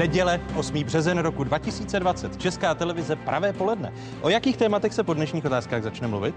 [0.00, 0.84] Neděle, 8.
[0.84, 3.92] březen roku 2020, Česká televize Pravé poledne.
[4.20, 6.34] O jakých tématech se po dnešních otázkách začne mluvit?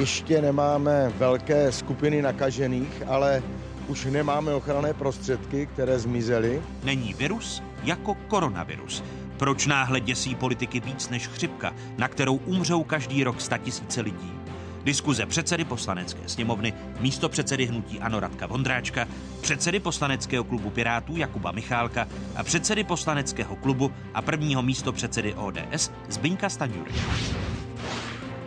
[0.00, 3.42] Ještě nemáme velké skupiny nakažených, ale
[3.88, 6.62] už nemáme ochranné prostředky, které zmizely.
[6.84, 9.04] Není virus jako koronavirus.
[9.36, 14.37] Proč náhle děsí politiky víc než chřipka, na kterou umřou každý rok statisíce lidí?
[14.88, 19.08] Diskuze předsedy poslanecké sněmovny, místo předsedy hnutí Ano Radka Vondráčka,
[19.40, 25.90] předsedy poslaneckého klubu Pirátů Jakuba Michálka a předsedy poslaneckého klubu a prvního místo předsedy ODS
[26.08, 26.92] Zbyňka Staňury.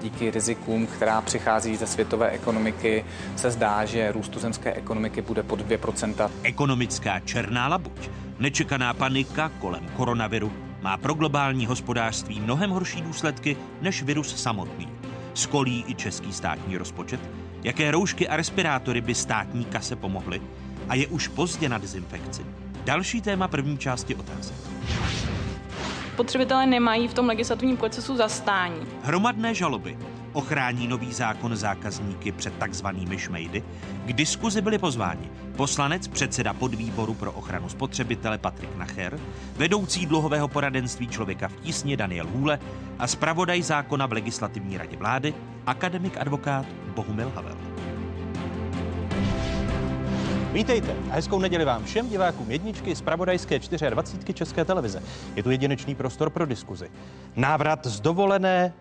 [0.01, 3.05] Díky rizikům, která přichází ze světové ekonomiky,
[3.35, 6.29] se zdá, že růst tuzemské ekonomiky bude pod 2%.
[6.43, 14.03] Ekonomická černá labuť, nečekaná panika kolem koronaviru má pro globální hospodářství mnohem horší důsledky než
[14.03, 15.00] virus samotný.
[15.33, 17.19] Skolí i český státní rozpočet?
[17.63, 20.41] Jaké roušky a respirátory by státní kase pomohly?
[20.89, 22.45] A je už pozdě na dezinfekci?
[22.83, 24.55] Další téma první části otázek.
[26.13, 28.81] Spotřebitelé nemají v tom legislativním procesu zastání.
[29.03, 29.97] Hromadné žaloby.
[30.33, 33.63] Ochrání nový zákon zákazníky před takzvanými šmejdy?
[34.05, 39.19] K diskuzi byli pozváni poslanec, předseda podvýboru pro ochranu spotřebitele Patrik Nacher,
[39.55, 42.59] vedoucí dluhového poradenství člověka v tísni Daniel Hůle
[42.99, 45.33] a zpravodaj zákona v legislativní radě vlády,
[45.65, 47.57] akademik advokát Bohumil Havel.
[50.53, 55.03] Vítejte a hezkou neděli vám všem divákům jedničky z Pravodajské 24 České televize.
[55.35, 56.91] Je tu jedinečný prostor pro diskuzi.
[57.35, 58.73] Návrat z dovolené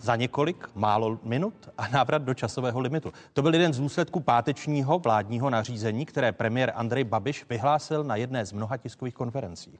[0.00, 3.12] za několik málo minut a návrat do časového limitu.
[3.32, 8.46] To byl jeden z důsledků pátečního vládního nařízení, které premiér Andrej Babiš vyhlásil na jedné
[8.46, 9.78] z mnoha tiskových konferencí.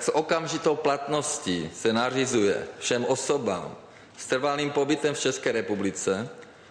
[0.00, 3.74] S okamžitou platností se nařizuje všem osobám
[4.16, 6.28] s trvalým pobytem v České republice,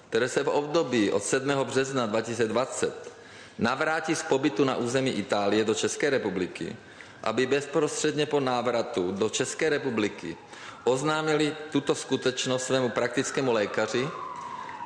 [0.10, 1.50] které se v období od 7.
[1.64, 3.12] března 2020
[3.60, 6.76] navrátí z pobytu na území Itálie do České republiky,
[7.24, 10.38] aby bezprostředně po návratu do České republiky
[10.84, 14.10] oznámili tuto skutečnost svému praktickému lékaři,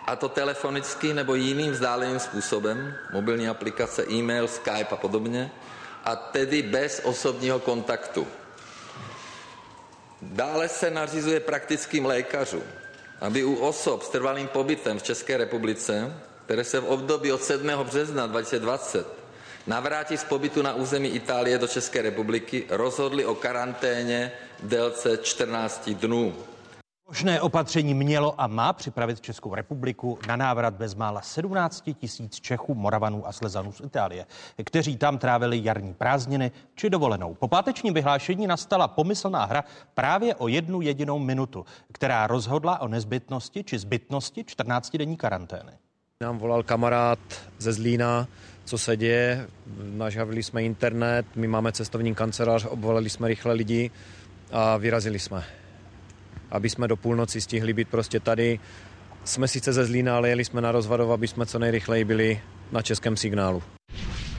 [0.08, 5.52] a to telefonicky nebo jiným vzdáleným způsobem, mobilní aplikace, e-mail, Skype a podobně,
[6.04, 8.28] a tedy bez osobního kontaktu.
[10.22, 12.64] Dále se nařizuje praktickým lékařům,
[13.22, 16.14] aby u osob s trvalým pobytem v České republice,
[16.46, 17.68] které se v období od 7.
[17.84, 19.25] března 2020
[19.68, 24.32] navrátí z pobytu na území Itálie do České republiky, rozhodli o karanténě
[24.64, 26.34] v délce 14 dnů.
[27.08, 33.28] Možné opatření mělo a má připravit Českou republiku na návrat bezmála 17 tisíc Čechů, Moravanů
[33.28, 34.26] a Slezanů z Itálie,
[34.64, 37.34] kteří tam trávili jarní prázdniny či dovolenou.
[37.34, 43.64] Po pátečním vyhlášení nastala pomyslná hra právě o jednu jedinou minutu, která rozhodla o nezbytnosti
[43.64, 45.72] či zbytnosti 14-denní karantény.
[46.22, 47.20] Nám volal kamarád
[47.58, 48.28] ze Zlína,
[48.66, 49.48] co se děje.
[49.84, 53.92] Nažavili jsme internet, my máme cestovní kancelář, obvolali jsme rychle lidi
[54.52, 55.44] a vyrazili jsme.
[56.52, 58.60] Aby jsme do půlnoci stihli být prostě tady.
[59.24, 62.82] Jsme sice ze Zlína, ale jeli jsme na rozvadov, aby jsme co nejrychleji byli na
[62.82, 63.64] českém signálu.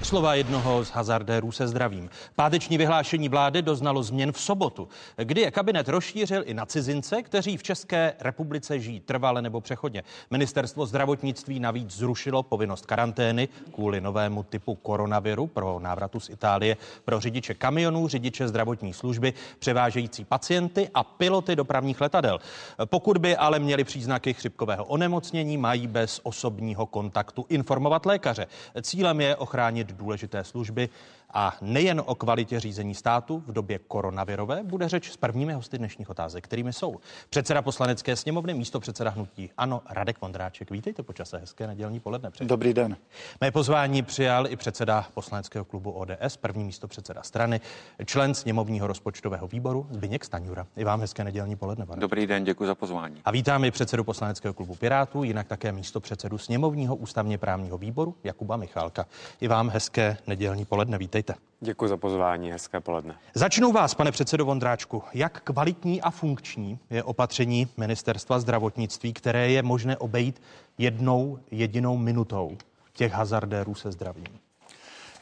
[0.07, 2.11] Slova jednoho z hazardérů se zdravím.
[2.35, 7.57] Páteční vyhlášení vlády doznalo změn v sobotu, kdy je kabinet rozšířil i na cizince, kteří
[7.57, 10.03] v České republice žijí trvale nebo přechodně.
[10.31, 17.21] Ministerstvo zdravotnictví navíc zrušilo povinnost karantény kvůli novému typu koronaviru pro návratu z Itálie pro
[17.21, 22.39] řidiče kamionů, řidiče zdravotní služby, převážející pacienty a piloty dopravních letadel.
[22.85, 28.47] Pokud by ale měli příznaky chřipkového onemocnění, mají bez osobního kontaktu informovat lékaře.
[28.83, 30.89] Cílem je ochránit důležité služby
[31.35, 36.11] a nejen o kvalitě řízení státu v době koronavirové bude řeč s prvními hosty dnešních
[36.11, 36.97] otázek, kterými jsou
[37.31, 40.71] předseda poslanecké sněmovny, místo předseda hnutí Ano, Radek Vondráček.
[40.71, 42.31] Vítejte počase hezké nedělní poledne.
[42.31, 42.49] Předseda.
[42.49, 42.97] Dobrý den.
[43.41, 47.61] Mé pozvání přijal i předseda poslaneckého klubu ODS, první místo předseda strany,
[48.05, 50.67] člen sněmovního rozpočtového výboru Zbyněk Staňura.
[50.77, 51.87] I vám hezké nedělní poledne.
[51.87, 52.01] Pane.
[52.01, 53.17] Dobrý den, děkuji za pozvání.
[53.25, 58.15] A vítám i předsedu poslaneckého klubu Pirátů, jinak také místo předsedu sněmovního ústavně právního výboru
[58.25, 59.07] Jakuba Michálka.
[59.41, 59.86] I vám hezké
[60.27, 60.99] nedělní poledne.
[60.99, 61.17] Vítejte.
[61.17, 61.47] Vítejte.
[61.61, 63.15] Děkuji za pozvání, hezké poledne.
[63.35, 65.03] Začnu vás, pane předsedo Vondráčku.
[65.15, 70.43] Jak kvalitní a funkční je opatření ministerstva zdravotnictví, které je možné obejít
[70.79, 72.57] jednou jedinou minutou
[72.93, 74.27] těch hazardérů se zdravím?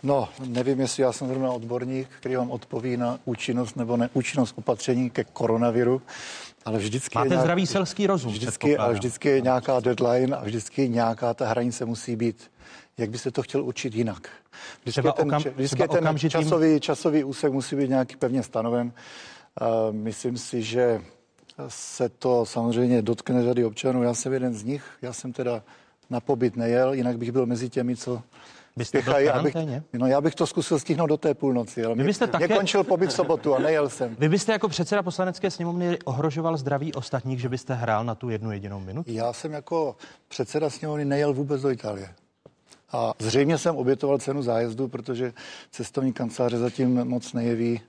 [0.03, 5.11] No, nevím, jestli já jsem zrovna odborník, který vám odpoví na účinnost nebo neúčinnost opatření
[5.11, 6.03] ke koronaviru,
[6.65, 8.33] ale vždycky Máte je nějak, zdravý selský rozum.
[8.33, 12.51] Vždycky, ale vždycky je nějaká deadline a vždycky nějaká ta hranice musí být.
[12.99, 14.29] Jak byste to chtěl učit jinak?
[14.83, 16.43] Vždycky třeba ten, okam, vždycky třeba ten okamžitým...
[16.43, 18.93] časový, časový úsek musí být nějaký pevně stanoven.
[19.61, 21.01] Uh, myslím si, že
[21.69, 24.03] se to samozřejmě dotkne řady občanů.
[24.03, 25.63] Já jsem jeden z nich, já jsem teda
[26.11, 28.23] na pobyt nejel, jinak bych byl mezi těmi, co
[28.77, 29.55] byste spěchají, abych,
[29.93, 32.47] no já bych to zkusil stihnout do té půlnoci, ale Vy byste mě, také...
[32.47, 34.17] mě končil pobyt v sobotu a nejel jsem.
[34.19, 38.53] Vy byste jako předseda poslanecké sněmovny ohrožoval zdraví ostatních, že byste hrál na tu jednu
[38.53, 39.11] jedinou minutu?
[39.13, 39.97] Já jsem jako
[40.29, 42.09] předseda sněmovny nejel vůbec do Itálie.
[42.95, 45.33] A zřejmě jsem obětoval cenu zájezdu, protože
[45.71, 47.81] cestovní kanceláře zatím moc nejeví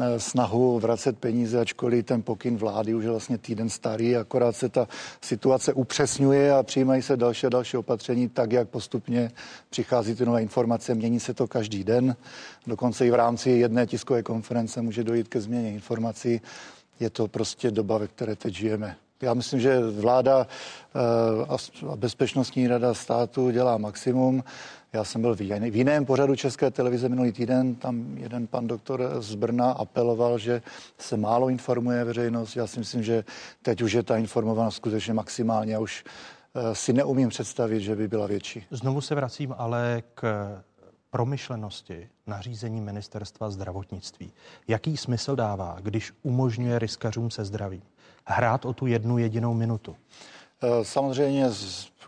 [0.00, 4.68] Eh, snahu vracet peníze, ačkoliv ten pokyn vlády už je vlastně týden starý, akorát se
[4.68, 4.88] ta
[5.20, 9.30] situace upřesňuje a přijímají se další a další opatření, tak jak postupně
[9.70, 12.16] přichází ty nové informace, mění se to každý den,
[12.66, 16.40] dokonce i v rámci jedné tiskové konference může dojít ke změně informací.
[17.00, 18.96] Je to prostě doba, ve které teď žijeme.
[19.22, 20.46] Já myslím, že vláda
[20.94, 24.44] eh, a bezpečnostní rada státu dělá maximum.
[24.92, 25.40] Já jsem byl v
[25.74, 30.62] jiném pořadu České televize minulý týden, tam jeden pan doktor z Brna apeloval, že
[30.98, 32.56] se málo informuje veřejnost.
[32.56, 33.24] Já si myslím, že
[33.62, 35.72] teď už je ta informovanost skutečně maximálně.
[35.72, 36.04] Já už
[36.54, 38.66] eh, si neumím představit, že by byla větší.
[38.70, 40.52] Znovu se vracím ale k
[41.10, 44.32] promyšlenosti nařízení ministerstva zdravotnictví.
[44.68, 47.82] Jaký smysl dává, když umožňuje riskařům se zdravím
[48.24, 49.96] hrát o tu jednu jedinou minutu?
[50.62, 51.50] Eh, samozřejmě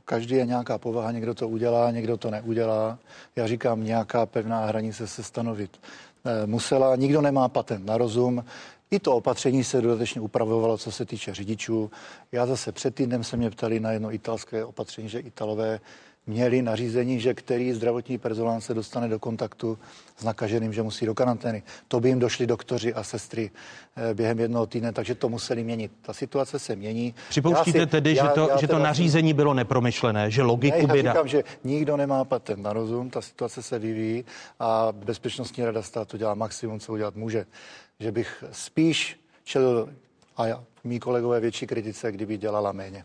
[0.04, 2.98] každý je nějaká povaha, někdo to udělá, někdo to neudělá.
[3.36, 5.80] Já říkám, nějaká pevná hranice se stanovit
[6.24, 6.96] eh, musela.
[6.96, 8.44] Nikdo nemá patent na rozum.
[8.90, 11.90] I to opatření se dodatečně upravovalo, co se týče řidičů.
[12.32, 15.80] Já zase před týdnem se mě ptali na jedno italské opatření, že Italové
[16.26, 19.78] měli nařízení, že který zdravotní personál se dostane do kontaktu
[20.16, 21.62] s nakaženým, že musí do karantény.
[21.88, 23.50] To by jim došli doktoři a sestry
[23.96, 25.92] eh, během jednoho týdne, takže to museli měnit.
[26.02, 27.14] Ta situace se mění.
[27.28, 30.98] Připouštíte si, tedy, já, že to, já že to nařízení bylo nepromyšlené, že logiku ne,
[30.98, 34.24] já říkám, že nikdo nemá patent na rozum, ta situace se vyvíjí
[34.60, 37.46] a Bezpečnostní rada státu dělá maximum, co udělat může.
[38.00, 39.88] Že bych spíš čelil
[40.36, 43.04] a já, mý kolegové větší kritice, kdyby dělala méně.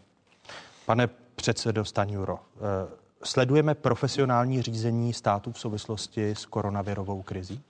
[0.86, 7.62] Pane předsedo Staňuro, eh, Sledujeme profesionální řízení státu v souvislosti s koronavirovou krizí?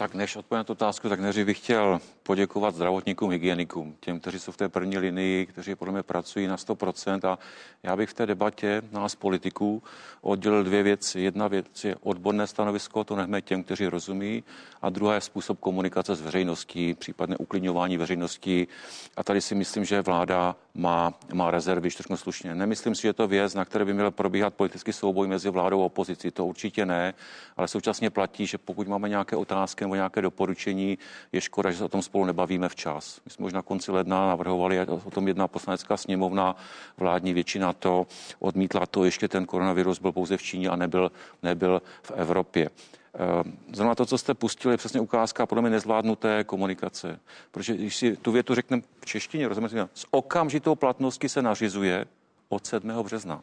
[0.00, 4.38] Tak než odpovím na tu otázku, tak než bych chtěl poděkovat zdravotníkům, hygienikům, těm, kteří
[4.38, 7.28] jsou v té první linii, kteří podle mě pracují na 100%.
[7.28, 7.38] A
[7.82, 9.82] já bych v té debatě nás politiků
[10.20, 11.20] oddělil dvě věci.
[11.20, 14.44] Jedna věc je odborné stanovisko, to nechme těm, kteří rozumí,
[14.82, 18.68] a druhá je způsob komunikace s veřejností, případně uklidňování veřejnosti.
[19.16, 22.54] A tady si myslím, že vláda má, má rezervy, když to slušně.
[22.54, 25.84] Nemyslím si, že to věc, na které by měl probíhat politický souboj mezi vládou a
[25.84, 26.30] opozicí.
[26.30, 27.14] To určitě ne,
[27.56, 30.98] ale současně platí, že pokud máme nějaké otázky nebo nějaké doporučení,
[31.32, 33.20] je škoda, že se o tom spolu nebavíme včas.
[33.24, 36.56] My jsme už na konci ledna navrhovali, o tom jedna poslanecká sněmovna,
[36.96, 38.06] vládní většina to
[38.38, 42.70] odmítla, to ještě ten koronavirus byl pouze v Číně a nebyl, nebyl v Evropě.
[43.14, 47.20] Eh, zrovna to, co jste pustili, je přesně ukázka podle mě nezvládnuté komunikace.
[47.50, 52.04] Protože když si tu větu řekneme v češtině, rozumíte, s okamžitou platností se nařizuje
[52.48, 53.02] od 7.
[53.02, 53.42] března.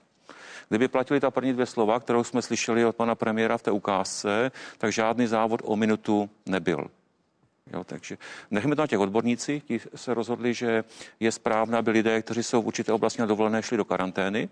[0.70, 4.52] Kdyby platili ta první dvě slova, kterou jsme slyšeli od pana premiéra v té ukázce,
[4.78, 6.88] tak žádný závod o minutu nebyl.
[7.74, 8.18] Jo, takže
[8.52, 10.84] nechme to na těch odbornících, ti se rozhodli, že
[11.20, 14.50] je správné, aby lidé, kteří jsou v určité oblasti na dovolené, šli do karantény,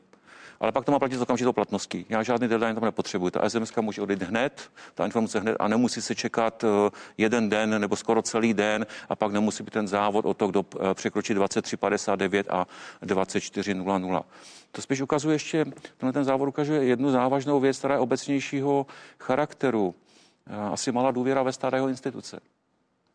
[0.59, 2.05] ale pak to má platit s okamžitou platností.
[2.09, 3.29] Já žádný deadline tam nepotřebuji.
[3.29, 7.81] Ta SMS může odejít hned, ta informace hned a nemusí se čekat eh, jeden den
[7.81, 11.35] nebo skoro celý den a pak nemusí být ten závod o to, kdo eh, překročí
[11.35, 12.67] 23.59 a
[13.03, 14.24] 24.00.
[14.71, 15.65] To spíš ukazuje ještě,
[15.97, 18.85] tenhle ten závod ukazuje jednu závažnou věc, která je obecnějšího
[19.19, 19.95] charakteru.
[20.47, 22.39] Eh, asi malá důvěra ve starého instituce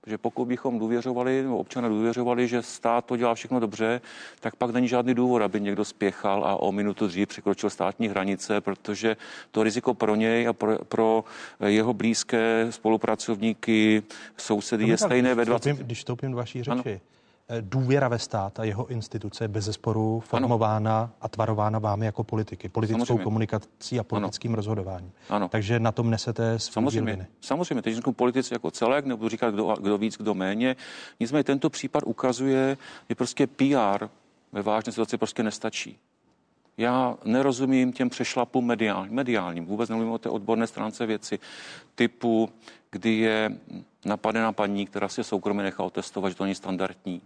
[0.06, 4.00] že pokud bychom důvěřovali, nebo občané důvěřovali, že stát to dělá všechno dobře,
[4.40, 8.60] tak pak není žádný důvod, aby někdo spěchal a o minutu dřív překročil státní hranice,
[8.60, 9.16] protože
[9.50, 11.24] to riziko pro něj a pro, pro
[11.66, 14.02] jeho blízké spolupracovníky,
[14.36, 15.76] sousedy je stejné ve 20.
[15.76, 16.82] Když vstoupím do vaší řeči, ano
[17.60, 21.10] důvěra ve stát a jeho instituce je bez zesporu formována ano.
[21.20, 23.24] a tvarována vámi jako politiky, politickou Samozřejmě.
[23.24, 24.56] komunikací a politickým ano.
[24.56, 25.12] rozhodováním.
[25.28, 25.48] Ano.
[25.48, 27.12] Takže na tom nesete svůj Samozřejmě.
[27.12, 27.26] Viny.
[27.40, 30.76] Samozřejmě, teď řeknu politici jako celek, nebudu říkat, kdo, kdo víc, kdo méně.
[31.20, 32.76] Nicméně tento případ ukazuje,
[33.08, 34.06] že prostě PR
[34.52, 35.98] ve vážné situaci prostě nestačí.
[36.76, 39.66] Já nerozumím těm přešlapům mediálním, mediálním.
[39.66, 41.38] Vůbec nemluvím o té odborné stránce věci
[41.94, 42.50] typu,
[42.90, 43.50] kdy je
[44.04, 47.22] napadena paní, která si soukromě nechá otestovat, že to není standardní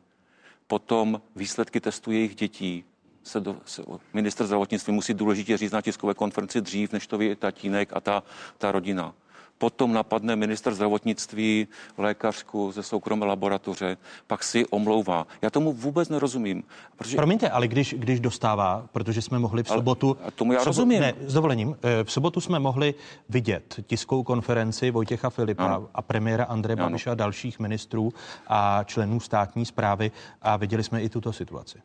[0.66, 2.84] potom výsledky testů jejich dětí
[3.22, 7.36] se, do, se minister zdravotnictví musí důležitě říct na tiskové konferenci dřív, než to ví
[7.36, 8.22] tatínek a ta,
[8.58, 9.14] ta rodina
[9.58, 11.68] potom napadne minister zdravotnictví
[11.98, 13.96] lékařku ze soukromé laboratoře,
[14.26, 15.26] pak si omlouvá.
[15.42, 16.62] Já tomu vůbec nerozumím.
[16.96, 17.16] Protože...
[17.16, 20.16] Promiňte, ale když, když dostává, protože jsme mohli v sobotu...
[20.22, 21.00] Ale tomu já rozumím.
[21.00, 21.76] Ne, s dovolením.
[21.82, 22.94] Eh, v sobotu jsme mohli
[23.28, 25.88] vidět tiskovou konferenci Vojtěcha Filipa ano.
[25.94, 28.12] a premiéra Andreje Babiša a dalších ministrů
[28.46, 30.10] a členů státní zprávy
[30.42, 31.78] a viděli jsme i tuto situaci.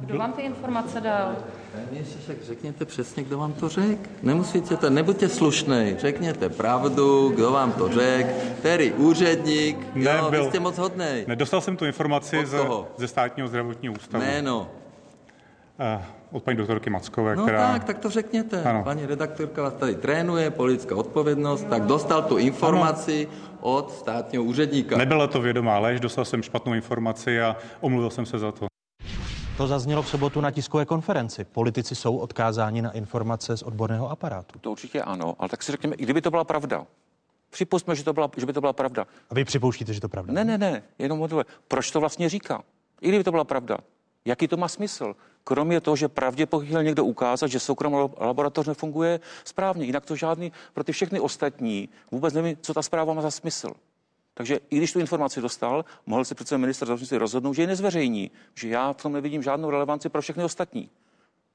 [0.00, 1.36] Kdo vám ty informace dal?
[1.92, 4.02] Ježišek, řekněte přesně, kdo vám to řekl.
[4.22, 10.12] Nemusíte to, nebuďte slušnej, řekněte pravdu, kdo vám to řekl, který úředník, Nebyl.
[10.12, 11.24] jo, vy jste moc hodnej.
[11.28, 12.58] Nedostal jsem tu informaci ze,
[12.96, 14.24] ze státního zdravotního ústavu.
[14.24, 14.68] Jméno.
[15.96, 17.72] Uh, od paní doktorky Mackové, no která...
[17.72, 18.62] tak, tak to řekněte.
[18.62, 18.84] Ano.
[18.84, 23.58] Paní redaktorka vás tady trénuje, politická odpovědnost, tak dostal tu informaci ano.
[23.60, 24.96] od státního úředníka.
[24.96, 28.66] Nebyla to vědomá lež, dostal jsem špatnou informaci a omluvil jsem se za to.
[29.56, 31.44] To zaznělo v sobotu na tiskové konferenci.
[31.44, 34.58] Politici jsou odkázáni na informace z odborného aparátu.
[34.58, 36.86] To určitě ano, ale tak si řekněme, i kdyby to byla pravda,
[37.50, 39.06] Připustme, že, to byla, že by to byla pravda.
[39.30, 40.32] A vy připouštíte, že to pravda?
[40.32, 41.28] Ne, ne, ne, jenom o
[41.68, 42.62] Proč to vlastně říká?
[43.00, 43.78] I kdyby to byla pravda.
[44.24, 45.14] Jaký to má smysl?
[45.44, 49.84] Kromě toho, že pravděpodobně chtěl někdo ukázat, že soukromá laboratoř nefunguje správně.
[49.84, 53.72] Jinak to žádný, pro ty všechny ostatní vůbec nevím, co ta zpráva má za smysl.
[54.38, 58.30] Takže i když tu informaci dostal, mohl si přece minister zdravotnictví rozhodnout, že ji nezveřejní,
[58.54, 60.90] že já v tom nevidím žádnou relevanci pro všechny ostatní.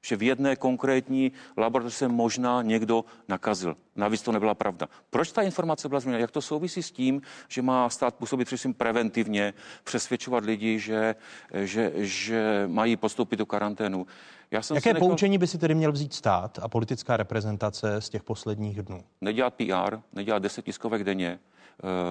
[0.04, 3.76] Že v jedné konkrétní laboratoři se možná někdo nakazil.
[3.96, 4.88] Navíc to nebyla pravda.
[5.10, 6.20] Proč ta informace byla změněna?
[6.20, 11.14] Jak to souvisí s tím, že má stát působit především preventivně, přesvědčovat lidi, že,
[11.54, 14.06] že, že mají postoupit do karanténu?
[14.50, 15.08] Já jsem Jaké nechal...
[15.08, 19.04] poučení by si tedy měl vzít stát a politická reprezentace z těch posledních dnů?
[19.20, 21.38] Nedělat PR, nedělat deset tiskovek denně,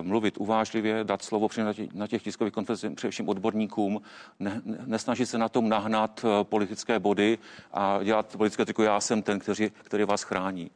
[0.02, 1.48] mluvit uvážlivě, dát slovo
[1.94, 4.02] na těch tiskových konferencích především odborníkům,
[4.40, 7.38] ne, nesnažit se na tom nahnat eh, politické body
[7.74, 10.72] a dělat politické triku, já jsem ten, který, který vás chrání.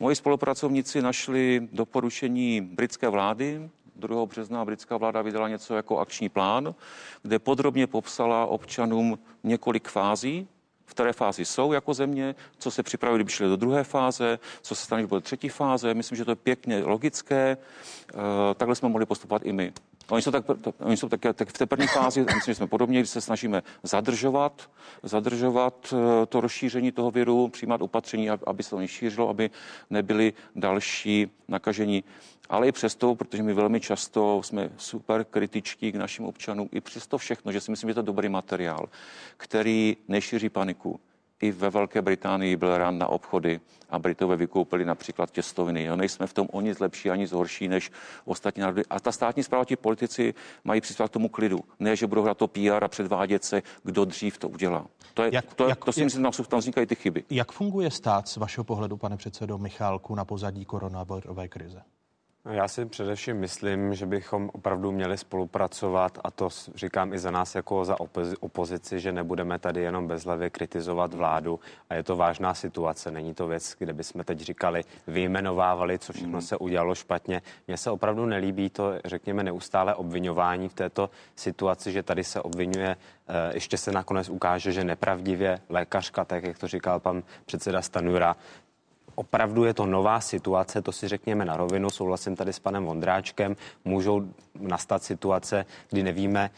[0.00, 4.26] Moji spolupracovníci našli doporučení britské vlády, 2.
[4.26, 6.74] března britská vláda vydala něco jako akční plán,
[7.22, 10.48] kde podrobně popsala občanům několik fází
[10.86, 14.74] v které fázi jsou jako země, co se připraví, kdyby šli do druhé fáze, co
[14.74, 15.94] se stane, když bude třetí fáze.
[15.94, 17.56] Myslím, že to je pěkně logické.
[18.14, 18.14] Eh,
[18.54, 19.72] takhle jsme mohli postupovat i my.
[20.10, 20.44] Oni jsou, tak,
[20.78, 23.62] oni jsou tak, tak v té první fázi, myslím, že jsme podobně, když se snažíme
[23.82, 24.70] zadržovat,
[25.02, 29.50] zadržovat eh, to rozšíření toho viru, přijímat opatření, aby se to nešířilo, aby
[29.90, 32.04] nebyly další nakažení.
[32.48, 37.18] Ale i přesto, protože my velmi často jsme super kritičtí k našim občanům, i přesto
[37.18, 38.88] všechno, že si myslím, že to je dobrý materiál,
[39.36, 41.00] který nešíří paniku,
[41.42, 45.86] i ve Velké Británii byl ran na obchody a Britové vykoupili například těstoviny.
[45.88, 47.90] No, nejsme v tom o nic lepší ani zhorší než
[48.24, 48.82] ostatní národy.
[48.90, 51.60] A ta státní zpráva, ti politici mají přispět k tomu klidu.
[51.80, 54.86] Ne, že budou hrát to PR a předvádět se, kdo dřív to udělá.
[55.14, 57.24] To, je, jak, to, je, jak, to si jak, myslím, že tam vznikají ty chyby.
[57.30, 61.82] Jak funguje stát z vašeho pohledu, pane předsedo Michálku, na pozadí koronavirové krize?
[62.46, 67.30] No, já si především myslím, že bychom opravdu měli spolupracovat a to říkám i za
[67.30, 67.96] nás jako za
[68.40, 71.60] opozici, že nebudeme tady jenom bezlevě kritizovat vládu
[71.90, 73.10] a je to vážná situace.
[73.10, 77.42] Není to věc, kde bychom teď říkali, vyjmenovávali, co všechno se udělalo špatně.
[77.66, 82.96] Mně se opravdu nelíbí to, řekněme, neustále obvinování v této situaci, že tady se obvinuje,
[83.28, 88.36] eh, ještě se nakonec ukáže, že nepravdivě lékařka, tak jak to říkal pan předseda Stanura,
[89.16, 93.56] opravdu je to nová situace, to si řekněme na rovinu, souhlasím tady s panem Vondráčkem,
[93.84, 94.28] můžou
[94.60, 96.50] nastat situace, kdy nevíme,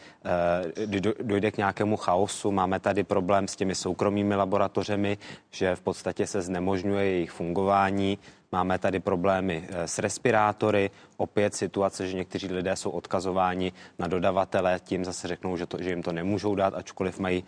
[0.75, 2.51] eh, kdy dojde k nějakému chaosu.
[2.51, 5.17] Máme tady problém s těmi soukromými laboratořemi,
[5.51, 8.17] že v podstatě se znemožňuje jejich fungování.
[8.51, 14.79] Máme tady problémy eh, s respirátory, opět situace, že někteří lidé jsou odkazováni na dodavatele,
[14.83, 17.43] tím zase řeknou, že, to, že jim to nemůžou dát, ačkoliv mají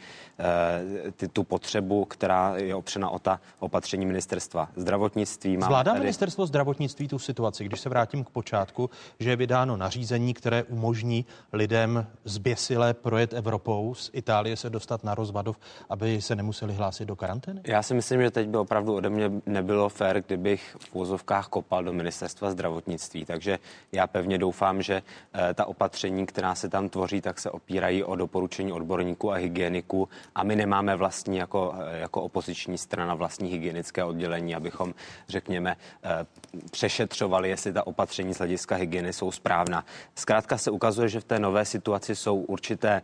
[1.06, 5.58] e, ty, tu potřebu, která je opřena o ta opatření ministerstva zdravotnictví.
[5.58, 6.00] Máme Zvládá tady...
[6.00, 8.90] ministerstvo zdravotnictví tu situaci, když se vrátím k počátku,
[9.20, 15.16] že je vydáno nařízení, které umožní lidem zběsile projet Evropou, z Itálie se dostat na
[15.16, 17.62] rozvadov, aby se nemuseli hlásit do karantény?
[17.68, 20.78] Já si myslím, že teď by opravdu ode mě nebylo fér, kdybych
[21.18, 23.26] v kopal do ministerstva zdravotnictví.
[23.26, 23.60] Takže
[23.92, 28.16] já pevně doufám, že eh, ta opatření, která se tam tvoří, tak se opírají o
[28.16, 34.04] doporučení odborníků a hygieniků a my nemáme vlastní jako, eh, jako opoziční strana vlastní hygienické
[34.04, 34.94] oddělení, abychom,
[35.28, 36.26] řekněme, eh,
[36.72, 39.86] přešetřovali, jestli ta opatření z hlediska hygieny jsou správná.
[40.16, 43.02] Zkrátka se ukazuje, že v té nové situaci jsou určité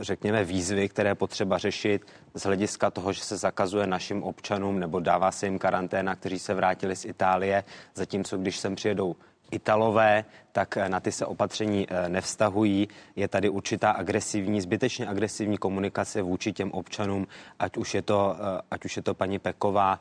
[0.00, 5.30] řekněme, výzvy, které potřeba řešit z hlediska toho, že se zakazuje našim občanům nebo dává
[5.30, 9.16] se jim karanténa, kteří se vrátili z Itálie, zatímco když sem přijedou
[9.50, 12.88] Italové, tak eh, na ty se opatření eh, nevztahují.
[13.16, 17.26] Je tady určitá agresivní, zbytečně agresivní komunikace vůči těm občanům,
[17.58, 20.00] ať už je to, eh, ať už je to paní Peková,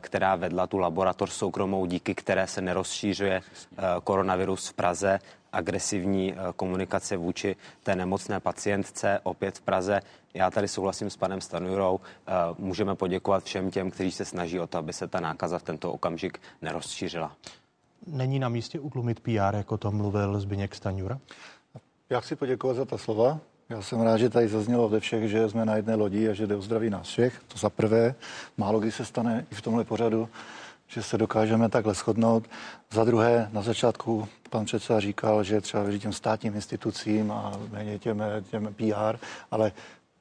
[0.00, 3.40] která vedla tu laboratoř soukromou, díky které se nerozšířuje
[4.04, 5.18] koronavirus v Praze,
[5.52, 10.00] agresivní komunikace vůči té nemocné pacientce opět v Praze.
[10.34, 12.00] Já tady souhlasím s panem Stanurou.
[12.58, 15.92] Můžeme poděkovat všem těm, kteří se snaží o to, aby se ta nákaza v tento
[15.92, 17.32] okamžik nerozšířila.
[18.06, 21.18] Není na místě utlumit PR, jako to mluvil Zbyněk Staňura?
[22.10, 23.38] Já chci poděkovat za ta slova.
[23.68, 26.46] Já jsem rád, že tady zaznělo ve všech, že jsme na jedné lodi a že
[26.46, 27.40] jde o zdraví nás všech.
[27.48, 28.14] To za prvé.
[28.56, 30.28] Málo kdy se stane i v tomhle pořadu,
[30.88, 32.44] že se dokážeme takhle shodnout.
[32.92, 37.98] Za druhé, na začátku pan předseda říkal, že třeba věří těm státním institucím a méně
[37.98, 39.16] těm, těm PR,
[39.50, 39.72] ale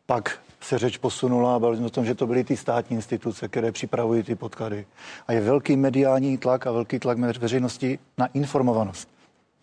[0.05, 3.47] pak se řeč posunula a bavili jsme o tom, že to byly ty státní instituce,
[3.47, 4.85] které připravují ty podklady.
[5.27, 9.16] A je velký mediální tlak a velký tlak veřejnosti na informovanost.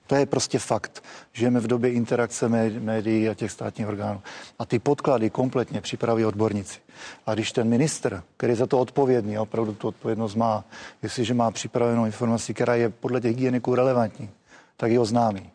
[0.07, 1.05] To je prostě fakt.
[1.33, 4.23] Žijeme v době interakce médií a těch státních orgánů.
[4.59, 6.79] A ty podklady kompletně připraví odborníci.
[7.27, 10.65] A když ten minister, který je za to odpovědný a opravdu tu odpovědnost má,
[11.03, 14.31] jestliže má připravenou informaci, která je podle těch hygieniků relevantní,
[14.77, 15.51] tak ji oznámí.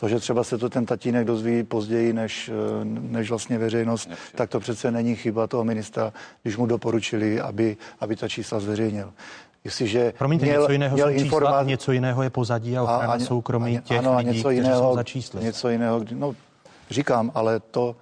[0.00, 2.50] To, že třeba se to ten tatínek dozví později než,
[2.84, 4.36] než vlastně veřejnost, Nevšak.
[4.36, 6.12] tak to přece není chyba toho ministra,
[6.42, 9.12] když mu doporučili, aby, aby ta čísla zveřejnil.
[9.64, 11.62] Jestliže Promiňte, měl, něco jiného měl informa...
[11.62, 14.90] něco jiného je pozadí a ochrana a, a, soukromí a, těch ano, lidí, něco jiného,
[14.90, 15.44] jsou za čísly.
[15.44, 16.34] Něco jiného, no
[16.90, 17.96] říkám, ale to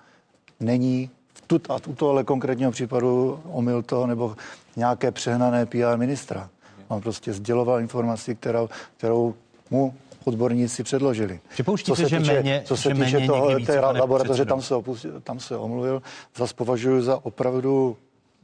[0.61, 4.37] není v tut, a tuto ale konkrétního případu omyl to nebo
[4.77, 6.49] nějaké přehnané PR ministra.
[6.88, 9.35] On prostě sděloval informaci, kterou, kterou
[9.71, 11.41] mu odborníci předložili.
[11.49, 15.21] Připouštíte, co se že týče, méně, co se týče toho, té laboratoře, tam se, opustil,
[15.21, 16.03] tam se omluvil,
[16.37, 17.97] zase považuji za opravdu,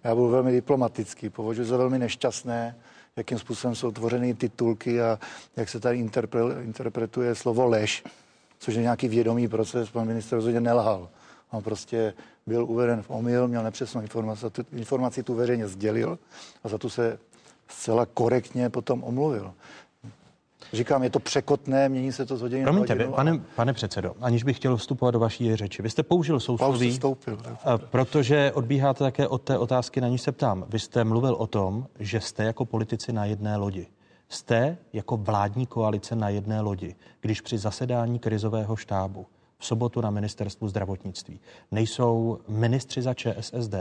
[0.04, 2.76] já budu velmi diplomatický, považuji za velmi nešťastné,
[3.16, 5.18] jakým způsobem jsou tvořeny titulky a
[5.56, 8.04] jak se tady interpre, interpretuje slovo lež,
[8.58, 9.90] což je nějaký vědomý proces.
[9.90, 11.08] Pan minister rozhodně nelhal.
[11.50, 12.14] On prostě
[12.46, 16.18] byl uveden v omyl, měl nepřesnou informaci, tu informaci tu veřejně sdělil
[16.64, 17.18] a za tu se
[17.68, 19.54] zcela korektně potom omluvil.
[20.74, 24.42] Říkám, je to překotné, mění se to z hodiny Promiňte, hodinu, pane, pane předsedo, aniž
[24.42, 25.82] bych chtěl vstupovat do vaší řeči.
[25.82, 27.38] Vy jste použil sousloví, vstoupil,
[27.76, 30.64] protože odbíháte také od té otázky, na ní se ptám.
[30.68, 33.86] Vy jste mluvil o tom, že jste jako politici na jedné lodi.
[34.28, 39.26] Jste jako vládní koalice na jedné lodi, když při zasedání krizového štábu
[39.58, 43.74] v sobotu na ministerstvu zdravotnictví nejsou ministři za ČSSD,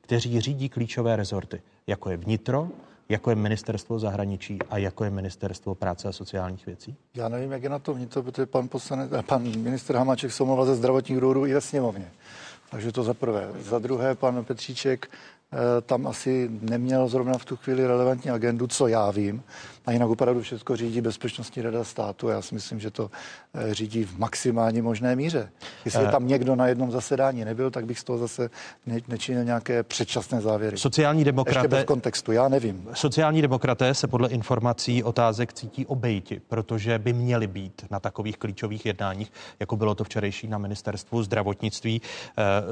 [0.00, 2.68] kteří řídí klíčové rezorty, jako je vnitro,
[3.10, 6.96] jako je ministerstvo zahraničí a jako je ministerstvo práce a sociálních věcí?
[7.14, 10.64] Já nevím, jak je na to vnitro, protože pan, poslanec, pan minister Hamáček se omlouvá
[10.64, 12.10] ze zdravotních důvodů i ve sněmovně.
[12.70, 13.50] Takže to za prvé.
[13.60, 15.10] Za druhé, pan Petříček
[15.86, 19.42] tam asi neměl zrovna v tu chvíli relevantní agendu, co já vím.
[19.86, 22.28] A jinak opravdu všechno řídí Bezpečnostní rada státu.
[22.28, 23.10] Já si myslím, že to
[23.54, 25.50] eh, řídí v maximální možné míře.
[25.84, 28.50] Jestli uh, tam někdo na jednom zasedání nebyl, tak bych z toho zase
[28.86, 30.78] ne, nečinil nějaké předčasné závěry.
[30.78, 31.58] Sociální demokraté...
[31.58, 32.88] Ještě bez kontextu, já nevím.
[32.94, 38.86] Sociální demokraté se podle informací otázek cítí obejti, protože by měli být na takových klíčových
[38.86, 42.02] jednáních, jako bylo to včerejší na ministerstvu zdravotnictví,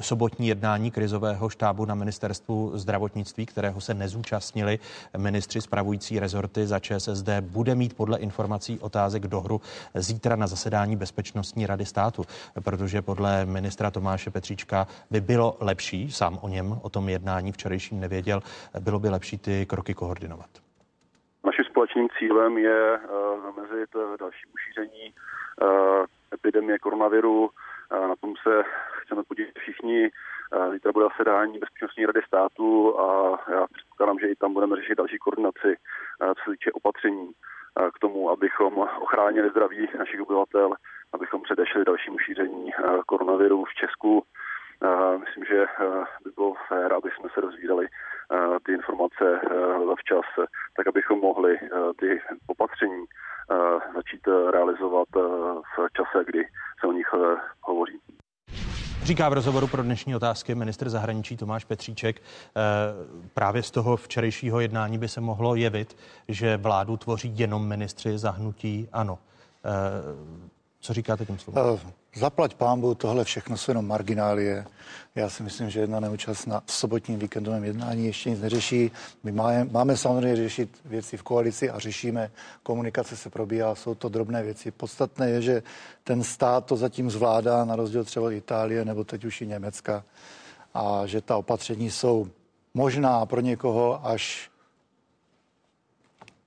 [0.00, 4.78] sobotní jednání krizového štábu na ministerstvu zdravotnictví, kterého se nezúčastnili
[5.16, 9.60] ministři spravující rezorty za ČSSD, bude mít podle informací otázek do hru
[9.94, 12.22] zítra na zasedání Bezpečnostní rady státu,
[12.64, 18.00] protože podle ministra Tomáše Petříčka by bylo lepší, sám o něm, o tom jednání včerejším
[18.00, 18.40] nevěděl,
[18.80, 20.50] bylo by lepší ty kroky koordinovat.
[21.44, 25.14] Naším společným cílem je uh, zamezit uh, další ušíření
[25.62, 26.04] uh,
[26.34, 27.50] epidemie koronaviru.
[27.90, 28.62] Na tom se
[29.02, 30.10] chceme podívat všichni.
[30.72, 35.18] Zítra bude zasedání Bezpečnostní rady státu a já předpokládám, že i tam budeme řešit další
[35.18, 35.76] koordinaci,
[36.20, 37.30] co se týče opatření
[37.94, 40.74] k tomu, abychom ochránili zdraví našich obyvatel,
[41.12, 42.70] abychom předešli dalšímu šíření
[43.06, 44.24] koronaviru v Česku.
[45.20, 45.66] Myslím, že
[46.24, 47.88] by bylo fér, aby jsme se rozvídali
[48.66, 49.40] ty informace
[49.98, 50.24] včas,
[50.76, 51.58] tak abychom mohli
[52.00, 53.04] ty opatření
[53.94, 55.08] začít realizovat
[55.76, 56.48] v čase, kdy
[56.80, 57.08] se o nich
[57.62, 58.00] hovoří.
[59.02, 62.22] Říká v rozhovoru pro dnešní otázky ministr zahraničí Tomáš Petříček.
[62.22, 62.60] Eh,
[63.34, 65.96] právě z toho včerejšího jednání by se mohlo jevit,
[66.28, 69.18] že vládu tvoří jenom ministři zahnutí ano.
[70.80, 71.80] Co říkáte tím slovům?
[71.84, 74.66] Eh, zaplať pámbu, tohle všechno jsou jenom marginálie.
[75.14, 78.90] Já si myslím, že jedna neúčast na sobotním víkendovém jednání ještě nic neřeší.
[79.24, 82.30] My máme, máme samozřejmě řešit věci v koalici a řešíme,
[82.62, 84.70] komunikace se probíhá, jsou to drobné věci.
[84.70, 85.62] Podstatné je, že
[86.04, 90.04] ten stát to zatím zvládá, na rozdíl třeba Itálie nebo teď už i Německa,
[90.74, 92.28] a že ta opatření jsou
[92.74, 94.50] možná pro někoho až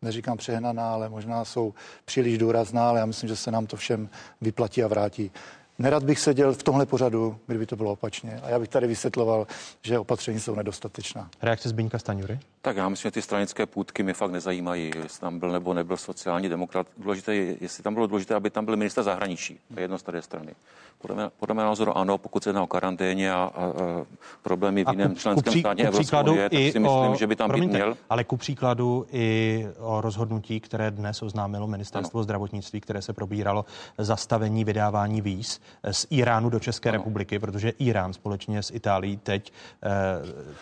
[0.02, 1.74] neříkám přehnaná, ale možná jsou
[2.06, 4.10] příliš důrazná, ale já myslím, že se nám to všem
[4.42, 5.32] vyplatí a vrátí.
[5.80, 8.40] Nerad bych seděl v tomhle pořadu, kdyby to bylo opačně.
[8.44, 9.48] A já bych tady vysvětloval,
[9.82, 11.30] že opatření jsou nedostatečná.
[11.42, 12.40] Reakce Zbyňka Staňury?
[12.62, 15.98] Tak já myslím, že ty stranické půdky mě fakt nezajímají, jestli tam byl nebo nebyl
[15.98, 16.88] sociální demokrat.
[16.98, 20.56] Důležité je, jestli tam bylo důležité, aby tam byl minister zahraničí, jedno z té strany.
[20.98, 24.06] Podle, mě, podle mého názoru ano, pokud se jedná o karanténě a, a, a
[24.42, 27.74] problémy v jiném členském státě Evropské unie, tak si myslím, o, že by tam promiňte,
[27.74, 27.98] být měl.
[28.10, 32.24] Ale ku příkladu i o rozhodnutí, které dnes oznámilo ministerstvo ano.
[32.24, 33.66] zdravotnictví, které se probíralo
[33.98, 36.98] zastavení vydávání víz z Iránu do České ano.
[36.98, 39.54] republiky, protože Irán společně s Itálií teď
[39.84, 39.90] eh,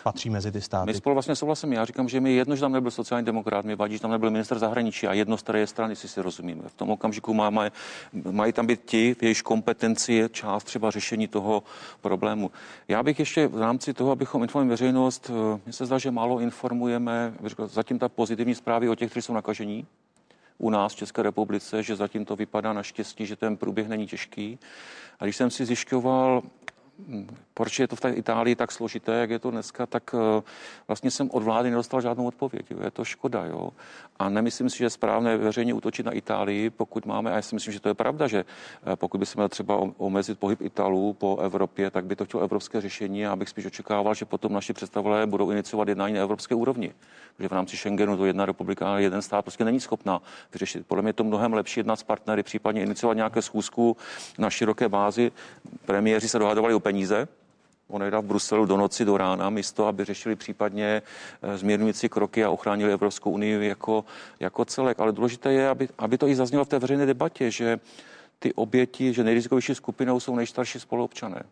[0.02, 0.86] patří mezi ty státy.
[0.86, 1.72] My spolu vlastně souhlasím.
[1.72, 4.30] Já říkám, že mi jedno, že tam nebyl sociální demokrat, mi vadí, že tam nebyl
[4.30, 6.62] minister zahraničí a jedno staré strany, si si rozumíme.
[6.66, 7.70] V tom okamžiku má, mají,
[8.30, 11.62] mají tam být ti, v jejichž kompetenci je část třeba řešení toho
[12.00, 12.50] problému.
[12.88, 16.40] Já bych ještě v rámci toho, abychom informovali veřejnost, eh, mně se zdá, že málo
[16.40, 17.34] informujeme,
[17.66, 19.86] zatím ta pozitivní zprávy o těch, kteří jsou nakažení,
[20.60, 24.58] u nás v České republice, že zatím to vypadá naštěstí, že ten průběh není těžký.
[25.20, 26.42] A když jsem si zjišťoval,
[27.54, 30.42] proč je to v té Itálii tak složité, jak je to dneska, tak eh,
[30.88, 32.70] vlastně jsem od vlády nedostal žádnou odpověď.
[32.70, 32.78] Jo.
[32.84, 33.44] Je to škoda.
[33.44, 33.70] Jo.
[34.18, 37.54] A nemyslím si, že je správné veřejně útočit na Itálii, pokud máme, a já si
[37.54, 41.12] myslím, že to je pravda, že eh, pokud by se měl třeba omezit pohyb Italů
[41.12, 44.72] po Evropě, tak by to chtělo evropské řešení a abych spíš očekával, že potom naši
[44.72, 46.92] představitelé budou iniciovat jednání na evropské úrovni.
[47.36, 50.86] Protože v rámci Schengenu to jedna republika jeden stát prostě není schopná vyřešit.
[50.86, 53.96] Podle mě je to mnohem lepší jednat s partnery, případně iniciovat nějaké schůzku
[54.38, 55.32] na široké bázi.
[55.86, 57.28] Premiéři se dohadovali o peníze,
[57.88, 61.02] onejda v Bruselu do noci, do rána, místo, aby řešili případně
[61.42, 64.04] eh, zmírňující kroky a ochránili Evropskou unii jako,
[64.40, 65.00] jako celek.
[65.00, 67.78] Ale důležité je, aby, aby to i zaznělo v té veřejné debatě, že
[68.38, 71.42] ty oběti, že nejrizikovější skupinou jsou nejstarší spoluobčané.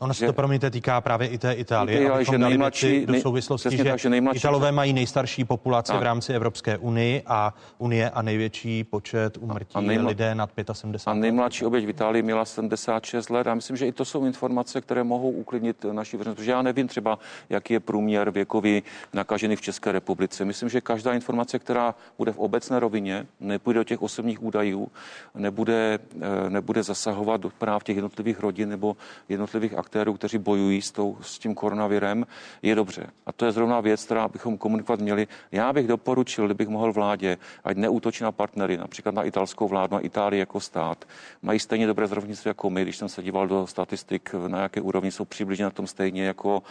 [0.00, 2.02] Ono se to, promiňte, týká právě i té Itálie.
[2.02, 6.00] Itálie že nejmladší, do souvislosti, že, tak, že nejmladší, Italové mají nejstarší populaci tak.
[6.00, 10.08] v rámci Evropské unie a Unie a největší počet umrtí a nejmla...
[10.08, 11.10] lidé nad 75.
[11.10, 14.80] A nejmladší oběť v Itálii měla 76 let a myslím, že i to jsou informace,
[14.80, 17.18] které mohou uklidnit naši veřejnost, protože já nevím třeba,
[17.50, 20.44] jaký je průměr věkový nakažený v České republice.
[20.44, 24.88] Myslím, že každá informace, která bude v obecné rovině, nepůjde do těch osobních údajů,
[25.34, 28.96] nebude, eh, nebude zasahovat do práv těch jednotlivých rodin nebo
[29.28, 32.26] jednotlivých aktérů, kteří bojují s, tou, s tím koronavirem,
[32.62, 33.06] je dobře.
[33.26, 35.28] A to je zrovna věc, která bychom komunikovat měli.
[35.52, 40.00] Já bych doporučil, kdybych mohl vládě, ať neútočí na partnery, například na italskou vládu, na
[40.00, 41.04] Itálii jako stát.
[41.42, 45.12] Mají stejně dobré zdravotnictví jako my, když jsem se díval do statistik, na jaké úrovni
[45.12, 46.62] jsou přibližně na tom stejně jako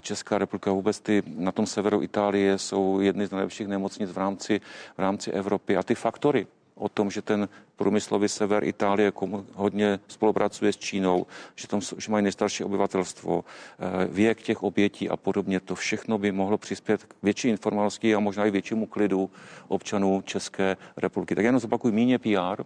[0.00, 0.72] Česká republika.
[0.72, 4.60] Vůbec ty na tom severu Itálie jsou jedny z nejlepších nemocnic v rámci,
[4.96, 5.76] v rámci Evropy.
[5.76, 9.12] A ty faktory, o tom, že ten průmyslový sever Itálie
[9.54, 15.16] hodně spolupracuje s Čínou, že tam že mají nejstarší obyvatelstvo, eh, věk těch obětí a
[15.16, 15.60] podobně.
[15.60, 19.30] To všechno by mohlo přispět k větší informovanosti a možná i většímu klidu
[19.68, 21.34] občanů České republiky.
[21.34, 22.62] Tak jenom zopakuju, míně PR,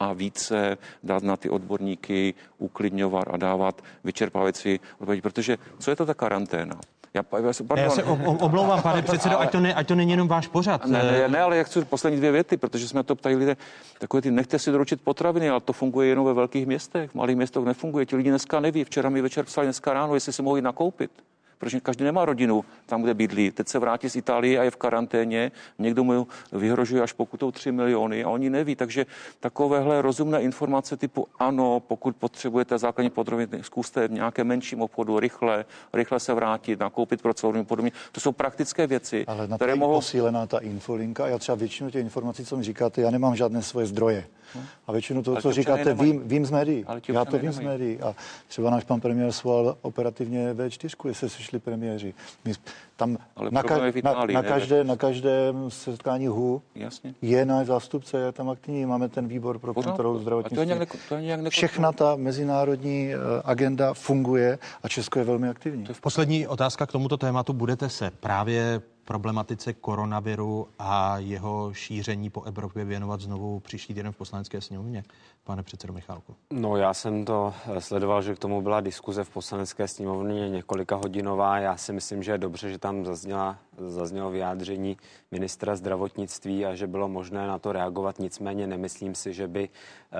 [0.00, 5.22] a více dát na ty odborníky, uklidňovat a dávat vyčerpávající odpovědi.
[5.22, 6.80] Protože co je to ta karanténa?
[7.44, 10.48] Já, se, já se omlouvám, pane předsedo, ať to, ne, ať to není jenom váš
[10.48, 10.86] pořad.
[10.86, 13.56] Ne, ne, ne, ale já chci poslední dvě věty, protože jsme to ptali lidé,
[13.98, 17.36] takové ty, nechte si doručit potraviny, ale to funguje jenom ve velkých městech, v malých
[17.36, 18.06] městech nefunguje.
[18.06, 21.10] Ti lidi dneska neví, včera mi večer psali dneska ráno, jestli si mohli nakoupit
[21.58, 23.50] protože každý nemá rodinu tam, kde bydlí.
[23.50, 27.72] Teď se vrátí z Itálie a je v karanténě, někdo mu vyhrožuje až pokutou 3
[27.72, 28.76] miliony a oni neví.
[28.76, 29.06] Takže
[29.40, 35.64] takovéhle rozumné informace typu ano, pokud potřebujete základní podrobně, zkuste v nějakém menším obchodu rychle,
[35.92, 37.92] rychle se vrátit, nakoupit pro celou podobně.
[38.12, 39.94] To jsou praktické věci, Ale na které mohou...
[39.94, 41.26] posílená ta infolinka.
[41.26, 44.24] Já třeba většinu těch informací, co mi říkáte, já nemám žádné svoje zdroje.
[44.86, 46.86] A většinu toho, co říkáte, vím, vím z médií.
[47.08, 48.00] Já to vím z médií.
[48.00, 48.14] A
[48.48, 52.14] třeba náš pan premiér svolal operativně V4, jestli se šli premiéři.
[52.44, 52.52] My,
[52.96, 57.14] tam Ale na, ka, Itálii, na, na, každé, na každém setkání HU Jasně.
[57.22, 60.56] je náš zástupce, je tam aktivní, máme ten výbor pro Pořád, kontrolu zdravotnictví.
[60.56, 65.24] To je nějak, to je nějak Všechna ta mezinárodní uh, agenda funguje a Česko je
[65.24, 65.86] velmi aktivní.
[66.00, 67.52] Poslední otázka k tomuto tématu.
[67.52, 74.16] Budete se právě problematice koronaviru a jeho šíření po Evropě věnovat znovu příští týden v
[74.16, 75.04] poslanecké sněmovně,
[75.44, 76.34] pane předsedo Michálku?
[76.52, 80.96] No já jsem to eh, sledoval, že k tomu byla diskuze v poslanecké sněmovně několika
[80.96, 81.58] hodinová.
[81.58, 84.96] Já si myslím, že je dobře, že tam zazněla, zaznělo vyjádření
[85.30, 88.18] ministra zdravotnictví a že bylo možné na to reagovat.
[88.18, 90.18] Nicméně nemyslím si, že by eh,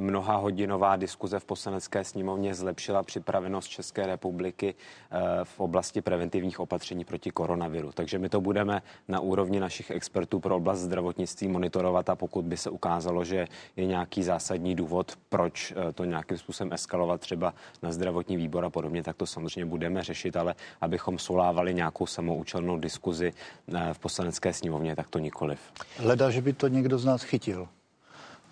[0.00, 7.04] mnoha hodinová diskuze v poslanecké sněmovně zlepšila připravenost České republiky eh, v oblasti preventivních opatření
[7.04, 7.92] proti koronaviru.
[7.92, 12.56] Takže my to budeme na úrovni našich expertů pro oblast zdravotnictví monitorovat a pokud by
[12.56, 17.92] se ukázalo, že je nějaký zásadní důvod, proč eh, to nějakým způsobem eskalovat třeba na
[17.92, 22.91] zdravotní výbor a podobně, tak to samozřejmě budeme řešit, ale abychom solávali nějakou samoučelnou diskuzi
[23.92, 25.60] v poslanecké sněmovně, tak to nikoliv.
[25.98, 27.68] Leda, že by to někdo z nás chytil.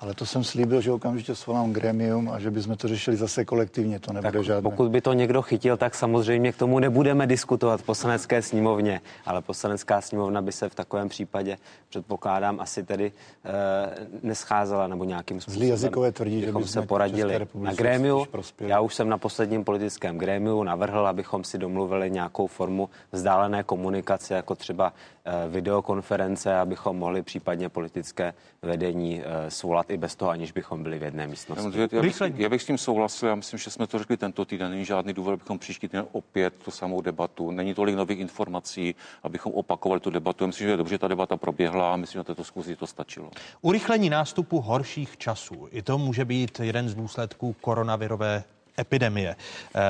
[0.00, 3.98] Ale to jsem slíbil, že okamžitě svolám gremium a že bychom to řešili zase kolektivně,
[4.00, 4.70] to nebude tak žádné.
[4.70, 9.42] Pokud by to někdo chytil, tak samozřejmě k tomu nebudeme diskutovat v poslanecké sněmovně, ale
[9.42, 11.58] poslanecká sněmovna by se v takovém případě,
[11.88, 13.12] předpokládám, asi tedy
[13.44, 15.58] e, nescházela nebo nějakým způsobem.
[15.58, 18.26] Zlý jazykové tvrdí, že bychom se poradili na grémiu.
[18.60, 24.34] Já už jsem na posledním politickém grémiu navrhl, abychom si domluvili nějakou formu vzdálené komunikace,
[24.34, 24.92] jako třeba
[25.24, 30.98] e, videokonference, abychom mohli případně politické vedení e, svolat i bez toho, aniž bychom byli
[30.98, 31.78] v jedné místnosti.
[31.80, 34.44] Já, já, bych, já bych s tím souhlasil, já myslím, že jsme to řekli tento
[34.44, 37.50] týden, není žádný důvod, abychom příští týden opět tu samou debatu.
[37.50, 40.44] Není tolik nových informací, abychom opakovali tu debatu.
[40.44, 42.76] Já myslím, že je dobře, že ta debata proběhla a myslím, že na této zkuzi
[42.76, 43.30] to stačilo.
[43.60, 45.68] Urychlení nástupu horších časů.
[45.70, 48.44] I to může být jeden z důsledků koronavirové
[48.78, 49.36] epidemie.
[49.74, 49.80] Eh,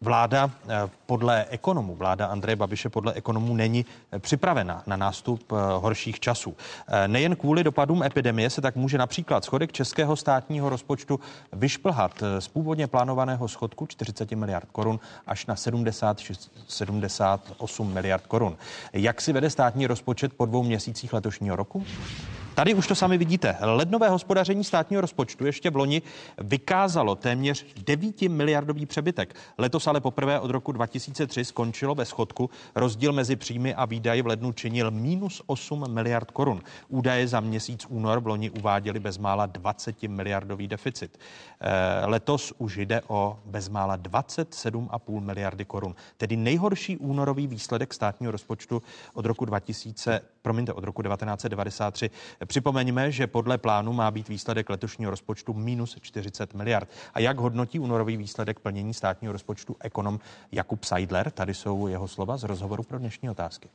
[0.00, 0.74] vláda eh,
[1.06, 3.86] podle ekonomů, vláda Andreje Babiše podle ekonomů není
[4.18, 6.56] připravena na nástup eh, horších časů.
[7.06, 11.20] Nejen kvůli dopadům epidemie se tak může například schodek českého státního rozpočtu
[11.52, 16.20] vyšplhat z původně plánovaného schodku 40 miliard korun až na 70,
[16.68, 18.56] 78 miliard korun.
[18.92, 21.84] Jak si vede státní rozpočet po dvou měsících letošního roku?
[22.56, 23.56] Tady už to sami vidíte.
[23.60, 26.02] Lednové hospodaření státního rozpočtu ještě v loni
[26.38, 29.34] vykázalo téměř 9 miliardový přebytek.
[29.58, 32.50] Letos ale poprvé od roku 2003 skončilo ve schodku.
[32.74, 36.62] Rozdíl mezi příjmy a výdaji v lednu činil minus 8 miliard korun.
[36.88, 41.18] Údaje za měsíc únor v loni uváděli bezmála 20 miliardový deficit.
[41.60, 45.94] Eh, letos už jde o bezmála 27,5 miliardy korun.
[46.16, 48.82] Tedy nejhorší únorový výsledek státního rozpočtu
[49.14, 52.10] od roku 2000, promiňte, od roku 1993.
[52.46, 56.88] Připomeňme, že podle plánu má být výsledek letošního rozpočtu minus 40 miliard.
[57.14, 60.20] A jak hodnotí únorový výsledek plnění státního rozpočtu ekonom
[60.52, 61.30] Jakub Seidler?
[61.30, 63.68] Tady jsou jeho slova z rozhovoru pro dnešní otázky.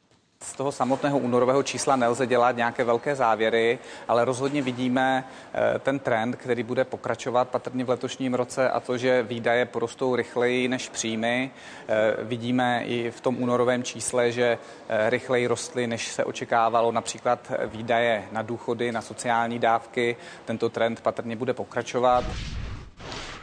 [0.43, 5.23] Z toho samotného únorového čísla nelze dělat nějaké velké závěry, ale rozhodně vidíme
[5.53, 10.15] eh, ten trend, který bude pokračovat patrně v letošním roce a to, že výdaje porostou
[10.15, 11.51] rychleji než příjmy.
[11.87, 14.57] Eh, vidíme i v tom únorovém čísle, že
[14.89, 20.17] eh, rychleji rostly, než se očekávalo například výdaje na důchody, na sociální dávky.
[20.45, 22.23] Tento trend patrně bude pokračovat.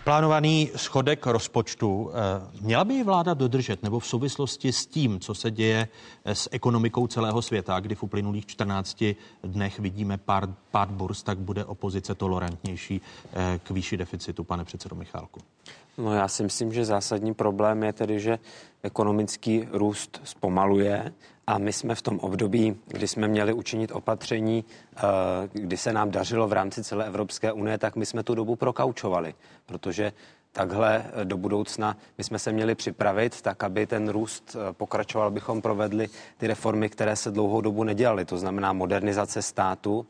[0.09, 5.51] Plánovaný schodek rozpočtu eh, měla by vláda dodržet nebo v souvislosti s tím, co se
[5.51, 5.89] děje
[6.25, 9.05] eh, s ekonomikou celého světa, kdy v uplynulých 14
[9.45, 13.01] dnech vidíme pár, pád burst, tak bude opozice tolerantnější
[13.33, 15.41] eh, k výši deficitu, pane předsedo Michálku?
[15.99, 18.39] No já si myslím, že zásadní problém je tedy, že
[18.83, 21.13] ekonomický růst zpomaluje
[21.49, 24.65] a my jsme v tom období, kdy jsme měli učinit opatření,
[24.97, 25.01] eh,
[25.53, 29.35] kdy se nám dařilo v rámci celé Evropské unie, tak my jsme tu dobu prokaučovali,
[29.67, 30.13] protože
[30.53, 35.27] takhle eh, do budoucna my jsme se měli připravit tak, aby ten růst eh, pokračoval,
[35.27, 38.25] abychom provedli ty reformy, které se dlouhou dobu nedělaly.
[38.25, 40.07] To znamená modernizace státu,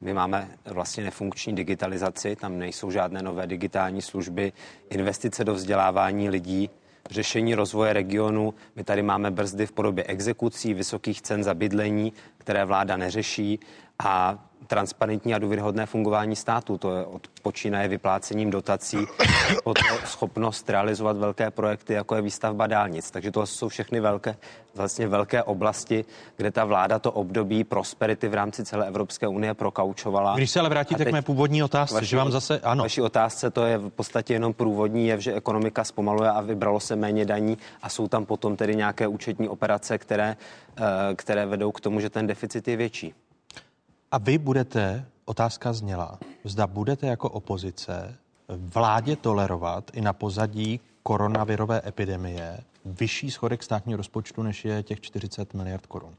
[0.00, 4.52] my máme vlastně nefunkční digitalizaci, tam nejsou žádné nové digitální služby,
[4.90, 6.70] investice do vzdělávání lidí,
[7.12, 8.54] řešení rozvoje regionu.
[8.76, 13.60] My tady máme brzdy v podobě exekucí, vysokých cen za bydlení, které vláda neřeší
[13.98, 14.38] a
[14.72, 16.78] transparentní a důvěryhodné fungování státu.
[16.78, 18.96] To je od počínaje vyplácením dotací
[19.64, 23.10] po to schopnost realizovat velké projekty, jako je výstavba dálnic.
[23.10, 24.36] Takže to jsou všechny velké,
[24.74, 26.04] vlastně velké oblasti,
[26.36, 30.36] kde ta vláda to období prosperity v rámci celé Evropské unie prokaučovala.
[30.36, 32.84] Když se ale vrátíte k mé původní otázce, vaši, že vám zase, ano.
[32.84, 36.96] Vaší otázce to je v podstatě jenom průvodní jev, že ekonomika zpomaluje a vybralo se
[36.96, 40.36] méně daní a jsou tam potom tedy nějaké účetní operace, které,
[40.76, 40.82] eh,
[41.14, 43.14] které vedou k tomu, že ten deficit je větší.
[44.12, 48.16] A vy budete, otázka zněla, zda budete jako opozice
[48.48, 55.54] vládě tolerovat i na pozadí koronavirové epidemie vyšší schodek státního rozpočtu, než je těch 40
[55.54, 56.14] miliard korun?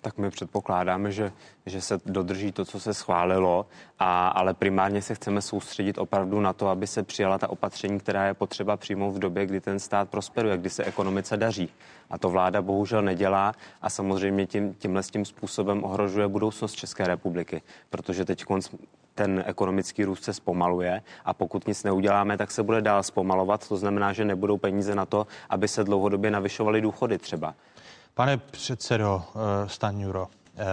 [0.00, 1.32] Tak my předpokládáme, že,
[1.66, 3.66] že se dodrží to, co se schválilo,
[3.98, 8.26] a, ale primárně se chceme soustředit opravdu na to, aby se přijala ta opatření, která
[8.26, 11.70] je potřeba přijmout v době, kdy ten stát prosperuje, kdy se ekonomice daří.
[12.10, 17.62] A to vláda bohužel nedělá a samozřejmě tím, tímhle tím způsobem ohrožuje budoucnost České republiky,
[17.90, 18.44] protože teď
[19.14, 23.68] ten ekonomický růst se zpomaluje a pokud nic neuděláme, tak se bude dál zpomalovat.
[23.68, 27.54] To znamená, že nebudou peníze na to, aby se dlouhodobě navyšovaly důchody třeba.
[28.20, 30.64] Pane předsedo uh, Stanjuro, uh,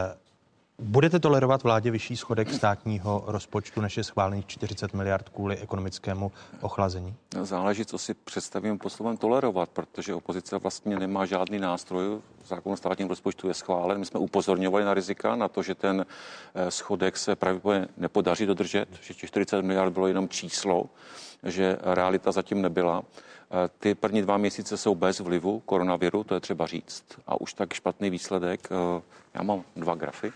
[0.80, 6.32] Budete tolerovat vládě vyšší schodek státního rozpočtu, než je schválených 40 miliard kvůli ekonomickému
[6.62, 7.16] ochlazení?
[7.36, 12.20] No, záleží, co si představím pod slovem tolerovat, protože opozice vlastně nemá žádný nástroj.
[12.48, 14.00] Zákon o státním rozpočtu je schválen.
[14.00, 16.06] My jsme upozorňovali na rizika, na to, že ten
[16.56, 20.86] eh, schodek se pravděpodobně nepodaří dodržet, že 40 miliard bylo jenom číslo,
[21.44, 23.04] že realita zatím nebyla.
[23.52, 27.04] Eh, ty první dva měsíce jsou bez vlivu koronaviru, to je třeba říct.
[27.28, 28.68] A už tak špatný výsledek.
[28.72, 29.02] Eh,
[29.34, 30.34] já mám dva grafy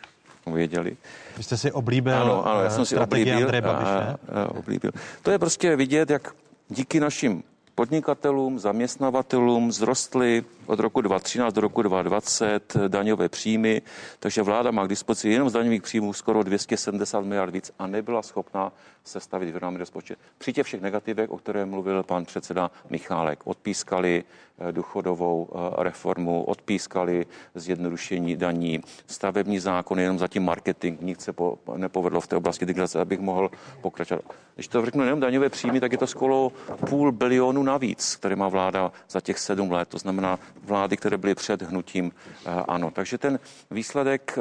[0.53, 0.97] věděli.
[1.37, 3.91] Vy jste si oblíbil ano, ano, já jsem si oblíbil, Babiše?
[3.91, 4.91] A, a, oblíbil.
[5.21, 6.35] To je prostě vidět, jak
[6.69, 7.43] díky našim
[7.75, 13.81] Podnikatelům, zaměstnavatelům zrostly od roku 2013 do roku 2020 daňové příjmy,
[14.19, 18.21] takže vláda má k dispozici jenom z daňových příjmů skoro 270 miliard víc a nebyla
[18.21, 18.71] schopna
[19.03, 20.19] sestavit vyrovnaný rozpočet.
[20.37, 24.23] Při těch všech negativech, o které mluvil pan předseda Michálek, odpískali
[24.59, 31.59] eh, důchodovou eh, reformu, odpískali zjednodušení daní, stavební zákon, jenom zatím marketing, nic se po,
[31.77, 34.23] nepovedlo v té oblasti digitalizace, abych mohl pokračovat.
[34.55, 36.51] Když to řeknu jenom daňové příjmy, tak je to skoro
[36.89, 39.89] půl bilionu navíc, které má vláda za těch sedm let.
[39.89, 42.11] To znamená vlády, které byly před hnutím
[42.45, 42.91] eh, ano.
[42.91, 43.39] Takže ten
[43.71, 44.37] výsledek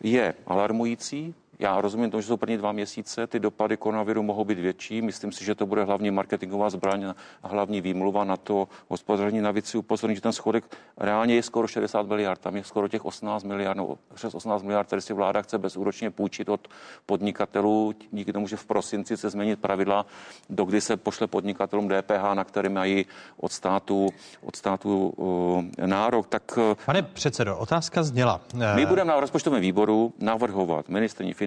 [0.00, 1.34] je alarmující.
[1.58, 5.02] Já rozumím tomu, že jsou první dva měsíce, ty dopady koronaviru mohou být větší.
[5.02, 7.04] Myslím si, že to bude hlavně marketingová zbraň
[7.42, 9.40] a hlavní výmluva na to hospodaření.
[9.40, 10.64] Navíc si upozornit, že ten schodek
[10.96, 12.40] reálně je skoro 60 miliard.
[12.40, 16.10] Tam je skoro těch 18 miliard, no přes 18 miliard, které si vláda chce bezúročně
[16.10, 16.68] půjčit od
[17.06, 17.94] podnikatelů.
[18.12, 20.06] Díky tomu, že v prosinci se změnit pravidla,
[20.50, 24.08] do kdy se pošle podnikatelům DPH, na které mají od státu,
[24.42, 26.26] od státu uh, nárok.
[26.26, 28.40] Tak, uh, Pane předsedo, otázka zněla.
[28.74, 31.45] My budeme na rozpočtovém výboru navrhovat ministrní financí,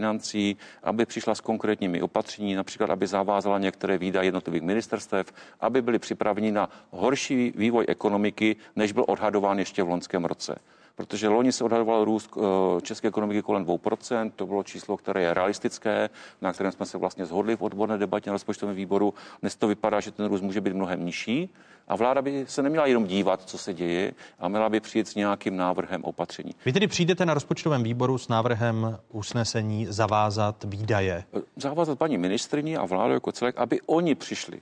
[0.83, 6.51] aby přišla s konkrétními opatření, například aby zavázala některé výdaje jednotlivých ministerstev, aby byli připraveni
[6.51, 10.59] na horší vývoj ekonomiky, než byl odhadován ještě v loňském roce
[10.99, 15.33] protože loni se odhadoval růst eh, české ekonomiky kolem 2%, to bylo číslo, které je
[15.33, 16.09] realistické,
[16.41, 19.13] na kterém jsme se vlastně zhodli v odborné debatě na rozpočtovém výboru.
[19.41, 21.49] Dnes to vypadá, že ten růst může být mnohem nižší
[21.87, 25.15] a vláda by se neměla jenom dívat, co se děje, a měla by přijít s
[25.15, 26.51] nějakým návrhem opatření.
[26.65, 31.23] Vy tedy přijdete na rozpočtovém výboru s návrhem usnesení zavázat výdaje?
[31.55, 34.61] Zavázat paní ministrině a vládu jako celek, aby oni přišli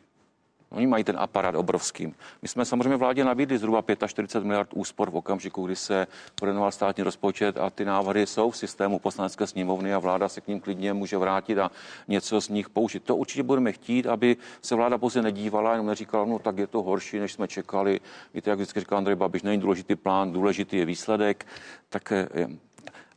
[0.70, 2.14] Oni mají ten aparát obrovský.
[2.42, 7.04] My jsme samozřejmě vládě nabídli zhruba 45 miliard úspor v okamžiku, kdy se projednoval státní
[7.04, 10.94] rozpočet a ty návrhy jsou v systému poslanecké sněmovny a vláda se k ním klidně
[10.94, 11.72] může vrátit a
[12.08, 13.04] něco z nich použít.
[13.04, 16.84] To určitě budeme chtít, aby se vláda pouze nedívala, jenom neříkala, no tak je to
[16.84, 18.00] horší, než jsme čekali.
[18.34, 21.46] Víte, jak vždycky říká Andrej Babiš, není důležitý plán, důležitý je výsledek.
[21.90, 22.28] Tak eh,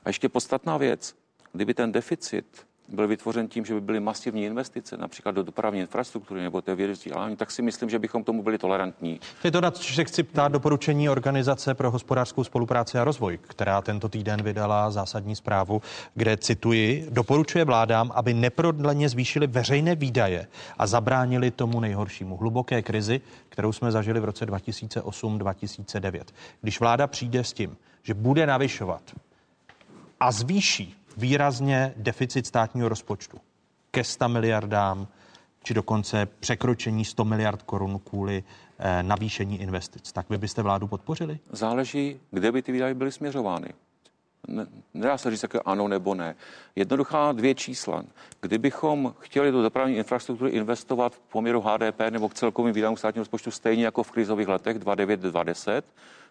[0.04, 1.14] a ještě podstatná věc.
[1.52, 6.42] Kdyby ten deficit byl vytvořen tím, že by byly masivní investice, například do dopravní infrastruktury
[6.42, 9.20] nebo té vědy vzdělání, tak si myslím, že bychom tomu byli tolerantní.
[9.42, 13.38] To je to, na co se chci ptát doporučení Organizace pro hospodářskou spolupráci a rozvoj,
[13.42, 15.82] která tento týden vydala zásadní zprávu,
[16.14, 20.46] kde cituji, doporučuje vládám, aby neprodleně zvýšili veřejné výdaje
[20.78, 26.22] a zabránili tomu nejhoršímu hluboké krizi, kterou jsme zažili v roce 2008-2009.
[26.60, 29.02] Když vláda přijde s tím, že bude navyšovat
[30.20, 33.38] a zvýší výrazně deficit státního rozpočtu
[33.90, 35.08] ke 100 miliardám,
[35.62, 38.44] či dokonce překročení 100 miliard korun kvůli
[38.78, 40.12] eh, navýšení investic.
[40.12, 41.38] Tak vy byste vládu podpořili?
[41.52, 43.68] Záleží, kde by ty výdaje byly směřovány.
[44.48, 46.34] Ne, nedá se říct, jako ano nebo ne.
[46.76, 48.04] Jednoduchá dvě čísla.
[48.40, 53.50] Kdybychom chtěli do dopravní infrastruktury investovat v poměru HDP nebo k celkovým výdajům státního rozpočtu
[53.50, 55.82] stejně jako v krizových letech 2009-2010,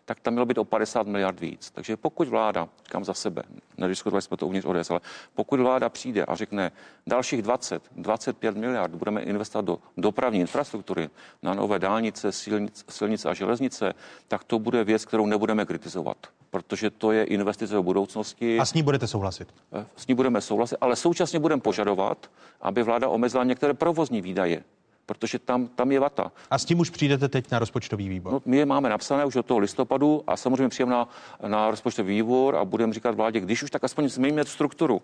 [0.05, 1.71] tak tam mělo být o 50 miliard víc.
[1.71, 3.43] Takže pokud vláda, kam za sebe,
[3.77, 4.99] nediskutovali jsme to uvnitř ODS, ale
[5.35, 6.71] pokud vláda přijde a řekne
[7.07, 11.09] dalších 20, 25 miliard budeme investovat do dopravní infrastruktury,
[11.43, 13.93] na nové dálnice, silnice, silnice a železnice,
[14.27, 16.17] tak to bude věc, kterou nebudeme kritizovat,
[16.49, 18.59] protože to je investice do budoucnosti.
[18.59, 19.47] A s ní budete souhlasit?
[19.73, 22.31] Eh, s ní budeme souhlasit, ale současně budeme požadovat,
[22.61, 24.63] aby vláda omezila některé provozní výdaje
[25.09, 26.31] protože tam, tam je vata.
[26.49, 28.33] A s tím už přijdete teď na rozpočtový výbor?
[28.33, 31.09] No, my je máme napsané už od toho listopadu a samozřejmě přijeme na,
[31.47, 35.01] na rozpočtový výbor a budeme říkat vládě, když už tak aspoň změníme strukturu.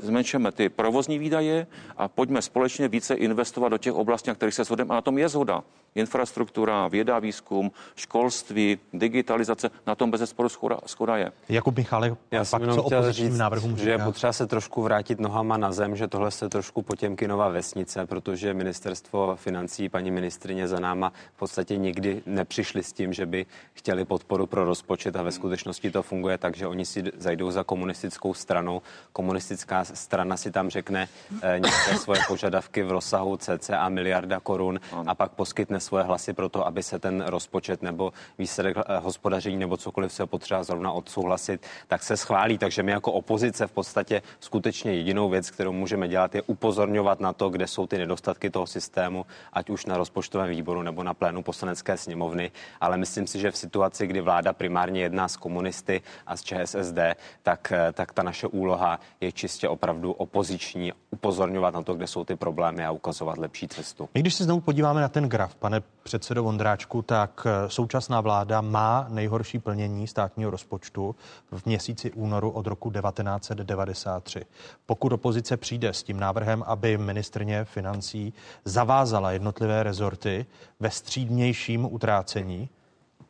[0.00, 4.64] Zmenšeme ty provozní výdaje a pojďme společně více investovat do těch oblastí, na kterých se
[4.64, 4.90] shodeme.
[4.90, 5.62] A na tom je zhoda.
[5.94, 11.32] Infrastruktura, věda, výzkum, školství, digitalizace, na tom bez sporu schoda, schoda je.
[11.48, 15.20] Jakub Michálek, Já jsem pak co chtěl říct, návrhům že je potřeba se trošku vrátit
[15.20, 20.80] nohama na zem, že tohle se trošku Potěmkinova vesnice, protože ministerstvo financí, paní ministrině za
[20.80, 25.32] náma v podstatě nikdy nepřišli s tím, že by chtěli podporu pro rozpočet a ve
[25.32, 28.82] skutečnosti to funguje tak, že oni si zajdou za komunistickou stranou.
[29.12, 31.08] Komunistická politická strana si tam řekne
[31.42, 36.48] eh, nějaké svoje požadavky v rozsahu cca miliarda korun a pak poskytne svoje hlasy pro
[36.48, 41.66] to, aby se ten rozpočet nebo výsledek eh, hospodaření nebo cokoliv se potřeba zrovna odsouhlasit,
[41.88, 42.58] tak se schválí.
[42.58, 47.32] Takže my jako opozice v podstatě skutečně jedinou věc, kterou můžeme dělat, je upozorňovat na
[47.32, 51.42] to, kde jsou ty nedostatky toho systému, ať už na rozpočtovém výboru nebo na plénu
[51.42, 52.50] poslanecké sněmovny.
[52.80, 57.16] Ale myslím si, že v situaci, kdy vláda primárně jedná s komunisty a s ČSSD,
[57.42, 62.06] tak, eh, tak ta naše úloha je čistě čistě opravdu opoziční, upozorňovat na to, kde
[62.06, 64.08] jsou ty problémy a ukazovat lepší cestu.
[64.14, 68.60] My když se znovu podíváme na ten graf, pane předsedo Vondráčku, tak eh, současná vláda
[68.60, 71.14] má nejhorší plnění státního rozpočtu
[71.52, 74.44] v měsíci únoru od roku 1993.
[74.86, 78.32] Pokud opozice přijde s tím návrhem, aby ministrně financí
[78.64, 80.46] zavázala jednotlivé rezorty
[80.80, 82.68] ve střídnějším utrácení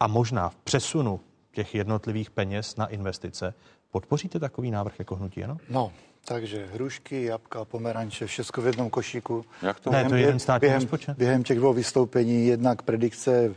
[0.01, 1.21] a možná v přesunu
[1.53, 3.55] těch jednotlivých peněz na investice,
[3.91, 5.57] podpoříte takový návrh jako hnutí, ano?
[5.71, 5.93] No,
[6.25, 9.45] takže hrušky, jabka, pomeranče, všechno v jednom košíku.
[9.63, 9.91] Jak to?
[9.91, 11.19] Ne, to je jeden státní během, rozpočet.
[11.19, 13.55] Během těch dvou vystoupení jednak predikce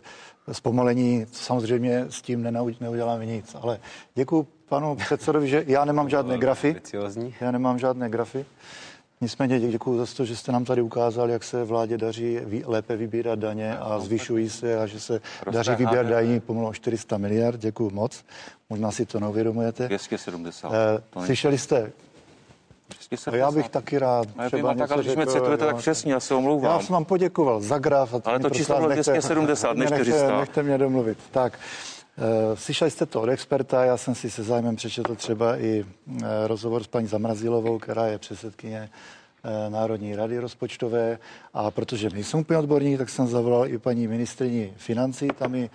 [0.52, 2.44] zpomalení, samozřejmě s tím
[2.80, 3.80] neuděláme nic, ale
[4.16, 6.76] děkuji panu předsedovi, že já nemám žádné grafy.
[7.40, 8.46] Já nemám žádné grafy.
[9.22, 13.40] Nicméně děkuji za to, že jste nám tady ukázal, jak se vládě daří lépe vybírat
[13.40, 17.60] daně a zvyšují se a že se daří vybírat daní pomalu 400 miliard.
[17.60, 18.26] Děkuji moc.
[18.70, 19.88] Možná si to neuvědomujete.
[19.88, 20.72] 270.
[20.74, 21.92] Eh, slyšeli jste
[23.32, 24.28] a já bych taky rád.
[24.38, 26.72] Ale třeba tak, ale když mě citujete tak přesně, já se omlouvám.
[26.72, 28.16] Já jsem vám poděkoval za graf.
[28.26, 30.12] Ale to číslo bylo 270, než 400.
[30.12, 31.18] Nechte, nechte mě domluvit.
[31.32, 31.60] Tak,
[32.18, 36.22] uh, slyšeli jste to od experta, já jsem si se zájmem přečetl třeba i uh,
[36.48, 38.90] rozhovor s paní Zamrazilovou, která je předsedkyně
[39.44, 41.20] uh, Národní rady rozpočtové
[41.54, 45.70] a protože nejsem úplně odborník, tak jsem zavolal i paní ministrině financí, tam mi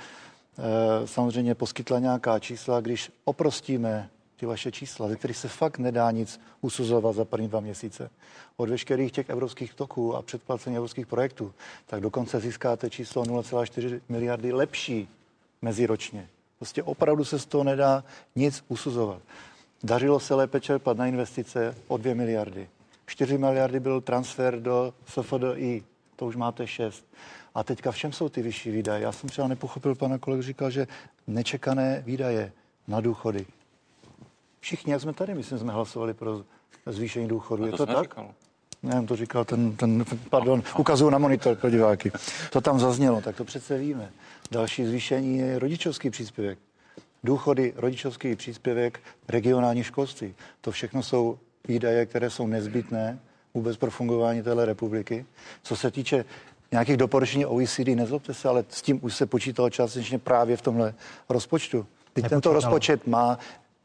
[1.04, 4.08] samozřejmě poskytla nějaká čísla, když oprostíme
[4.42, 8.10] ty vaše čísla, ze kterých se fakt nedá nic usuzovat za první dva měsíce.
[8.56, 11.54] Od veškerých těch evropských toků a předplacení evropských projektů,
[11.86, 15.08] tak dokonce získáte číslo 0,4 miliardy lepší
[15.62, 16.28] meziročně.
[16.58, 18.04] Prostě opravdu se z toho nedá
[18.36, 19.22] nic usuzovat.
[19.82, 22.68] Dařilo se lépe čerpat na investice o 2 miliardy.
[23.06, 25.82] 4 miliardy byl transfer do SFDI,
[26.16, 27.06] to už máte 6.
[27.54, 29.02] A teďka všem jsou ty vyšší výdaje.
[29.02, 30.86] Já jsem třeba nepochopil, pana kolega říkal, že
[31.26, 32.52] nečekané výdaje
[32.88, 33.46] na důchody.
[34.62, 36.42] Všichni, jak jsme tady, myslím, jsme hlasovali pro
[36.86, 37.66] zvýšení důchodu.
[37.66, 38.16] Je to tak?
[38.82, 42.12] Ne, to říkal ten, ten pardon, ukazuju na monitor pro diváky.
[42.50, 44.12] To tam zaznělo, tak to přece víme.
[44.50, 46.58] Další zvýšení je rodičovský příspěvek.
[47.24, 50.34] Důchody, rodičovský příspěvek, regionální školství.
[50.60, 51.38] To všechno jsou
[51.68, 53.18] výdaje, které jsou nezbytné
[53.54, 55.26] vůbec pro fungování téhle republiky.
[55.62, 56.24] Co se týče
[56.72, 60.94] nějakých doporučení OECD, nezlobte se, ale s tím už se počítalo částečně právě v tomhle
[61.28, 61.86] rozpočtu.
[62.12, 63.38] Teď tento rozpočet má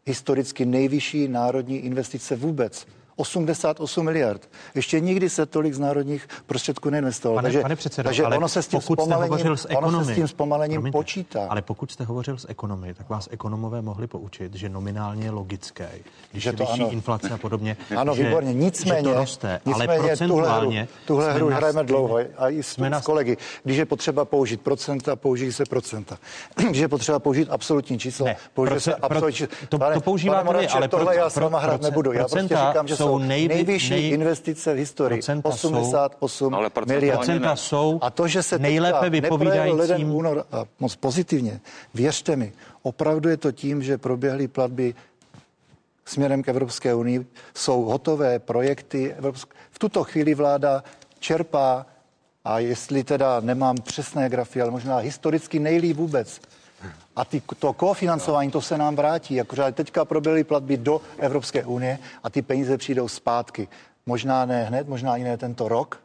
[0.08, 2.86] historicky nejvyšší národní investice vůbec.
[3.18, 4.50] 88 miliard.
[4.76, 7.36] Ještě nikdy se tolik z národních prostředků neinvestovalo.
[7.38, 9.96] Pane, takže, pane předsedo, takže ale ono se s tím pokud zpomalením, hovořil s ekonomy,
[9.96, 11.46] ono se s tím zpomalením promiňte, počítá.
[11.50, 15.90] Ale pokud jste hovořil s ekonomy, tak vás ekonomové mohli poučit, že nominálně je logické,
[16.32, 16.92] když že je to vyšší ano.
[16.92, 18.54] inflace a podobně, Ano, že, výborně.
[18.54, 22.64] Nicméně, že to roste, nicméně ale procentuálně tuhle hru, tuhle hru hrajeme dlouho a i
[22.64, 23.38] s, jsme s kolegy.
[23.64, 26.18] Když je potřeba použít procenta, použijí se procenta.
[26.70, 29.58] Když je potřeba použít absolutní číslo, Ne, použije se proce- pro- absolutní číslo.
[29.70, 32.12] to- to používáte pane vy, Moravče, ale tohle pro- já s váma hrát nebudu.
[32.12, 35.18] Já prostě říkám, že jsou nejvy- nejvyšší nej- investice v historii.
[35.18, 37.18] procenta jsou- 88 Ale procenta miliard.
[37.18, 41.60] Procenta jsou A to, že se nejlépe neprojevil leden vypovídajícím únor a moc pozitivně,
[41.94, 42.54] věřte mi,
[42.84, 44.96] opravdu je to tím, že proběhly platby
[46.06, 49.14] směrem k Evropské unii, jsou hotové projekty.
[49.14, 49.54] Evropsk...
[49.72, 50.84] V tuto chvíli vláda
[51.20, 51.86] čerpá,
[52.46, 56.40] a jestli teda nemám přesné grafy, ale možná historicky nejlíp vůbec.
[57.16, 59.36] A ty, to kofinancování, to se nám vrátí.
[59.36, 63.68] Jakože teďka proběhly platby do Evropské unie a ty peníze přijdou zpátky.
[64.06, 66.00] Možná ne hned, možná i ne tento rok,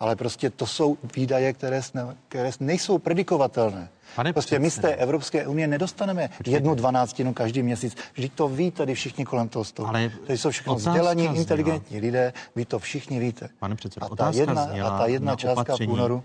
[0.00, 3.88] ale prostě to jsou výdaje, které, sne, které nejsou predikovatelné.
[4.16, 4.94] Pane prostě my z té.
[4.94, 7.96] Evropské unie nedostaneme jednu dvanáctinu každý měsíc.
[8.14, 9.88] Vždyť to ví tady všichni kolem toho stolu.
[9.88, 13.48] Ale to jsou všechno vzdělaní, zněla- inteligentní lidé, vy to všichni víte.
[13.58, 15.90] Pane předsedo, a ta jedna, zněla a ta jedna na částka opatření.
[15.90, 16.22] v únoru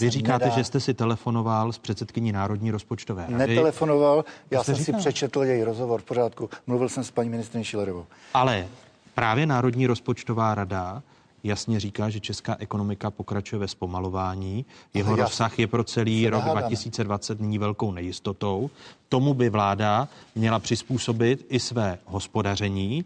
[0.00, 3.34] Vy říkáte, nedá- že jste si telefonoval s předsedkyní Národní rozpočtové rady.
[3.34, 5.00] netelefonoval, já jsem říkal?
[5.00, 6.50] si přečetl její rozhovor v pořádku.
[6.66, 8.06] Mluvil jsem s paní ministriní Šilerovou.
[8.34, 8.66] Ale
[9.14, 11.02] právě Národní rozpočtová rada
[11.44, 14.64] jasně říká, že česká ekonomika pokračuje ve zpomalování.
[14.94, 16.60] Jeho já rozsah je pro celý rok nehádáme.
[16.60, 18.70] 2020 nyní velkou nejistotou.
[19.08, 23.04] Tomu by vláda měla přizpůsobit i své hospodaření.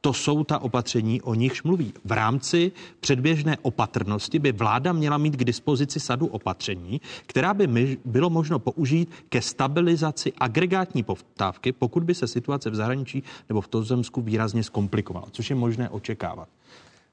[0.00, 1.92] To jsou ta opatření, o nichž mluví.
[2.04, 8.30] V rámci předběžné opatrnosti by vláda měla mít k dispozici sadu opatření, která by bylo
[8.30, 14.20] možno použít ke stabilizaci agregátní poptávky, pokud by se situace v zahraničí nebo v Tuzemsku
[14.20, 16.48] výrazně zkomplikovala, což je možné očekávat.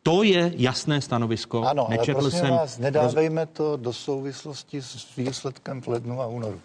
[0.03, 1.63] To je jasné stanovisko.
[1.63, 6.27] Ano, ale Nečetl prosím jsem vás, nedávejme to do souvislosti s výsledkem v lednu a
[6.27, 6.59] únoru.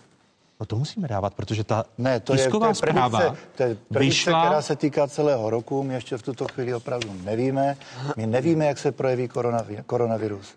[0.61, 3.77] No to musíme dávat, protože ta Ne, to je, to tisková je zpráva to je
[3.89, 4.45] predikce, vyšla...
[4.45, 5.83] která se týká celého roku.
[5.83, 7.77] My ještě v tuto chvíli opravdu nevíme.
[8.17, 10.55] My nevíme, jak se projeví koronavi- koronavirus.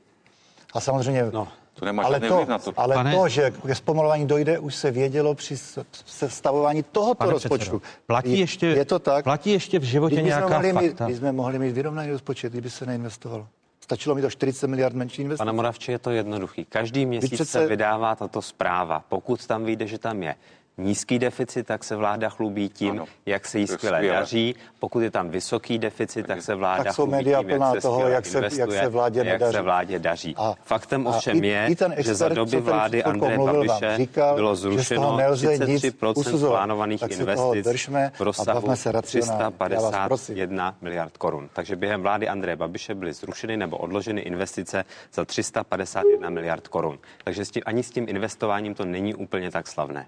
[0.73, 1.47] A samozřejmě no.
[1.73, 2.73] To nemá ale to, na to.
[2.77, 3.15] Ale Pane...
[3.15, 5.57] to, že ke zpomalování dojde, už se vědělo při
[6.05, 7.79] sestavování tohoto Pane rozpočtu.
[7.79, 9.23] Předsedo, platí ještě, je to tak?
[9.23, 11.05] Platí ještě v životě nějaká mohli fakta?
[11.05, 13.47] Mít, my jsme mohli mít vyrovnaný rozpočet, kdyby se neinvestovalo.
[13.83, 15.41] Stačilo mi to 40 miliard menší investice.
[15.45, 16.65] Pane Moravče, je to jednoduchý.
[16.65, 17.51] Každý měsíc přece...
[17.51, 19.03] se vydává tato zpráva.
[19.09, 20.35] Pokud tam vyjde, že tam je
[20.77, 24.55] nízký deficit, tak se vláda chlubí tím, ano, jak se jí skvěle, skvěle daří.
[24.79, 28.25] Pokud je tam vysoký deficit, tak se vláda tak chlubí tím, jak se, toho, jak
[28.25, 30.35] se, jak se vládě jak se vládě daří.
[30.37, 35.17] A, Faktem ovšem je, i expert, že za doby vlády Andreje Babiše říkal, bylo zrušeno
[35.17, 37.67] 33% plánovaných investic
[38.13, 41.49] v rozsahu 351 miliard korun.
[41.53, 46.99] Takže během vlády Andreje Babiše byly zrušeny nebo odloženy investice za 351 miliard korun.
[47.23, 50.07] Takže s tím, ani s tím investováním to není úplně tak slavné.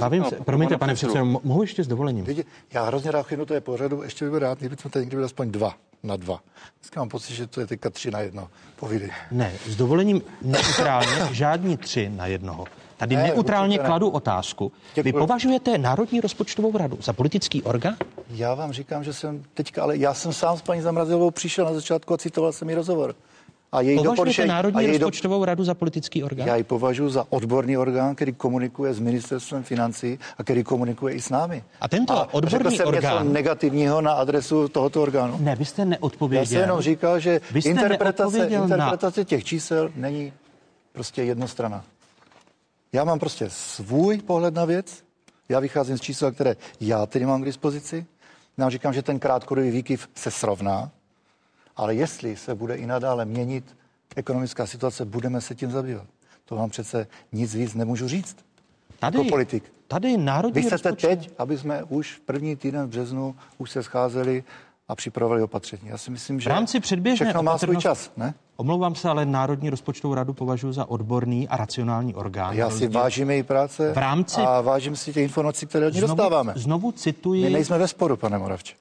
[0.00, 2.24] Bavím se, promiňte, pane předsedo, mohu ještě s dovolením?
[2.24, 5.24] Vidě, já hrozně rád chynu to je pořadu, ještě bych rád, kdybychom tady někdy byli
[5.26, 6.40] aspoň dva na dva.
[6.80, 8.48] Dneska mám pocit, že to je teďka tři na jedno.
[8.76, 9.10] Povídej.
[9.30, 12.64] Ne, s dovolením neutrálně žádní tři na jednoho.
[12.96, 14.12] Tady ne, neutrálně kladu ne.
[14.12, 14.72] otázku.
[14.94, 15.12] Děkuji.
[15.12, 17.96] Vy považujete Národní rozpočtovou radu za politický orgán?
[18.30, 21.72] Já vám říkám, že jsem teďka, ale já jsem sám s paní Zamrazilovou přišel na
[21.74, 23.14] začátku a citoval jsem jí rozhovor.
[23.72, 25.44] A její Považujete Národní a její rozpočtovou do...
[25.44, 26.46] radu za politický orgán?
[26.46, 31.20] Já ji považuji za odborný orgán, který komunikuje s ministerstvem financí a který komunikuje i
[31.20, 31.64] s námi.
[31.80, 33.22] A tento a odborný jsem orgán...
[33.22, 35.38] něco negativního na adresu tohoto orgánu?
[35.40, 36.42] Ne, vy jste neodpověděl.
[36.42, 39.24] Já jsem jenom říkal, že interpretace, interpretace na...
[39.24, 40.32] těch čísel není
[40.92, 41.84] prostě jednostrana.
[42.92, 45.04] Já mám prostě svůj pohled na věc,
[45.48, 48.06] já vycházím z čísel, které já tedy mám k dispozici.
[48.58, 50.90] Já říkám, že ten krátkodobý výkyv se srovná,
[51.76, 53.76] ale jestli se bude i nadále měnit
[54.16, 56.06] ekonomická situace, budeme se tím zabývat.
[56.44, 58.36] To vám přece nic víc nemůžu říct.
[58.98, 59.72] Tady, jako politik.
[59.88, 61.08] Tady národní Vy chcete rozpočet...
[61.08, 64.44] teď, aby jsme už v první týden v březnu už se scházeli
[64.88, 65.82] a připravovali opatření.
[65.84, 68.34] Já si myslím, že v rámci předběžné všechno má svůj čas, ne?
[68.56, 72.54] Omlouvám se, ale Národní rozpočtovou radu považuji za odborný a racionální orgán.
[72.54, 74.40] Já si vážím její práce v rámci...
[74.40, 76.52] a vážím si těch informací, které od ní dostáváme.
[76.56, 77.44] Znovu cituji...
[77.44, 78.74] My nejsme ve sporu, pane Moravče.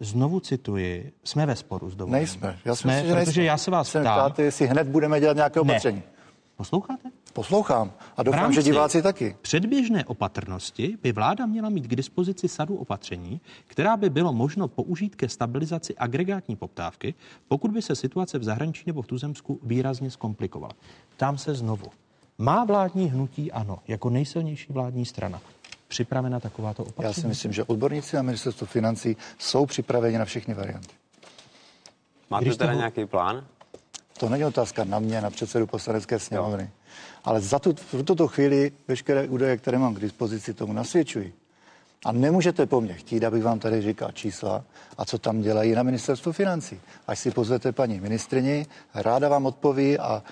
[0.00, 2.26] Znovu cituji, jsme ve sporu s dovolením.
[2.26, 2.58] Nejsme.
[2.64, 3.44] Já jsme, myslím, že protože nejsme.
[3.44, 4.02] já se vás ptám.
[4.02, 6.02] Ptáte, jestli hned budeme dělat nějaké opatření.
[6.56, 7.10] Posloucháte?
[7.32, 9.36] Poslouchám a doufám, že diváci taky.
[9.42, 15.16] Předběžné opatrnosti by vláda měla mít k dispozici sadu opatření, která by bylo možno použít
[15.16, 17.14] ke stabilizaci agregátní poptávky,
[17.48, 20.72] pokud by se situace v zahraničí nebo v tuzemsku výrazně zkomplikovala.
[21.16, 21.86] Tam se znovu.
[22.38, 25.40] Má vládní hnutí ano, jako nejsilnější vládní strana
[25.88, 27.06] připravena takováto opatření?
[27.06, 30.94] Já si myslím, že odborníci na ministerstvo financí jsou připraveni na všechny varianty.
[32.30, 32.78] Máte Když teda toho...
[32.78, 33.46] nějaký plán?
[34.18, 36.62] To není otázka na mě, na předsedu poslanecké sněmovny.
[36.62, 36.68] Jo.
[37.24, 41.32] Ale za tu, v tuto chvíli veškeré údaje, které mám k dispozici, tomu nasvědčují.
[42.04, 44.64] A nemůžete po mně chtít, abych vám tady říkal čísla
[44.98, 46.80] a co tam dělají na ministerstvu financí.
[47.06, 50.22] Až si pozvete paní ministrini, ráda vám odpoví a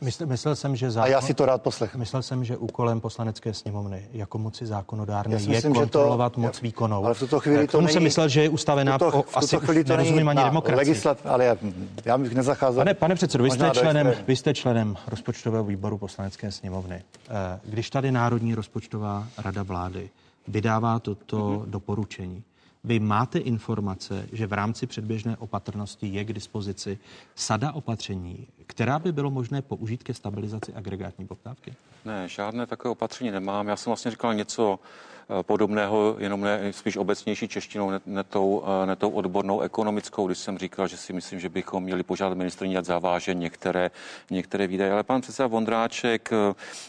[0.00, 2.00] Mysl, myslel jsem, že zákon, A já si to rád poslechnu.
[2.00, 7.04] Myslel jsem, že úkolem poslanecké sněmovny jako moci zákonodárné je myslím, kontrolovat to, moc výkonou.
[7.04, 9.84] Ale v tuto chvíli to není, jsem myslel, že je ustavená tuto, o, asi chvíli
[9.84, 10.88] to nerozumím ani demokracii.
[10.88, 11.56] Legislat, ale já,
[12.04, 12.80] já bych nezacházel.
[12.80, 17.02] Pane, pane předsedo, vy jste, členem, vy jste členem rozpočtového výboru poslanecké sněmovny.
[17.28, 20.10] Eh, když tady Národní rozpočtová rada vlády
[20.48, 21.66] vydává toto mm-hmm.
[21.66, 22.42] doporučení,
[22.84, 26.98] vy máte informace, že v rámci předběžné opatrnosti je k dispozici
[27.34, 31.74] sada opatření, která by bylo možné použít ke stabilizaci agregátní poptávky?
[32.04, 33.68] Ne, žádné takové opatření nemám.
[33.68, 34.78] Já jsem vlastně říkal něco
[35.30, 40.26] Eh, podobného, jenom ne, spíš obecnější češtinou, ne, ne, tou, eh, ne tou odbornou ekonomickou,
[40.26, 43.90] když jsem říkal, že si myslím, že bychom měli požádat ministrní ať zaváže některé,
[44.30, 44.92] některé výdaje.
[44.92, 46.30] Ale pan předseda Vondráček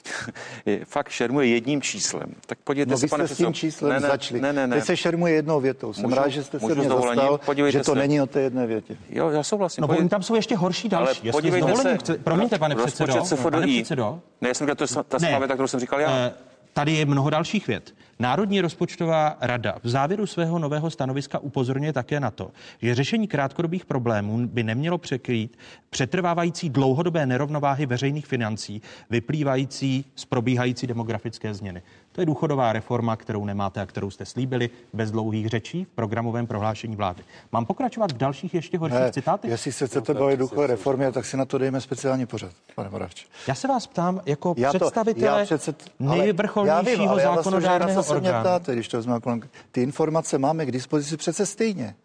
[0.66, 2.34] je, fakt šermuje jedním číslem.
[2.46, 4.42] Tak podívejte no, se, pane s tím číslem ne, ne, začali.
[4.42, 4.76] Ne, ne, ne.
[4.76, 5.94] Teď se šermuje jednou větou.
[5.94, 7.96] Jsem můžu, rád, že jste se mě zastal, že to se.
[7.96, 8.98] není o té jedné větě.
[9.10, 9.82] Jo, já souhlasím.
[9.82, 11.22] No, podívejte, tam jsou ještě horší další.
[11.22, 13.14] Ale podívejte se, promiňte, pane předsedo.
[13.44, 14.20] Pane předsedo.
[14.42, 16.12] Ne, já jsem říkal, to je ta zpráva, kterou jsem říkal já.
[16.12, 16.34] Eh,
[16.74, 17.94] tady je mnoho dalších vět.
[18.22, 22.52] Národní rozpočtová rada v závěru svého nového stanoviska upozorňuje také na to,
[22.82, 25.58] že řešení krátkodobých problémů by nemělo překrýt
[25.90, 31.82] přetrvávající dlouhodobé nerovnováhy veřejných financí vyplývající z probíhající demografické změny.
[32.12, 36.48] To je důchodová reforma, kterou nemáte a kterou jste slíbili bez dlouhých řečí v programovém
[36.48, 37.24] prohlášení vlády.
[37.52, 39.52] Mám pokračovat v dalších ještě horších ne, citátech?
[39.52, 43.26] Jestli se chcete bavit důchodové reformy, tak si na to dejme speciální pořad, pane Moravče.
[43.48, 48.74] Já se vás ptám jako já to, představitele já předsed, nejvrcholnějšího zákonodárného se mě ptáte,
[48.74, 49.22] když to vezmu
[49.72, 51.95] Ty informace máme k dispozici přece stejně.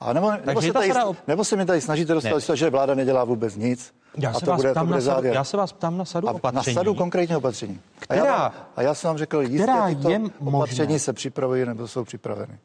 [0.00, 0.92] A nebo, nebo, se, tady,
[1.26, 2.56] nebo se mi tady snažíte dostat, ne.
[2.56, 3.94] že vláda nedělá vůbec nic.
[4.18, 5.98] Já, a se to vás bude, ptám to bude na sadu, já se vás ptám
[5.98, 6.74] na sadu a opatření.
[6.74, 7.80] Na sadu konkrétně opatření.
[7.98, 10.98] Která, a, já, a já jsem vám řekl, jistě tyto je opatření možné.
[10.98, 12.58] se připravují nebo jsou připraveny.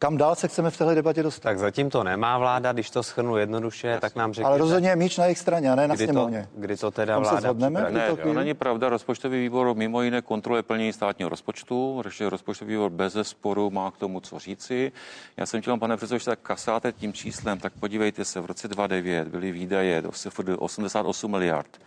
[0.00, 1.48] Kam dál se chceme v téhle debatě dostat?
[1.48, 4.00] Tak zatím to nemá vláda, když to schrnu jednoduše, Jasně.
[4.00, 4.48] tak nám řekněte.
[4.48, 6.48] Ale rozhodně je míč na jejich straně, a ne na kdy sněmovně.
[6.54, 7.90] To, kdy to teda Tam vláda se shodneme?
[7.90, 8.88] Ne, to není pravda.
[8.88, 12.00] Rozpočtový výbor mimo jiné kontroluje plnění státního rozpočtu.
[12.02, 14.92] Protože rozpočtový výbor bez sporu má k tomu co říci.
[15.36, 18.68] Já jsem chtěl, pane předsedo, že tak kasáte tím číslem, tak podívejte se, v roce
[18.68, 20.10] 2009 byly výdaje do
[20.58, 21.80] 88 miliard,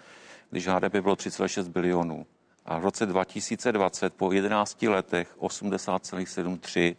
[0.49, 2.25] když HDP bylo 3,6 bilionů.
[2.65, 6.95] A v roce 2020 po 11 letech 80,73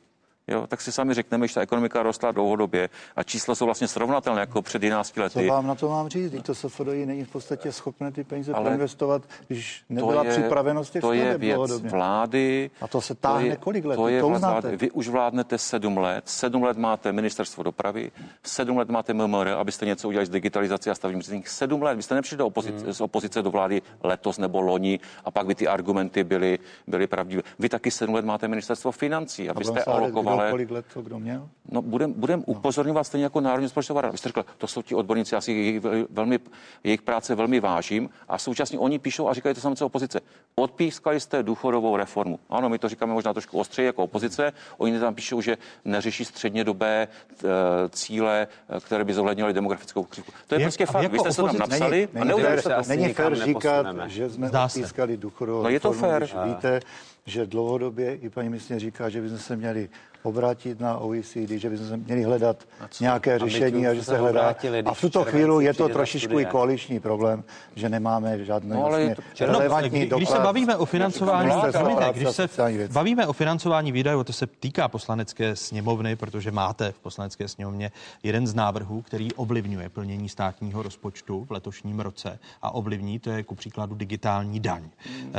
[0.49, 4.41] Jo, tak si sami řekneme, že ta ekonomika rostla dlouhodobě a čísla jsou vlastně srovnatelné
[4.41, 5.47] jako před 11 lety.
[5.47, 6.31] Co vám na to mám říct?
[6.31, 10.93] Teď to SFDI není v podstatě schopné ty peníze Ale proinvestovat, když nebyla je, připravenost
[10.93, 11.91] těch To je věc dlouhodobě.
[11.91, 12.71] vlády.
[12.81, 13.97] A to se táhne to je, kolik let?
[13.97, 14.77] To je to vlády.
[14.77, 16.25] Vy už vládnete sedm let.
[16.29, 18.11] Sedm let máte ministerstvo dopravy,
[18.43, 21.43] sedm let máte MMR, abyste něco udělali s digitalizací a stavním řízením.
[21.47, 21.95] Sedm let.
[21.95, 22.93] Vy jste nepřišli do opozice, hmm.
[22.93, 27.43] z opozice do vlády letos nebo loni a pak by ty argumenty byly, byly pravdivé.
[27.59, 30.51] Vy taky sedm let máte ministerstvo financí, abyste alokovali ale...
[30.51, 31.49] kolik let to kdo měl?
[31.71, 32.45] No, budem, budem no.
[32.47, 34.13] upozorňovat stejně jako Národní rozpočtová rada.
[34.13, 36.39] Vy jste řekl, to jsou ti odborníci, já si jejich, velmi,
[36.85, 40.21] jejich práce velmi vážím a současně oni píšou a říkají to samé co opozice.
[40.55, 42.39] Odpískali jste důchodovou reformu.
[42.51, 44.53] Ano, my to říkáme možná trošku ostřeji jako opozice.
[44.79, 47.49] Oni tam píšou, že neřeší střednědobé e,
[47.89, 50.33] cíle, e, které by zohlednily demografickou křivku.
[50.47, 51.13] To je Jak, prostě fakt.
[51.13, 55.63] Vy jste se tam napsali není, není, a není fér říkat, že jsme odpískali důchodovou
[55.63, 56.29] no, je to fér.
[56.45, 56.81] víte,
[57.27, 59.89] že dlouhodobě i paní ministrině říká, že bychom se měli
[60.23, 62.57] obrátit na OECD, že bychom se měli hledat
[63.01, 64.55] nějaké řešení a že se hledá.
[64.85, 67.45] A v tuto chvíli je to trošičku i koaliční problém,
[67.75, 72.49] že nemáme žádné no, vlastně relevantní no, Když se bavíme o financování, promiňte, když se
[72.93, 77.91] bavíme o financování výdajů, to se týká poslanecké sněmovny, protože máte v poslanecké sněmovně
[78.23, 83.43] jeden z návrhů, který ovlivňuje plnění státního rozpočtu v letošním roce a ovlivní, to je
[83.43, 84.83] ku příkladu digitální daň.
[84.83, 85.33] Hmm.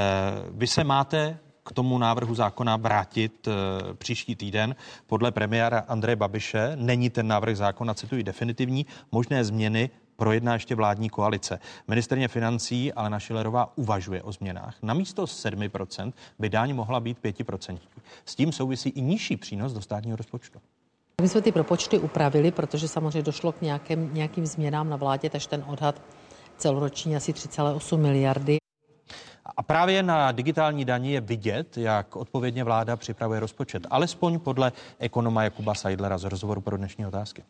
[0.52, 4.76] Vy se máte k tomu návrhu zákona vrátit eh, příští týden.
[5.08, 8.86] Podle premiéra Andreje Babiše není ten návrh zákona, cituji, definitivní.
[9.12, 11.60] Možné změny projedná ještě vládní koalice.
[11.88, 14.76] Ministerně financí Alena Šilerová uvažuje o změnách.
[14.82, 17.78] Na místo 7% by daň mohla být 5%.
[18.26, 20.60] S tím souvisí i nižší přínos do státního rozpočtu.
[21.22, 25.50] My jsme ty propočty upravili, protože samozřejmě došlo k nějakým, nějakým změnám na vládě, takže
[25.50, 26.02] ten odhad
[26.58, 28.63] celoroční asi 3,8 miliardy.
[29.58, 33.88] A právě na digitální daní je vidět, jak odpovědně vláda připravuje rozpočet.
[33.90, 37.44] Alespoň podle ekonoma Jakuba Seidlera z rozhovoru pro dnešní otázky.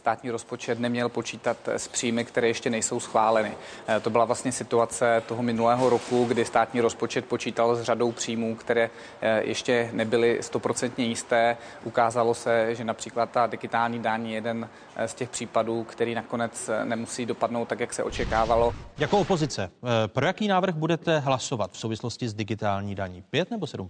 [0.00, 3.52] Státní rozpočet neměl počítat s příjmy, které ještě nejsou schváleny.
[3.88, 8.56] Eh, to byla vlastně situace toho minulého roku, kdy státní rozpočet počítal s řadou příjmů,
[8.56, 8.90] které
[9.20, 11.56] eh, ještě nebyly stoprocentně jisté.
[11.84, 16.70] Ukázalo se, že například ta digitální daň je jeden eh, z těch případů, který nakonec
[16.84, 18.74] nemusí dopadnout tak, jak se očekávalo.
[18.98, 19.70] Jako opozice,
[20.06, 23.22] pro jaký návrh budete hlasovat v souvislosti s digitální daní?
[23.30, 23.88] 5 nebo 7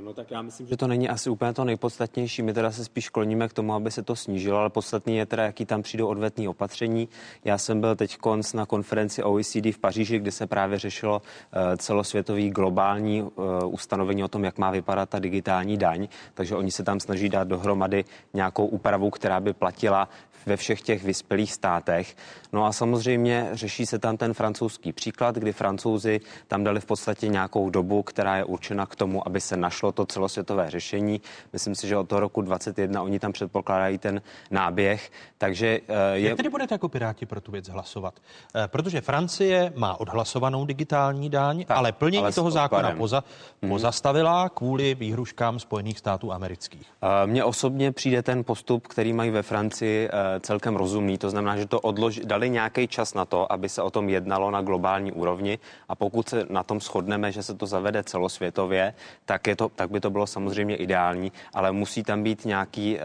[0.00, 2.42] No tak já myslím, že to není asi úplně to nejpodstatnější.
[2.42, 5.42] My teda se spíš kloníme k tomu, aby se to snížilo, ale podstatný je teda,
[5.42, 7.08] jaký tam přijdou odvetní opatření.
[7.44, 11.76] Já jsem byl teď konc na konferenci OECD v Paříži, kde se právě řešilo uh,
[11.76, 13.30] celosvětový globální uh,
[13.66, 16.08] ustanovení o tom, jak má vypadat ta digitální daň.
[16.34, 20.08] Takže oni se tam snaží dát dohromady nějakou úpravu, která by platila
[20.46, 22.16] ve všech těch vyspělých státech.
[22.52, 27.28] No a samozřejmě řeší se tam ten francouzský příklad, kdy francouzi tam dali v podstatě
[27.28, 31.20] nějakou dobu, která je určena k tomu, aby se našlo to celosvětové řešení.
[31.52, 35.10] Myslím si, že od toho roku 2021 oni tam předpokládají ten náběh.
[35.38, 36.28] Takže uh, je...
[36.28, 38.14] Jak tedy budete jako Piráti pro tu věc hlasovat?
[38.54, 43.24] Uh, protože Francie má odhlasovanou digitální daň, tak, ale plnění ale toho zákona poza,
[43.62, 43.70] hmm.
[43.70, 46.92] pozastavila kvůli výhruškám Spojených států amerických.
[47.02, 50.08] Uh, mně osobně přijde ten postup, který mají ve Francii,
[50.40, 51.18] celkem rozumný.
[51.18, 54.50] To znamená, že to odlož, dali nějaký čas na to, aby se o tom jednalo
[54.50, 55.58] na globální úrovni
[55.88, 59.90] a pokud se na tom shodneme, že se to zavede celosvětově, tak, je to, tak
[59.90, 63.02] by to bylo samozřejmě ideální, ale musí tam být nějaký, uh,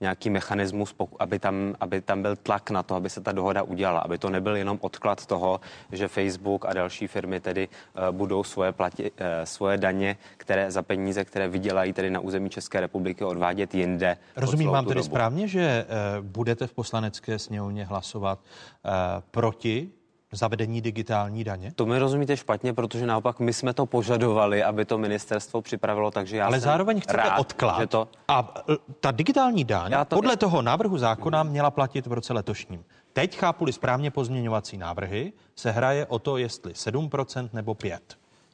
[0.00, 4.00] nějaký mechanismus, aby tam, aby tam byl tlak na to, aby se ta dohoda udělala,
[4.00, 5.60] aby to nebyl jenom odklad toho,
[5.92, 10.82] že Facebook a další firmy tedy uh, budou svoje, plati, uh, svoje daně, které za
[10.82, 14.16] peníze, které vydělají tedy na území České republiky, odvádět jinde.
[14.36, 15.06] Rozumím vám tedy dobu.
[15.06, 15.86] správně, že
[16.18, 16.24] uh,
[16.58, 18.90] budete v poslanecké sněmovně hlasovat uh,
[19.30, 19.90] proti
[20.32, 21.72] zavedení digitální daně?
[21.74, 26.36] To mi rozumíte špatně, protože naopak my jsme to požadovali, aby to ministerstvo připravilo, takže
[26.36, 27.80] já Ale zároveň chcete rád, odklad.
[27.80, 28.08] Že to...
[28.28, 30.16] A e, ta digitální daň to...
[30.16, 32.84] podle toho návrhu zákona měla platit v roce letošním.
[33.12, 37.98] Teď, chápu-li správně pozměňovací návrhy, se hraje o to, jestli 7% nebo 5%.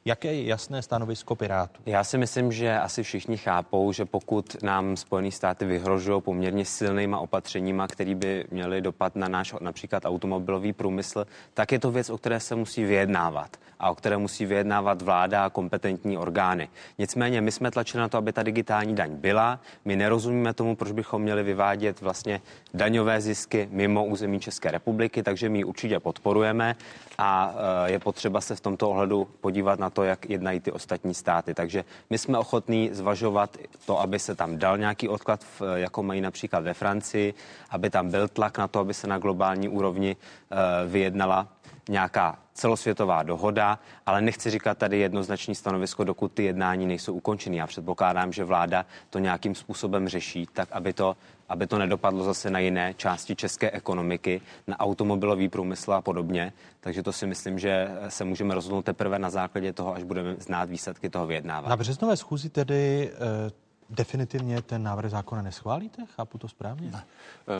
[0.07, 1.81] Jaké je jasné stanovisko Pirátů?
[1.85, 7.19] Já si myslím, že asi všichni chápou, že pokud nám Spojené státy vyhrožují poměrně silnýma
[7.19, 12.17] opatřeníma, které by měly dopad na náš například automobilový průmysl, tak je to věc, o
[12.17, 16.69] které se musí vyjednávat a o které musí vyjednávat vláda a kompetentní orgány.
[16.97, 19.59] Nicméně my jsme tlačili na to, aby ta digitální daň byla.
[19.85, 22.41] My nerozumíme tomu, proč bychom měli vyvádět vlastně
[22.73, 26.75] daňové zisky mimo území České republiky, takže my ji určitě podporujeme
[27.17, 31.13] a e, je potřeba se v tomto ohledu podívat na to, jak jednají ty ostatní
[31.13, 31.53] státy.
[31.53, 35.39] Takže my jsme ochotní zvažovat to, aby se tam dal nějaký odklad,
[35.75, 37.33] jako mají například ve Francii,
[37.69, 41.47] aby tam byl tlak na to, aby se na globální úrovni e, vyjednala
[41.89, 47.57] nějaká celosvětová dohoda, ale nechci říkat tady jednoznačný stanovisko, dokud ty jednání nejsou ukončeny.
[47.57, 51.17] Já předpokládám, že vláda to nějakým způsobem řeší, tak aby to,
[51.49, 56.53] aby to nedopadlo zase na jiné části české ekonomiky, na automobilový průmysl a podobně.
[56.79, 60.69] Takže to si myslím, že se můžeme rozhodnout teprve na základě toho, až budeme znát
[60.69, 61.69] výsledky toho vyjednávání.
[61.69, 63.51] Na březnové schůzi tedy e,
[63.89, 66.05] definitivně ten návrh zákona neschválíte?
[66.15, 66.91] Chápu to správně?
[66.91, 67.03] Ne.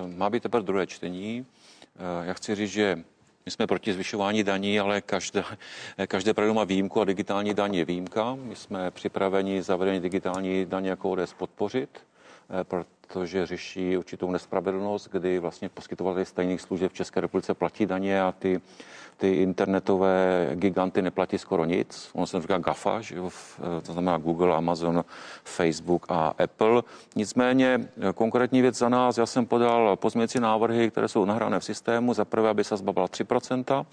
[0.06, 1.46] E, má být teprve druhé čtení.
[2.24, 3.04] E, já chci říct, že
[3.48, 5.44] my jsme proti zvyšování daní, ale každé,
[6.08, 8.36] každé pravidlo má výjimku a digitální daň je výjimka.
[8.36, 11.90] My jsme připraveni zavedení digitální daně jako ODS podpořit,
[12.64, 18.32] protože řeší určitou nespravedlnost, kdy vlastně poskytovatelé stejných služeb v České republice platí daně a
[18.32, 18.62] ty
[19.18, 22.10] ty internetové giganty neplatí skoro nic.
[22.14, 23.30] Ono se říká GAFA, že jo?
[23.82, 25.06] to znamená Google, Amazon,
[25.44, 26.84] Facebook a Apple.
[27.16, 32.14] Nicméně konkrétní věc za nás, já jsem podal pozměnící návrhy, které jsou nahrané v systému.
[32.14, 33.86] Za prvé, aby se zbavila 3%,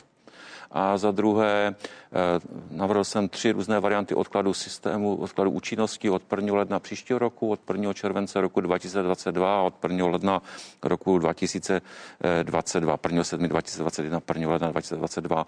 [0.72, 6.54] a za druhé eh, navrhl jsem tři různé varianty odkladu systému, odkladu účinnosti od 1.
[6.54, 7.92] ledna příštího roku, od 1.
[7.92, 10.06] července roku 2022 a od 1.
[10.06, 10.42] ledna
[10.82, 13.24] roku 2022, 1.
[13.24, 13.48] 7.
[13.48, 14.50] 2021, 1.
[14.52, 15.46] ledna 2022.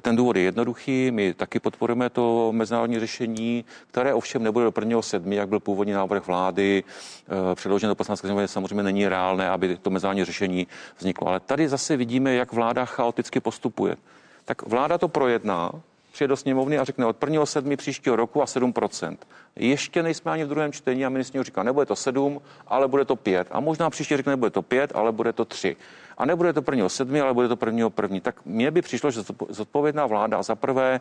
[0.00, 5.02] Ten důvod je jednoduchý, my taky podporujeme to mezinárodní řešení, které ovšem nebude do 1.
[5.02, 8.48] sedmi, jak byl původní návrh vlády eh, předložen do poslanecké sněmovny.
[8.48, 10.66] Samozřejmě není reálné, aby to mezinárodní řešení
[10.98, 11.28] vzniklo.
[11.28, 13.96] Ale tady zase vidíme, jak vláda chaoticky postupuje
[14.44, 15.72] tak vláda to projedná,
[16.12, 17.46] přijde do sněmovny a řekne od 1.
[17.46, 17.76] 7.
[17.76, 19.16] příštího roku a 7%.
[19.56, 23.16] Ještě nejsme ani v druhém čtení a ministr říká, nebude to 7, ale bude to
[23.16, 23.48] 5.
[23.50, 25.76] A možná příště řekne, nebude to 5, ale bude to 3.
[26.18, 26.88] A nebude to 1.
[26.88, 27.88] 7, ale bude to 1.
[28.02, 28.20] 1.
[28.20, 31.00] Tak mně by přišlo, že zodpovědná vláda za prvé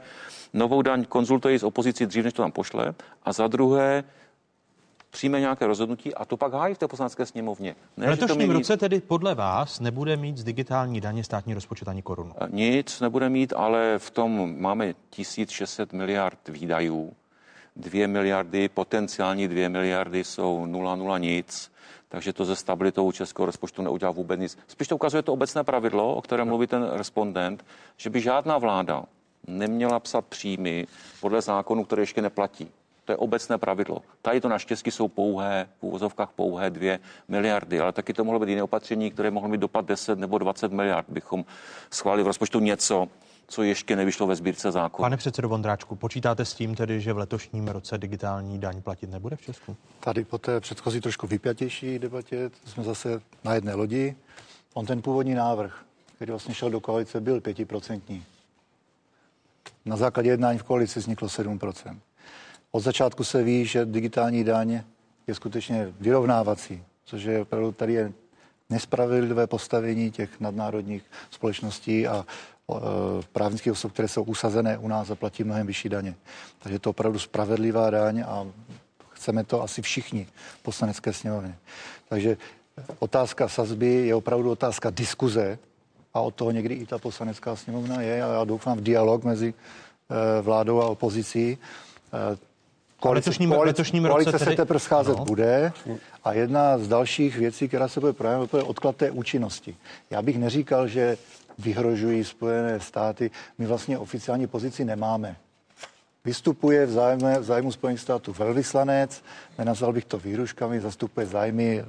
[0.54, 4.04] novou daň konzultuje s opozicí dřív, než to tam pošle, a za druhé
[5.14, 7.76] přijme nějaké rozhodnutí a to pak hájí v té poslanecké sněmovně.
[7.98, 8.54] Ne, v letošním mění...
[8.54, 12.34] roce tedy podle vás nebude mít z digitální daně státní rozpočet ani korunu?
[12.50, 17.14] Nic nebude mít, ale v tom máme 1600 miliard výdajů.
[17.76, 21.72] 2 miliardy, potenciální 2 miliardy jsou 0,0 nic,
[22.10, 24.58] takže to ze stabilitou českého rozpočtu neudělá vůbec nic.
[24.68, 27.66] Spíš to ukazuje to obecné pravidlo, o kterém mluví ten respondent,
[27.98, 29.04] že by žádná vláda
[29.48, 30.88] neměla psat příjmy
[31.22, 32.72] podle zákonů, které ještě neplatí.
[33.06, 34.02] To je obecné pravidlo.
[34.22, 38.50] Tady to naštěstí jsou pouhé, v úvozovkách pouhé 2 miliardy, ale taky to mohlo být
[38.50, 41.46] jiné opatření, které mohlo mít dopad 10 nebo 20 miliard, bychom
[41.92, 43.08] schválili v rozpočtu něco,
[43.48, 45.06] co ještě nevyšlo ve sbírce zákona.
[45.06, 49.36] Pane předsedo Vondráčku, počítáte s tím tedy, že v letošním roce digitální daň platit nebude
[49.36, 49.76] v Česku?
[50.00, 54.16] Tady po té předchozí trošku vypjatější debatě jsme zase na jedné lodi.
[54.74, 55.86] On ten původní návrh,
[56.16, 58.24] který vlastně šel do koalice, byl pětiprocentní.
[59.86, 61.98] Na základě jednání v koalici vzniklo 7%.
[62.76, 64.82] Od začátku se ví, že digitální daň
[65.28, 68.14] je skutečně vyrovnávací, což je opravdu tady je
[68.70, 72.76] nespravedlivé postavení těch nadnárodních společností a e,
[73.32, 76.16] právnických osob, které jsou usazené u nás a platí mnohem vyšší daně.
[76.60, 78.48] Takže je to opravdu spravedlivá daň a
[79.10, 80.28] chceme to asi všichni
[80.62, 81.56] poslanecké sněmovně.
[82.10, 82.38] Takže
[83.00, 85.60] otázka sazby je opravdu otázka diskuze
[86.14, 89.54] a od toho někdy i ta poslanecká sněmovna je a já doufám v dialog mezi
[89.54, 91.58] e, vládou a opozicí.
[93.04, 95.26] Koalice, letošním, koalice, letošním koalice roce se teprve scházet no.
[95.26, 95.72] bude
[96.24, 99.76] a jedna z dalších věcí, která se bude projevit, je odklad té účinnosti.
[100.10, 101.18] Já bych neříkal, že
[101.60, 103.32] vyhrožují Spojené státy.
[103.58, 105.36] My vlastně oficiální pozici nemáme.
[106.26, 109.24] Vystupuje v zájmu, v zájmu Spojených států velvyslanec,
[109.58, 111.84] nenazval bych to výruškami, zastupuje zájmy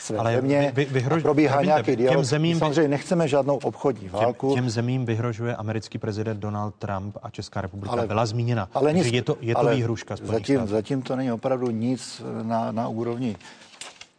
[0.00, 1.22] své Ale země vy, vy, vyhrož...
[1.22, 2.24] probíhá nějaký dialog.
[2.24, 4.48] Zemím, samozřejmě nechceme žádnou obchodní válku.
[4.48, 8.68] Těm, těm zemím vyhrožuje americký prezident Donald Trump a Česká republika ale, byla zmíněna.
[8.74, 12.72] Ale nic, je to, je to ale výhruška zatím, zatím to není opravdu nic na,
[12.72, 13.36] na úrovni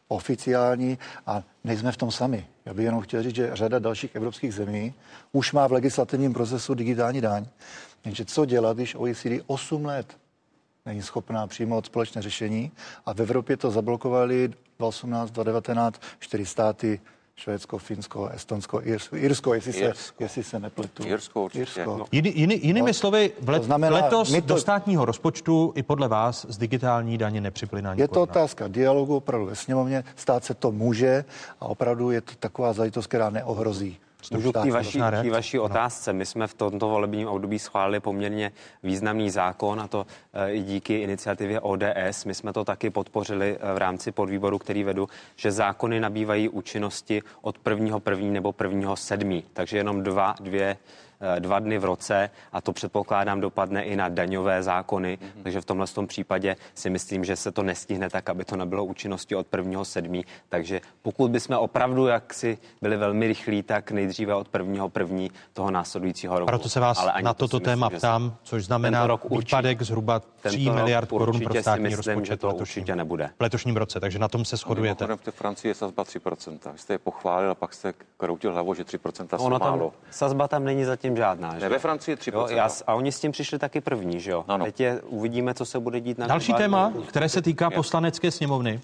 [0.08, 2.46] oficiální a nejsme v tom sami.
[2.66, 4.94] Já bych jenom chtěl říct, že řada dalších evropských zemí
[5.32, 7.46] už má v legislativním procesu digitální daň.
[8.06, 10.18] Jenže co dělat, když OECD 8 let
[10.86, 12.72] není schopná přijmout společné řešení
[13.06, 17.00] a v Evropě to zablokovali 2018, 2019, čtyři státy
[17.36, 20.18] Švédsko, Finsko, Estonsko, Irsko, Irsko jestli, Irsko.
[20.18, 21.08] Se, jestli se nepletu.
[21.08, 21.98] Irsko, Irsko.
[21.98, 22.06] No.
[22.12, 26.08] Jiný, jiný, jinými no, slovy, v let, znamená, letos to, do státního rozpočtu i podle
[26.08, 30.04] vás z digitální daně nepřiplyne Je to otázka dialogu opravdu ve sněmovně.
[30.16, 31.26] Stát se to může
[31.60, 33.98] a opravdu je to taková zajitost, která neohrozí
[34.32, 35.00] Můžu k té vaší,
[35.32, 36.14] vaší otázce.
[36.14, 38.52] My jsme v tomto volebním období schválili poměrně
[38.84, 42.26] významný zákon a to e, i díky iniciativě ODS.
[42.26, 47.22] My jsme to taky podpořili e, v rámci podvýboru, který vedu, že zákony nabývají účinnosti
[47.42, 48.00] od 1.
[48.00, 48.96] první nebo 1.
[48.96, 49.44] sedmí.
[49.54, 51.07] Takže jenom dva, dvě Eh,
[51.40, 55.44] dva dny v roce a to předpokládám dopadne i na daňové zákony, mm-hmm.
[55.44, 58.86] takže v tomhle tom případě si myslím, že se to nestihne tak, aby to nebylo
[58.86, 59.84] účinnosti od 1.
[59.84, 60.26] sedmí.
[60.50, 64.88] Takže pokud bychom opravdu jaksi byli velmi rychlí, tak nejdříve od 1.
[64.88, 66.48] první toho následujícího roku.
[66.48, 70.22] Proto se vás Ale na toto to téma myslím, ptám, což znamená rok výpadek zhruba
[70.42, 73.30] 3 miliard korun pro státní myslím, rozpočet že to určitě nebude.
[73.40, 75.08] V letošním roce, takže na tom se shodujete.
[75.16, 76.72] V té Francii je sazba 3%.
[76.72, 79.94] Vy jste je pochválil a pak jste kroutil hlavou, že 3% ono tam, málo.
[80.12, 81.54] Sazba tam není zatím zatím žádná.
[81.54, 82.34] Ne, ve Francii 3%.
[82.34, 84.46] Jo, já, a oni s tím přišli taky první, že jo?
[84.48, 84.66] Ano.
[84.66, 88.82] Teď je, uvidíme, co se bude dít na Další téma, které se týká poslanecké sněmovny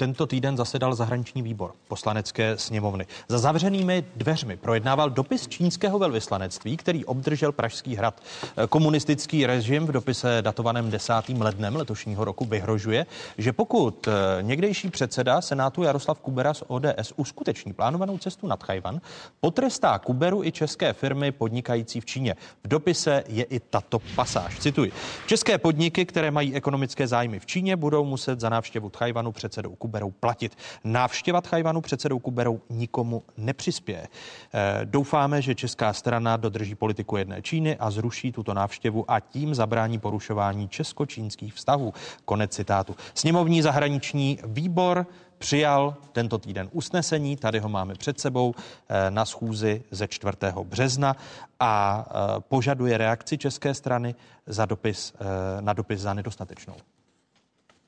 [0.00, 3.06] tento týden zasedal zahraniční výbor poslanecké sněmovny.
[3.28, 8.22] Za zavřenými dveřmi projednával dopis čínského velvyslanectví, který obdržel Pražský hrad.
[8.68, 11.12] Komunistický režim v dopise datovaném 10.
[11.38, 13.06] lednem letošního roku vyhrožuje,
[13.38, 19.00] že pokud eh, někdejší předseda Senátu Jaroslav Kubera z ODS uskuteční plánovanou cestu nad Chajvan,
[19.40, 22.36] potrestá Kuberu i české firmy podnikající v Číně.
[22.64, 24.58] V dopise je i tato pasáž.
[24.58, 24.92] Cituji.
[25.26, 29.89] České podniky, které mají ekonomické zájmy v Číně, budou muset za návštěvu Tchajvanu předsedou Kuberu
[29.90, 30.56] Kuberou platit.
[30.84, 34.08] Návštěva Tchajvanu předsedou Kuberou nikomu nepřispěje.
[34.54, 39.54] Eh, doufáme, že česká strana dodrží politiku jedné Číny a zruší tuto návštěvu a tím
[39.54, 41.94] zabrání porušování česko-čínských vztahů.
[42.24, 42.96] Konec citátu.
[43.14, 45.06] Sněmovní zahraniční výbor
[45.38, 50.32] přijal tento týden usnesení, tady ho máme před sebou eh, na schůzi ze 4.
[50.62, 51.16] března
[51.60, 54.14] a eh, požaduje reakci české strany
[54.46, 55.14] za dopis,
[55.60, 56.74] na dopis za nedostatečnou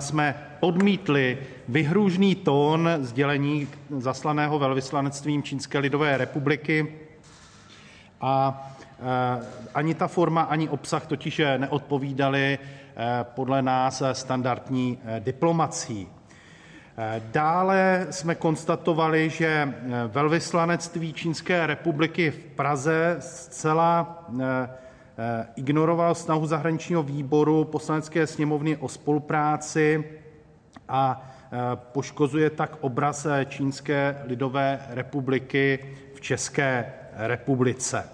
[0.02, 1.38] jsme odmítli
[1.68, 6.94] vyhrůžný tón sdělení zaslaného velvyslanectvím Čínské lidové republiky
[8.20, 8.66] a
[9.00, 16.08] eh, ani ta forma, ani obsah totiž neodpovídali eh, podle nás standardní eh, diplomací.
[17.32, 19.74] Dále jsme konstatovali, že
[20.06, 24.24] velvyslanectví Čínské republiky v Praze zcela
[25.56, 30.04] ignoroval snahu zahraničního výboru poslanecké sněmovny o spolupráci
[30.88, 35.78] a eh, poškozuje tak obraz eh, Čínské lidové republiky
[36.14, 38.08] v České republice.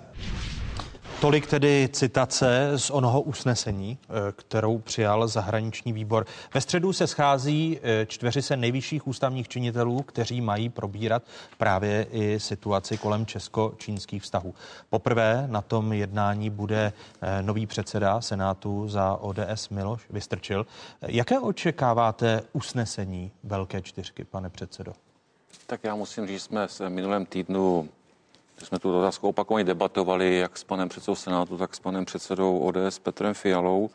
[1.20, 6.26] Tolik tedy citace z onoho usnesení, eh, kterou přijal zahraniční výbor.
[6.54, 11.22] Ve středu se schází eh, čtveři se nejvyšších ústavních činitelů, kteří mají probírat
[11.56, 14.54] právě i situaci kolem česko-čínských vztahů.
[14.90, 20.66] Poprvé na tom jednání bude eh, nový předseda Senátu za ODS Miloš Vystrčil.
[21.02, 24.92] Jaké očekáváte usnesení Velké čtyřky, pane předsedo?
[25.66, 27.88] Tak já musím říct, jsme v minulém týdnu
[28.66, 32.98] jsme tu otázku opakovaně debatovali, jak s panem předsedou Senátu, tak s panem předsedou ODS
[32.98, 33.90] Petrem Fialou.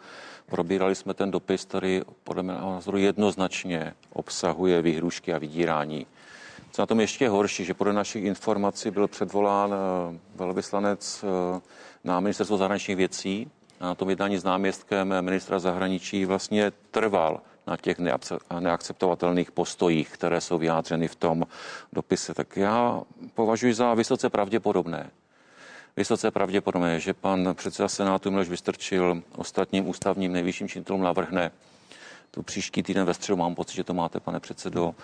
[0.45, 6.05] Probírali jsme ten dopis, který podle mého názoru jednoznačně obsahuje výhrušky a vydírání.
[6.71, 11.61] Co na tom ještě horší, že podle našich informací byl předvolán eh, velvyslanec eh,
[12.03, 13.51] na ministerstvo zahraničních věcí.
[13.79, 17.97] A na tom jednání s náměstkem ministra zahraničí vlastně trval na těch
[18.59, 21.43] neakceptovatelných postojích, které jsou vyjádřeny v tom
[21.93, 22.33] dopise.
[22.33, 23.01] Tak já
[23.33, 25.09] považuji za vysoce pravděpodobné,
[25.97, 31.51] vysoce pravděpodobné, že pan předseda Senátu Miloš Vystrčil ostatním ústavním nejvyšším činitelům navrhne
[32.31, 34.95] tu příští týden ve středu, mám pocit, že to máte, pane předsedo,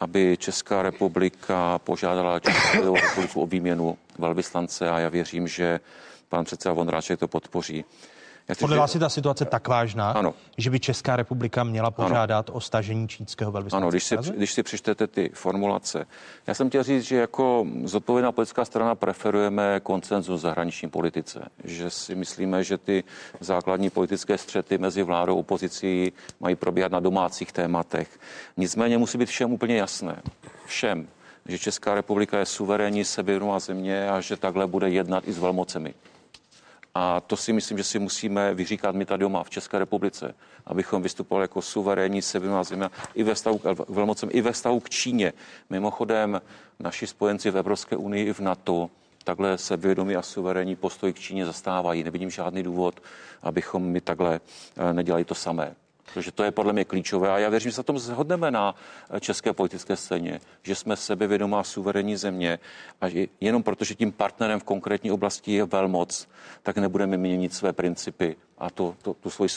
[0.00, 5.80] aby Česká republika požádala Českou republiku o výměnu velvyslance a já věřím, že
[6.28, 7.84] pan předseda Vondráček to podpoří.
[8.60, 10.34] Podle vás je ta situace tak vážná, ano.
[10.58, 12.56] že by Česká republika měla požádat ano.
[12.56, 13.82] o stažení čínského velvyslance?
[13.82, 16.06] Ano, když si, když si přečtete ty formulace.
[16.46, 21.48] Já jsem chtěl říct, že jako zodpovědná politická strana preferujeme koncenzus v zahraniční politice.
[21.64, 23.04] Že si myslíme, že ty
[23.40, 28.18] základní politické střety mezi vládou a opozicí mají probíhat na domácích tématech.
[28.56, 30.22] Nicméně musí být všem úplně jasné.
[30.66, 31.08] Všem,
[31.46, 35.94] že Česká republika je suverénní sebevědomá země a že takhle bude jednat i s velmocemi.
[36.98, 40.34] A to si myslím, že si musíme vyříkat my tady doma v České republice,
[40.66, 44.90] abychom vystupovali jako suverénní severná země i ve vztahu k velmocem, i ve vztahu k
[44.90, 45.32] Číně.
[45.70, 46.40] Mimochodem,
[46.80, 48.90] naši spojenci v Evropské unii i v NATO
[49.24, 52.04] takhle sebevědomí a suverénní postoj k Číně zastávají.
[52.04, 53.00] Nevidím žádný důvod,
[53.42, 54.40] abychom my takhle
[54.76, 55.74] eh, nedělali to samé.
[56.14, 58.74] Protože to je podle mě klíčové a já věřím, že se tom shodneme na
[59.20, 62.58] české politické scéně, že jsme sebevědomá suverénní země
[63.00, 66.28] a že jenom protože tím partnerem v konkrétní oblasti je velmoc,
[66.62, 69.48] tak nebudeme měnit své principy a to, to, tu svoji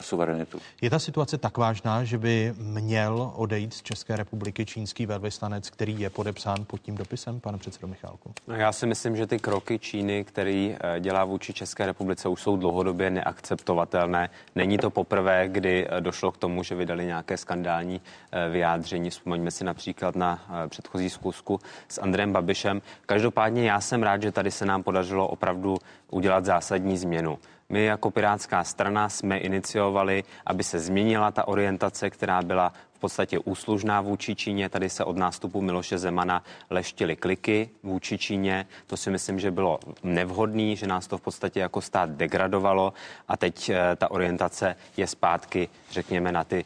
[0.00, 0.58] suverenitu.
[0.80, 6.00] Je ta situace tak vážná, že by měl odejít z České republiky čínský velvyslanec, který
[6.00, 8.32] je podepsán pod tím dopisem, pane předsedo Michálku?
[8.48, 12.42] No já si myslím, že ty kroky Číny, který eh, dělá vůči České republice, už
[12.42, 14.30] jsou dlouhodobě neakceptovatelné.
[14.54, 18.00] Není to poprvé, kdy eh, došlo k tomu, že vydali nějaké skandální
[18.32, 19.10] eh, vyjádření.
[19.10, 22.82] Vzpomeňme si například na předchozí zkusku s Andrem Babišem.
[23.06, 25.76] Každopádně já jsem rád, že tady se nám podařilo opravdu
[26.10, 27.38] udělat zásadní změnu.
[27.68, 33.38] My jako Pirátská strana jsme iniciovali, aby se změnila ta orientace, která byla v podstatě
[33.38, 34.68] úslužná vůči Číně.
[34.68, 38.66] Tady se od nástupu Miloše Zemana leštily kliky vůči Číně.
[38.86, 42.92] To si myslím, že bylo nevhodný, že nás to v podstatě jako stát degradovalo
[43.28, 46.64] a teď eh, ta orientace je zpátky, řekněme, na ty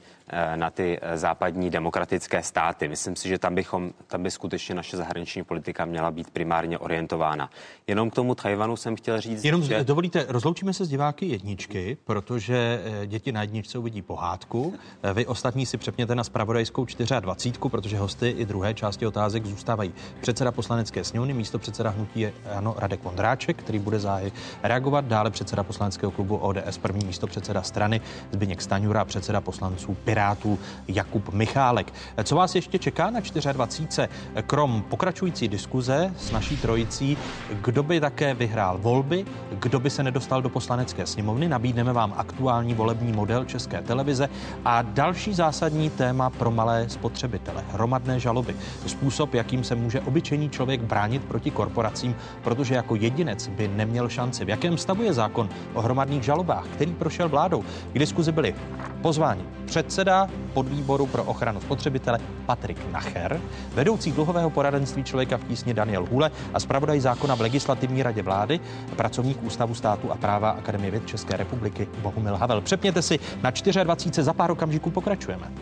[0.56, 2.88] na ty eh, západní demokratické státy.
[2.88, 7.50] Myslím si, že tam, bychom, tam by skutečně naše zahraniční politika měla být primárně orientována.
[7.86, 9.44] Jenom k tomu Tajvanu jsem chtěl říct.
[9.44, 9.84] Jenom že...
[9.84, 14.74] dovolíte, rozloučíme se s diváky jedničky, protože eh, děti na jedničce uvidí pohádku.
[15.14, 16.86] Vy ostatní si přepněte na spravodajskou
[17.20, 22.32] 24, protože hosty i druhé části otázek zůstávají předseda poslanecké sněmovny, místo předseda hnutí je
[22.56, 27.62] ano, Radek Vondráček, který bude záhy reagovat, dále předseda poslaneckého klubu ODS, první místo předseda
[27.62, 28.00] strany
[28.32, 30.58] Zbyněk Staňura, předseda poslanců Pirát Pirátů
[30.88, 31.92] Jakub Michálek.
[32.24, 33.20] Co vás ještě čeká na
[33.52, 34.08] 24.
[34.46, 37.18] Krom pokračující diskuze s naší trojicí,
[37.50, 42.74] kdo by také vyhrál volby, kdo by se nedostal do poslanecké sněmovny, nabídneme vám aktuální
[42.74, 44.28] volební model České televize
[44.64, 48.56] a další zásadní téma pro malé spotřebitele, hromadné žaloby.
[48.86, 54.44] Způsob, jakým se může obyčejný člověk bránit proti korporacím, protože jako jedinec by neměl šanci.
[54.44, 57.64] V jakém stavu je zákon o hromadných žalobách, který prošel vládou?
[57.92, 58.54] K diskuzi byli
[59.02, 63.40] pozváni předseda předseda podvýboru pro ochranu spotřebitele Patrik Nacher,
[63.74, 68.61] vedoucí dluhového poradenství člověka v tísni Daniel Hule a zpravodaj zákona v legislativní radě vlády,
[68.96, 72.61] pracovník Ústavu státu a práva Akademie věd České republiky Bohumil Havel.
[72.61, 74.24] Přepněte si na 24.
[74.24, 75.52] za pár okamžiků pokračujeme.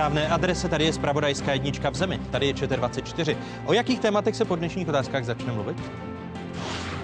[0.00, 0.68] Správné adrese.
[0.68, 2.20] Tady je Spravodajská jednička v zemi.
[2.30, 3.36] Tady je ČT24.
[3.66, 5.76] O jakých tématech se po dnešních otázkách začne mluvit?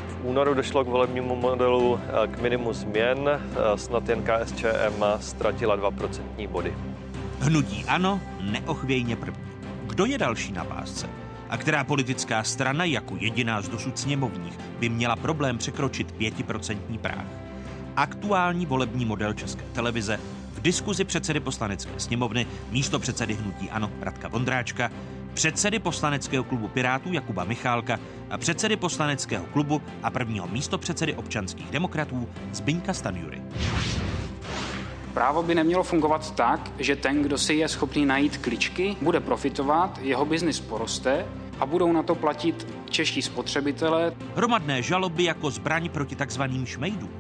[0.08, 3.28] V únoru došlo k volebnímu modelu eh, k minimu změn.
[3.28, 6.74] Eh, snad jen KSČM ztratila 2% body.
[7.40, 9.44] Hnutí ano, neochvějně první.
[9.86, 11.08] Kdo je další na pásce?
[11.50, 17.26] A která politická strana jako jediná z dosud sněmovních by měla problém překročit 5% práh?
[17.96, 20.18] Aktuální volební model České televize
[20.66, 24.90] diskuzi předsedy poslanecké sněmovny místo předsedy hnutí Ano Radka Vondráčka,
[25.34, 28.00] předsedy poslaneckého klubu Pirátů Jakuba Michálka
[28.30, 33.42] a předsedy poslaneckého klubu a prvního místo předsedy občanských demokratů Zbyňka Stanjury.
[35.14, 39.98] Právo by nemělo fungovat tak, že ten, kdo si je schopný najít kličky, bude profitovat,
[40.02, 41.26] jeho biznis poroste
[41.60, 44.12] a budou na to platit čeští spotřebitelé.
[44.36, 47.10] Hromadné žaloby jako zbraň proti takzvaným šmejdům.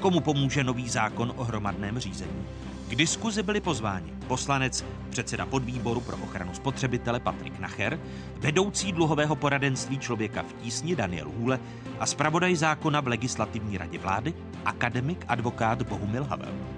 [0.00, 2.46] Komu pomůže nový zákon o hromadném řízení?
[2.88, 8.00] K diskuzi byli pozváni poslanec, předseda podvýboru pro ochranu spotřebitele Patrik Nacher,
[8.36, 11.60] vedoucí dluhového poradenství člověka v tísni Daniel Hůle
[12.00, 14.34] a zpravodaj zákona v legislativní radě vlády,
[14.64, 16.75] akademik advokát Bohumil Havel.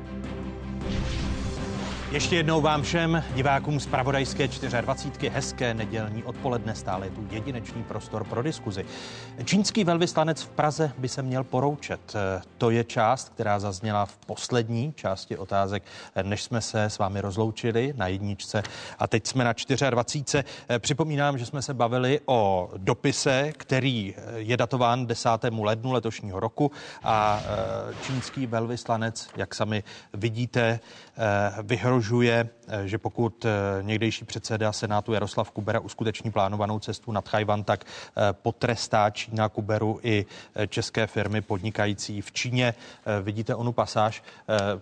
[2.10, 4.48] Ještě jednou vám všem divákům z Pravodajské
[4.80, 5.28] 24.
[5.28, 8.84] hezké nedělní odpoledne stále je tu jedinečný prostor pro diskuzi.
[9.44, 12.16] Čínský velvyslanec v Praze by se měl poroučet.
[12.58, 15.82] To je část, která zazněla v poslední části otázek,
[16.22, 18.62] než jsme se s vámi rozloučili na jedničce.
[18.98, 19.54] A teď jsme na
[19.90, 20.44] 24.
[20.78, 25.28] Připomínám, že jsme se bavili o dopise, který je datován 10.
[25.60, 26.70] lednu letošního roku
[27.02, 29.84] a e, čínský velvyslanec, jak sami
[30.14, 30.80] vidíte,
[31.62, 33.50] vyhrožuje vyhrožuje, eh, že pokud eh,
[33.82, 40.00] někdejší předseda Senátu Jaroslav Kubera uskuteční plánovanou cestu nad Chajvan, tak eh, potrestá Čína Kuberu
[40.02, 40.26] i
[40.68, 42.74] české firmy podnikající v Číně.
[43.22, 44.22] Vidíte onu pasáž.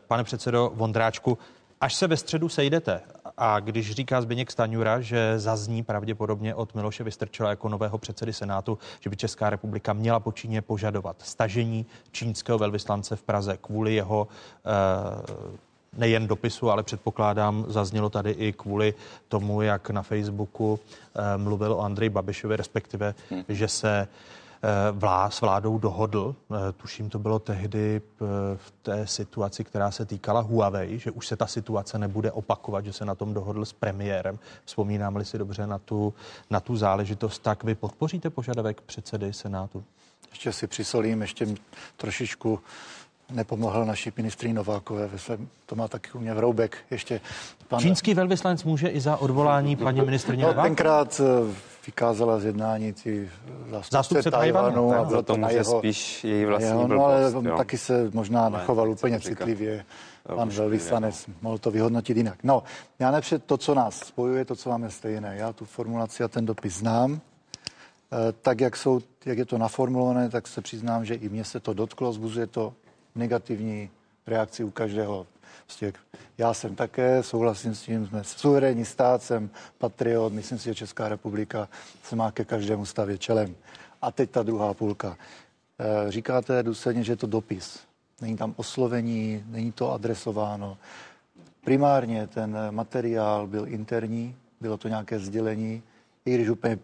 [0.08, 1.38] Pane předsedo Vondráčku,
[1.80, 3.00] až se ve středu sejdete
[3.36, 8.78] a když říká Zběněk Staňura, že zazní pravděpodobně od Miloše Vystrčela jako nového předsedy Senátu,
[9.00, 14.28] že by Česká republika měla po Číně požadovat stažení čínského velvyslance v Praze kvůli jeho
[15.96, 18.94] nejen dopisu, ale předpokládám, zaznělo tady i kvůli
[19.28, 20.80] tomu, jak na Facebooku
[21.14, 23.44] eh, mluvil o Andrej Babišovi, respektive, hmm.
[23.48, 24.08] že se
[24.62, 26.34] eh, vlá, s vládou dohodl.
[26.50, 28.02] Eh, tuším, to bylo tehdy
[28.56, 32.92] v té situaci, která se týkala Huawei, že už se ta situace nebude opakovat, že
[32.92, 34.38] se na tom dohodl s premiérem.
[34.64, 36.14] Vzpomínám-li si dobře na tu,
[36.50, 39.84] na tu záležitost, tak vy podpoříte požadavek předsedy Senátu?
[40.30, 41.46] Ještě si přisolím, ještě
[41.96, 42.60] trošičku
[43.30, 47.20] nepomohl naší ministrní Novákové ve svém, to má taky u mě vroubek ještě.
[47.68, 47.80] Pan...
[47.80, 50.68] Čínský velvyslanec může i za odvolání paní ministrně no, Novákové?
[50.68, 51.54] tenkrát eh,
[51.86, 53.30] vykázala z jednání ty
[53.90, 57.56] zástupce Tajvanu a bylo to na jeho, spíš její vlastní jeho, no, ale jo.
[57.56, 59.84] taky se možná nechoval úplně citlivě.
[60.36, 62.38] Pan velvyslanec mohl to vyhodnotit jinak.
[62.42, 62.62] No,
[62.98, 65.36] já nepřed to, co nás spojuje, to, co máme stejné.
[65.36, 67.20] Já tu formulaci a ten dopis znám.
[68.12, 71.60] Eh, tak, jak, jsou, jak je to naformulované, tak se přiznám, že i mě se
[71.60, 72.72] to dotklo, zbuzuje to
[73.16, 73.90] negativní
[74.26, 75.26] reakci u každého.
[75.66, 75.92] Prostě
[76.38, 81.08] já jsem také, souhlasím s tím, jsme suverénní stát, jsem patriot, myslím si, že Česká
[81.08, 81.68] republika
[82.02, 83.54] se má ke každému stavět čelem.
[84.02, 85.16] A teď ta druhá půlka.
[85.78, 87.80] Eh, říkáte důsledně, že je to dopis.
[88.20, 90.78] Není tam oslovení, není to adresováno.
[91.64, 95.82] Primárně ten materiál byl interní, bylo to nějaké sdělení,
[96.24, 96.78] i když úplně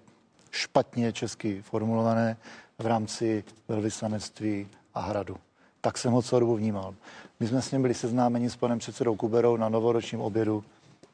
[0.50, 2.36] špatně česky formulované
[2.78, 5.36] v rámci velvyslanectví a hradu
[5.84, 6.94] tak jsem ho celou dobu vnímal.
[7.40, 10.64] My jsme s ním byli seznámeni s panem předsedou Kuberou na novoročním obědu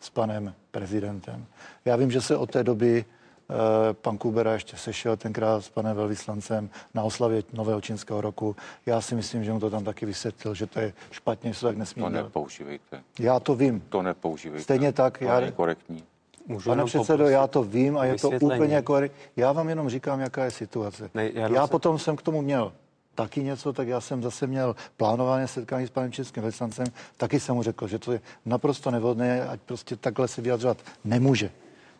[0.00, 1.46] s panem prezidentem.
[1.84, 3.54] Já vím, že se od té doby eh,
[3.92, 8.56] pan Kubera ještě sešel tenkrát s panem velvyslancem na oslavě Nového čínského roku.
[8.86, 11.66] Já si myslím, že mu to tam taky vysvětlil, že to je špatně, že to
[11.66, 12.02] tak nesmí.
[12.02, 13.02] To nepoužívejte.
[13.18, 13.80] Já to vím.
[13.88, 14.62] To nepoužívejte.
[14.64, 15.18] Stejně tak.
[15.18, 15.40] To já...
[15.40, 16.04] je korektní.
[16.46, 19.22] Můžu Pane předsedo, já to vím a je to úplně korektní.
[19.36, 21.10] Já vám jenom říkám, jaká je situace.
[21.14, 21.70] Ne, já, já se...
[21.70, 22.72] potom jsem k tomu měl
[23.18, 27.54] taky něco, tak já jsem zase měl plánované setkání s panem českým velvyslancem, taky jsem
[27.54, 31.50] mu řekl, že to je naprosto nevhodné, ať prostě takhle se vyjadřovat nemůže.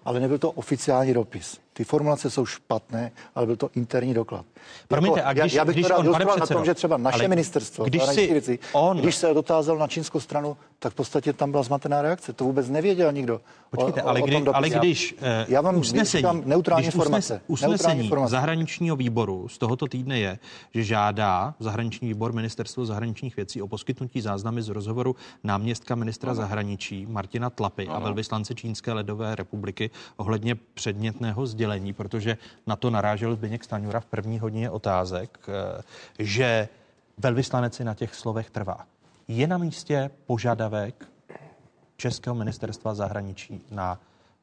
[0.05, 1.61] Ale nebyl to oficiální dopis.
[1.79, 4.47] Ty formulace jsou špatné, ale byl to interní doklad.
[4.89, 7.85] Promiňte, a když, já, já bych když on, pane na tom, že třeba naše ministerstvo,
[7.85, 8.97] když, si věci, on...
[8.97, 12.33] když se dotázal na čínskou stranu, tak v podstatě tam byla zmatená reakce.
[12.33, 13.41] To vůbec nevěděl nikdo.
[13.71, 17.73] Počkejte, o, ale, kdy, o ale když já, já vám usnesení, neutrální když informace, usnesení
[17.73, 18.31] neutrální informace.
[18.31, 20.39] zahraničního výboru z tohoto týdne je,
[20.75, 26.37] že žádá zahraniční výbor ministerstvo zahraničních věcí o poskytnutí záznamy z rozhovoru náměstka ministra ano.
[26.37, 27.97] zahraničí Martina Tlapy ano.
[27.97, 34.05] a velvyslance Čínské ledové republiky ohledně předmětného sdělení, protože na to narážel Zbyněk Staňura v
[34.05, 35.83] první hodině otázek, eh,
[36.19, 36.69] že
[37.19, 38.87] velvyslanec si na těch slovech trvá.
[39.29, 41.09] Je na místě požadavek
[41.97, 43.99] Českého ministerstva zahraničí na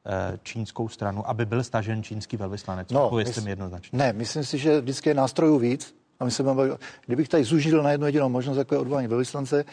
[0.06, 2.90] eh, čínskou stranu, aby byl stažen čínský velvyslanec?
[2.90, 3.98] No, Povězte mi jednoznačně.
[3.98, 5.94] Ne, myslím si, že vždycky je nástrojů víc.
[6.20, 9.64] A my se bavili, kdybych tady zužil na jednu jedinou možnost, jako je odvolání velvyslance,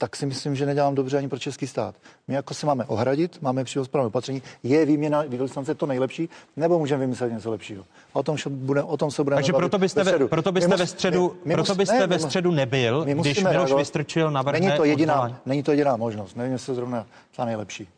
[0.00, 1.94] tak si myslím, že nedělám dobře ani pro český stát.
[2.28, 7.00] My jako se máme ohradit, máme přínosprávné opatření, je výměna velvyslance to nejlepší, nebo můžeme
[7.00, 7.84] vymyslet něco lepšího.
[8.12, 11.36] O tom, bude, o tom se budeme Takže proto byste, ve, proto byste, ve středu,
[11.44, 13.78] my, my proto byste ne, ve středu nebyl, když Miloš reagovat.
[13.78, 17.88] Vystrčil navrhne není to jediná, Není to jediná možnost, nevím, jestli zrovna ta nejlepší.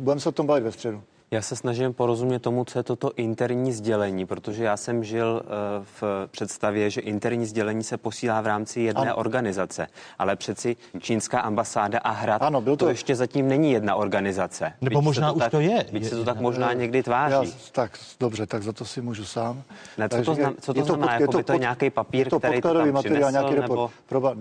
[0.00, 1.02] Budeme se o tom bavit ve středu.
[1.30, 5.48] Já se snažím porozumět tomu, co je toto interní sdělení, protože já jsem žil eh,
[6.00, 9.16] v představě, že interní sdělení se posílá v rámci jedné ano.
[9.16, 9.86] organizace,
[10.18, 12.84] ale přeci čínská ambasáda a hrad, ano, byl to...
[12.84, 14.72] to ještě zatím není jedna organizace.
[14.80, 15.86] Nebo byť možná už tak, to je.
[15.92, 17.48] Byť se to tak možná někdy tváří.
[17.48, 19.62] Já, tak dobře, tak za to si můžu sám.
[19.98, 21.12] Ne, co, to, znam, co to znamená?
[21.12, 23.54] Pod, je to, pod, to je nějaký papír, je to který to tam materiál, nějaký
[23.54, 23.70] report.
[23.70, 23.90] Nebo...
[24.08, 24.34] Proba,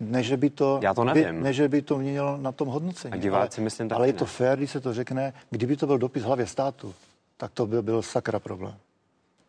[0.00, 1.24] ne, že by to, Já to nevím.
[1.24, 3.14] By, ne, že by to mělo na tom hodnocení.
[3.14, 5.98] A diváci ale, myslím Ale je to fér, když se to řekne, kdyby to byl
[5.98, 6.94] dopis hlavě státu,
[7.36, 8.74] tak to by byl sakra problém.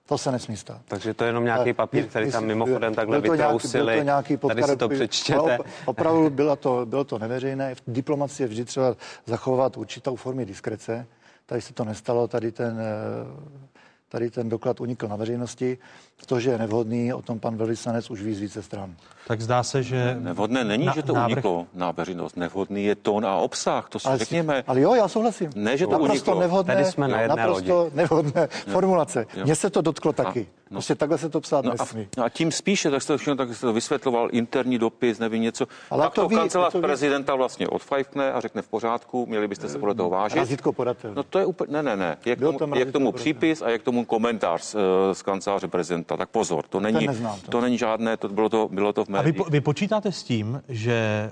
[0.05, 0.81] To se nesmí stát.
[0.87, 4.01] Takže to je jenom nějaký papír, který tam mimochodem takhle vytrousili.
[4.03, 5.57] Nějaký, Tady si to přečtěte.
[5.85, 7.75] Opravdu bylo to, bylo to neveřejné.
[7.75, 8.95] V diplomaci je vždy třeba
[9.25, 11.07] zachovat určitou formy diskrece.
[11.45, 13.67] Tady se to nestalo, tady ten eh,
[14.09, 15.77] tady ten doklad unikl na veřejnosti.
[16.25, 18.95] To, že je nevhodný, o tom pan velvyslanec už ví z více stran.
[19.27, 20.17] Tak zdá se, že...
[20.19, 21.33] Nevhodné není, na, že to návrh...
[21.33, 22.37] uniklo na veřejnost.
[22.37, 24.63] Nevhodný je tón a obsah, to si ale, řekněme.
[24.67, 25.49] Ale jo, já souhlasím.
[25.55, 26.39] Ne, že to naprosto uniklo.
[26.39, 27.95] Nevhodné, Tady jsme na jedné naprosto lodi.
[27.95, 29.25] nevhodné formulace.
[29.43, 30.47] Mně se to dotklo taky.
[30.69, 30.75] No.
[30.75, 32.03] Prostě takhle se to psát no nesmí.
[32.03, 35.19] A, no a tím spíše, tak jste to všechno tak jste to vysvětloval, interní dopis,
[35.19, 35.67] nevím něco.
[35.91, 37.37] Ale tak to, to ví, kancelář to prezidenta ví.
[37.37, 40.37] vlastně odfajkne a řekne v pořádku, měli byste se podle toho vážit.
[40.37, 41.13] Razítko podatel.
[41.15, 42.17] No to je úplně, ne, ne, ne.
[42.25, 44.75] Je k tomu, je k tomu přípis a je k tomu komentář z,
[45.13, 46.06] z kanceláře prezidenta.
[46.15, 47.51] Tak pozor, to není, to.
[47.51, 49.39] to není žádné, to bylo to, bylo to v médiích.
[49.39, 51.31] A vy, vy počítáte s tím, že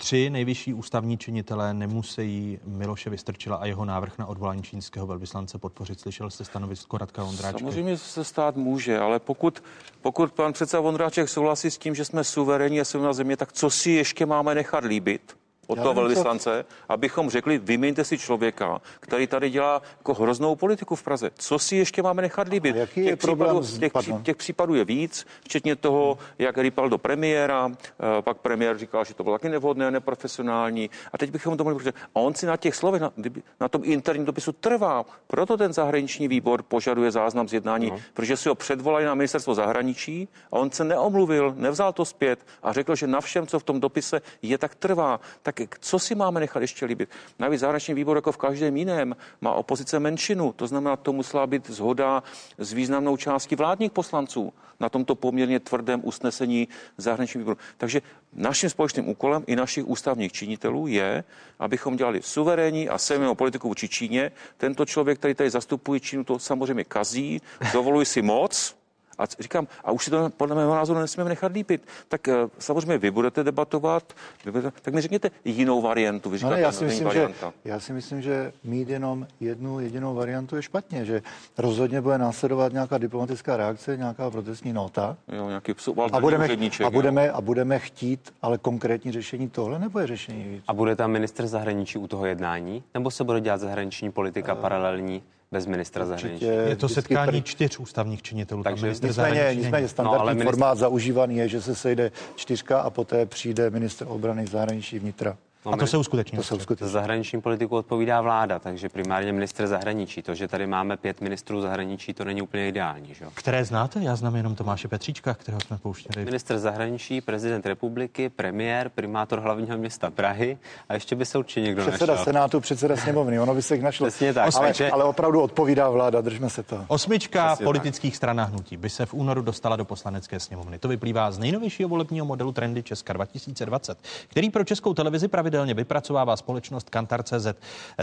[0.00, 6.00] Tři nejvyšší ústavní činitelé nemusí Miloše Vystrčila a jeho návrh na odvolání čínského velvyslance podpořit.
[6.00, 7.58] Slyšel jste stanovisko Radka Vondráčka?
[7.58, 9.62] Samozřejmě se stát může, ale pokud,
[10.02, 13.70] pokud pan předseda Vondráček souhlasí s tím, že jsme suverénní a silná země, tak co
[13.70, 15.37] si ještě máme nechat líbit?
[15.68, 21.02] Od toho velvyslance, abychom řekli, vyměňte si člověka, který tady dělá jako hroznou politiku v
[21.02, 21.30] Praze.
[21.34, 22.76] Co si ještě máme nechat líbit?
[22.76, 23.16] A jaký těch je?
[23.16, 28.36] Případů, těch, pří, těch případů je víc, včetně toho, jak rypal do premiéra, eh, pak
[28.36, 30.90] premiér říkal, že to bylo taky nevhodné, neprofesionální.
[31.12, 33.12] A teď bychom to mohli protože A on si na těch slovech, na,
[33.60, 35.04] na tom interním dopisu trvá.
[35.26, 37.98] Proto ten zahraniční výbor požaduje záznam z jednání, no.
[38.14, 42.72] protože si ho předvolali na ministerstvo zahraničí a on se neomluvil, nevzal to zpět a
[42.72, 45.20] řekl, že na všem, co v tom dopise je, tak trvá.
[45.42, 47.10] Tak co si máme nechat ještě líbit?
[47.38, 50.52] Navíc zahraniční výbor, jako v každém jiném, má opozice menšinu.
[50.52, 52.22] To znamená, to musela být zhoda
[52.58, 57.58] s významnou částí vládních poslanců na tomto poměrně tvrdém usnesení zahraničního výboru.
[57.76, 58.02] Takže
[58.32, 61.24] naším společným úkolem i našich ústavních činitelů je,
[61.58, 64.32] abychom dělali suverénní a sémnou politiku vůči Číně.
[64.56, 67.40] Tento člověk, který tady zastupuje Čínu, to samozřejmě kazí,
[67.72, 68.77] dovoluje si moc,
[69.18, 71.86] a říkám, a už si to podle mého názoru nesmíme nechat lípit.
[72.08, 74.12] Tak uh, samozřejmě vy budete debatovat,
[74.44, 76.30] vy budete, tak mi řekněte jinou variantu.
[76.30, 77.28] Vy říkáte, no ne, já, si myslím, že,
[77.64, 81.22] já si myslím, že mít jenom jednu jedinou variantu je špatně, že
[81.58, 85.16] rozhodně bude následovat nějaká diplomatická reakce, nějaká protestní nota.
[85.28, 85.74] Jo, nějaký
[86.12, 86.48] a budeme,
[86.84, 90.64] a, budeme, a budeme chtít, ale konkrétní řešení tohle nebo je řešení víc?
[90.68, 92.82] A bude tam minister zahraničí u toho jednání?
[92.94, 95.22] Nebo se bude dělat zahraniční politika uh, paralelní
[95.52, 96.44] bez ministra zahraničí.
[96.44, 97.46] Je to setkání pr...
[97.46, 98.62] čtyř ústavních činitelů.
[98.62, 100.50] Takže minister nicméně, nicméně standardní no, ale ministr...
[100.50, 105.36] formát zaužívaný je, že se sejde čtyřka a poté přijde minister obrany zahraničí vnitra.
[105.66, 106.36] No, a to se uskuteční.
[106.36, 106.86] To se uskuteční.
[106.86, 110.22] Za zahraniční politiku odpovídá vláda, takže primárně minister zahraničí.
[110.22, 113.14] To, že tady máme pět ministrů zahraničí, to není úplně ideální.
[113.14, 113.24] Že?
[113.34, 114.00] Které znáte?
[114.00, 116.24] Já znám jenom Tomáše Petříčka, kterého jsme pouštěli.
[116.24, 120.58] Minister zahraničí, prezident republiky, premiér, primátor hlavního města Prahy
[120.88, 122.24] a ještě by se určitě někdo Předseda našel.
[122.24, 124.06] Senátu, předseda sněmovny, ono by se jich našlo.
[124.06, 124.54] Přesně tak.
[124.56, 126.84] Ale, ale opravdu odpovídá vláda, držme se to.
[126.88, 128.16] Osmička Přesně politických tak.
[128.16, 130.78] stran hnutí by se v únoru dostala do poslanecké sněmovny.
[130.78, 133.98] To vyplývá z nejnovějšího volebního modelu Trendy Česka 2020,
[134.28, 137.46] který pro českou televizi pravidelně vypracovává společnost Kantar.cz.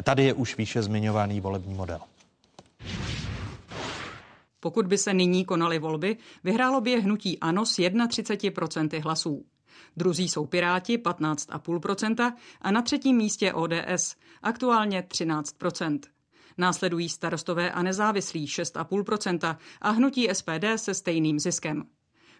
[0.03, 1.99] Tady je už výše zmiňovaný volební model.
[4.59, 9.45] Pokud by se nyní konaly volby, vyhrálo by je hnutí ANO s 31% hlasů.
[9.97, 15.99] Druzí jsou Piráti 15,5% a na třetím místě ODS, aktuálně 13%.
[16.57, 21.83] Následují starostové a nezávislí 6,5% a hnutí SPD se stejným ziskem.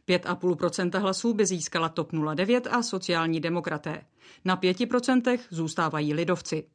[0.07, 4.05] 5,5% hlasů by získala TOP 09 a sociální demokraté.
[4.45, 6.67] Na 5% zůstávají lidovci.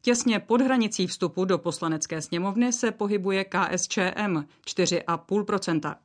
[0.00, 5.96] Těsně pod hranicí vstupu do poslanecké sněmovny se pohybuje KSČM 4,5%.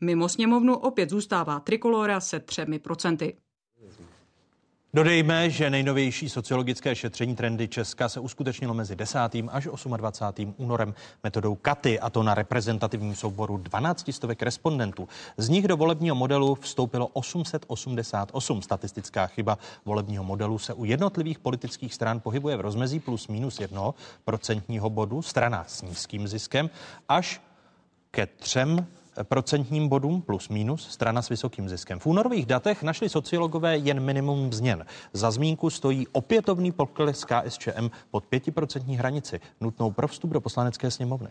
[0.00, 3.32] Mimo sněmovnu opět zůstává Trikolora se 3%.
[4.94, 9.18] Dodejme, že nejnovější sociologické šetření trendy Česka se uskutečnilo mezi 10.
[9.48, 10.54] až 28.
[10.56, 10.94] únorem
[11.24, 15.08] metodou Katy, a to na reprezentativním souboru 12 stovek respondentů.
[15.36, 18.62] Z nich do volebního modelu vstoupilo 888.
[18.62, 23.90] Statistická chyba volebního modelu se u jednotlivých politických stran pohybuje v rozmezí plus minus 1
[24.24, 26.70] procentního bodu, strana s nízkým ziskem,
[27.08, 27.40] až
[28.10, 28.86] ke třem
[29.24, 31.98] procentním bodům plus minus strana s vysokým ziskem.
[31.98, 34.86] V únorových datech našli sociologové jen minimum změn.
[35.12, 41.28] Za zmínku stojí opětovný pokles KSČM pod 5% hranici, nutnou pro vstup do poslanecké sněmovny.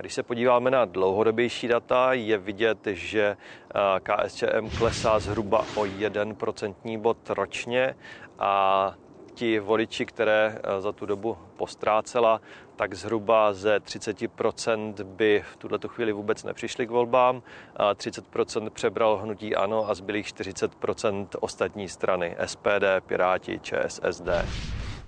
[0.00, 3.36] Když se podíváme na dlouhodobější data, je vidět, že
[4.02, 7.94] KSČM klesá zhruba o 1% bod ročně
[8.38, 8.94] a
[9.34, 12.40] ti voliči, které za tu dobu postrácela,
[12.76, 17.42] tak zhruba ze 30% by v tuto chvíli vůbec nepřišli k volbám,
[17.94, 24.28] 30% přebral hnutí ANO a zbylých 40% ostatní strany SPD, Piráti, ČSSD.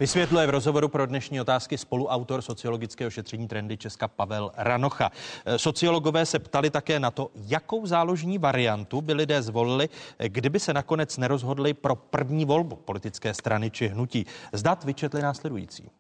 [0.01, 5.11] Vysvětluje v rozhovoru pro dnešní otázky spoluautor sociologického šetření trendy Česka Pavel Ranocha.
[5.57, 9.89] Sociologové se ptali také na to, jakou záložní variantu by lidé zvolili,
[10.29, 14.27] kdyby se nakonec nerozhodli pro první volbu politické strany či hnutí.
[14.53, 15.91] Zdat vyčetli následující.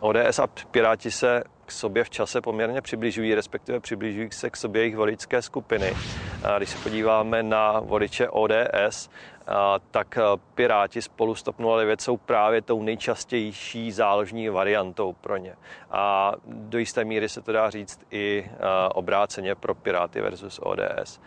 [0.00, 4.82] ODS a Piráti se k sobě v čase poměrně přibližují, respektive přibližují se k sobě
[4.82, 5.94] jejich voličské skupiny.
[6.44, 9.10] A když se podíváme na voliče ODS,
[9.90, 10.18] tak
[10.54, 15.56] Piráti spolu s TOP 09 jsou právě tou nejčastější záložní variantou pro ně.
[15.90, 18.50] A do jisté míry se to dá říct i
[18.94, 21.20] obráceně pro Piráty versus ODS.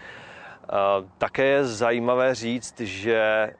[1.17, 3.53] Také je zajímavé říct, že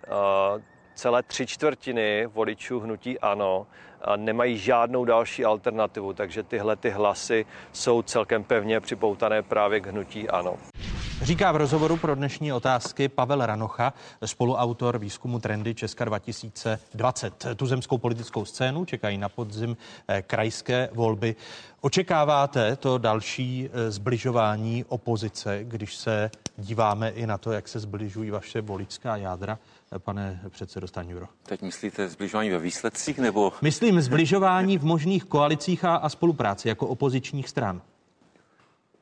[0.96, 3.68] celé tři čtvrtiny voličů hnutí ANO
[4.16, 10.30] nemají žádnou další alternativu, takže tyhle ty hlasy jsou celkem pevně připoutané právě k hnutí
[10.30, 10.58] ANO.
[11.22, 13.94] Říká v rozhovoru pro dnešní otázky Pavel Ranocha,
[14.26, 17.46] spoluautor výzkumu Trendy Česka 2020.
[17.56, 19.78] Tu zemskou politickou scénu čekají na podzim
[20.08, 21.36] eh, krajské volby.
[21.82, 28.32] Očekáváte to další eh, zbližování opozice, když se díváme i na to, jak se zbližují
[28.32, 29.60] vaše voličská jádra
[29.98, 31.26] pane předsedo Staňuro.
[31.44, 33.54] Teď myslíte zbližování ve výsledcích nebo?
[33.62, 37.82] Myslím zbližování v možných koalicích a, a spolupráci jako opozičních stran.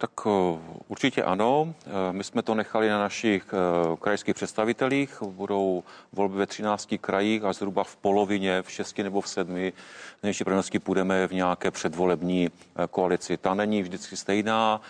[0.04, 1.74] Tak eh, určitě ano.
[1.86, 5.22] Eh, my jsme to nechali na našich eh, krajských představitelích.
[5.22, 9.74] Budou volby ve 13 krajích a zhruba v polovině, v 6 nebo v 7 největší
[10.24, 12.50] pravděpodobností půjdeme v nějaké předvolební
[12.90, 13.38] koalici.
[13.38, 14.82] Ta není vždycky stejná,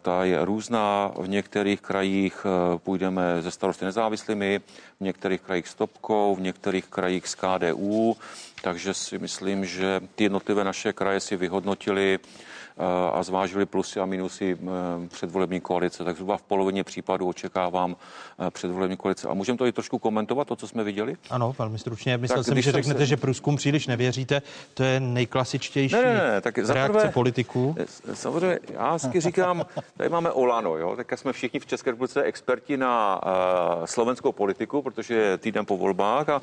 [0.00, 1.12] ta je různá.
[1.18, 4.60] V některých krajích půjdeme ze starosty nezávislými,
[5.00, 8.16] v některých krajích s Topkou, v některých krajích s KDU.
[8.62, 12.18] Takže si myslím, že ty jednotlivé naše kraje si vyhodnotili,
[13.12, 14.58] a zvážili plusy a minusy
[15.08, 16.04] předvolební koalice.
[16.04, 17.96] Tak zhruba v polovině případů očekávám
[18.50, 19.28] předvolební koalice.
[19.28, 21.16] A můžeme to i trošku komentovat, to, co jsme viděli?
[21.30, 22.16] Ano, velmi stručně.
[22.18, 23.06] Myslel jsem, že řeknete, se...
[23.06, 24.42] že průzkum příliš nevěříte.
[24.74, 27.76] To je nejklasičtější ne, ne, ne, tak reakce prvé, politiků.
[28.14, 29.66] Samozřejmě, já vždycky říkám,
[29.96, 34.82] tady máme Olano, jo, tak jsme všichni v České republice experti na uh, slovenskou politiku,
[34.82, 36.42] protože je týden po volbách a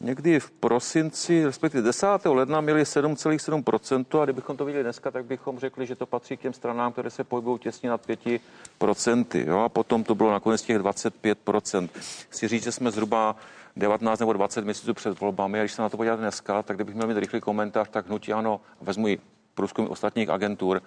[0.00, 2.06] někdy v prosinci, respektive 10.
[2.24, 6.40] ledna měli 7,7% a kdybychom to viděli dneska, tak bychom řekli, že to patří k
[6.40, 9.48] těm stranám, které se pohybují těsně nad 5%.
[9.48, 9.58] Jo?
[9.58, 11.88] A potom to bylo nakonec těch 25%.
[12.28, 13.36] Chci říct, že jsme zhruba
[13.76, 16.94] 19 nebo 20 měsíců před volbami a když se na to podívat dneska, tak kdybych
[16.94, 19.18] měl mít rychlý komentář, tak hnutí ano, vezmu i
[19.54, 20.82] průzkumy ostatních agentur,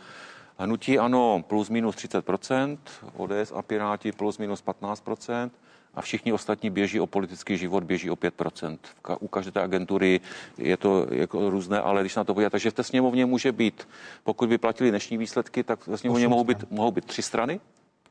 [0.57, 2.77] Hnutí ano plus minus 30%,
[3.17, 5.49] ODS a Piráti plus minus 15%,
[5.93, 8.77] a všichni ostatní běží o politický život, běží o 5%.
[9.19, 10.19] U každé té agentury
[10.57, 13.87] je to jako různé, ale když na to podíváte, takže v té sněmovně může být,
[14.23, 17.59] pokud by platili dnešní výsledky, tak ve sněmovně mohou být, mohou být tři strany,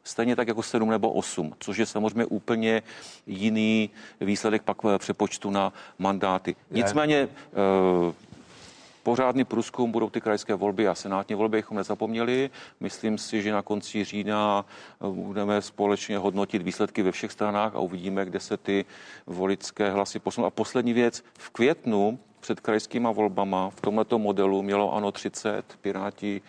[0.04, 2.82] stejně tak jako sedm nebo osm, což je samozřejmě úplně
[3.26, 3.90] jiný
[4.20, 6.56] výsledek pak přepočtu na mandáty.
[6.70, 7.28] Nicméně
[8.06, 8.12] uh,
[9.02, 12.50] pořádný průzkum budou ty krajské volby a senátní volby, bychom nezapomněli.
[12.80, 17.78] Myslím si, že na konci října eh, budeme společně hodnotit výsledky ve všech stranách a
[17.78, 18.84] uvidíme, kde se ty
[19.26, 20.46] voličské hlasy posunou.
[20.46, 26.42] A poslední věc, v květnu před krajskýma volbama v tomto modelu mělo ano 30, Piráti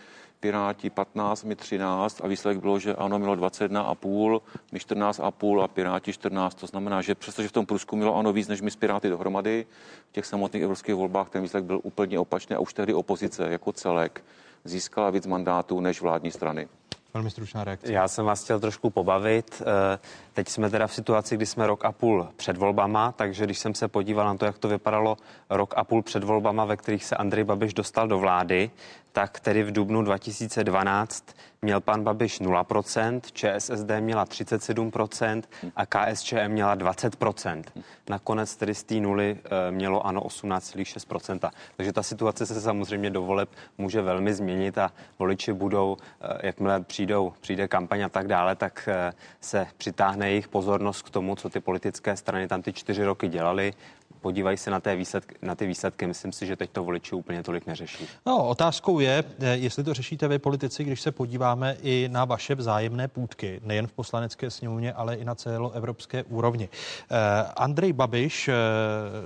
[0.43, 4.41] Piráti 15, my 13 a výsledek bylo, že ano, mělo 21,5,
[4.71, 6.55] my 14,5 a Piráti 14.
[6.55, 9.65] To znamená, že přestože v tom průzkumu mělo ano víc než my s Piráty dohromady,
[10.09, 13.71] v těch samotných evropských volbách ten výsledek byl úplně opačný a už tehdy opozice jako
[13.71, 14.23] celek
[14.63, 16.67] získala víc mandátů než vládní strany.
[17.13, 17.91] Velmi stručná reakce.
[17.91, 19.61] Já jsem vás chtěl trošku pobavit.
[19.61, 19.99] Eh,
[20.33, 23.75] teď jsme teda v situaci, kdy jsme rok a půl před volbama, takže když jsem
[23.75, 25.17] se podíval na to, jak to vypadalo
[25.49, 28.71] rok a půl před volbama, ve kterých se Andrej Babiš dostal do vlády,
[29.11, 31.25] tak tedy v dubnu 2012
[31.63, 35.43] měl pan Babiš 0%, ČSSD měla 37%
[35.75, 37.63] a KSČM měla 20%.
[38.09, 41.51] Nakonec tedy z té nuly eh, mělo ano 18,6%.
[41.75, 46.81] Takže ta situace se samozřejmě do voleb může velmi změnit a voliči budou, eh, jakmile
[46.81, 51.49] přijdou, přijde kampaň a tak dále, tak eh, se přitáhne jejich pozornost k tomu, co
[51.49, 53.73] ty politické strany tam ty čtyři roky dělali
[54.23, 56.07] podívají se na, té výsledky, na ty výsledky.
[56.07, 58.07] Myslím si, že teď to voliči úplně tolik neřeší.
[58.25, 62.55] No, otázkou je, eh, jestli to řešíte vy politici, když se podíváme i na vaše
[62.55, 66.69] vzájemné půdky, nejen v poslanecké sněmovně, ale i na celoevropské úrovni.
[66.71, 67.15] Eh,
[67.55, 68.53] Andrej Babiš eh,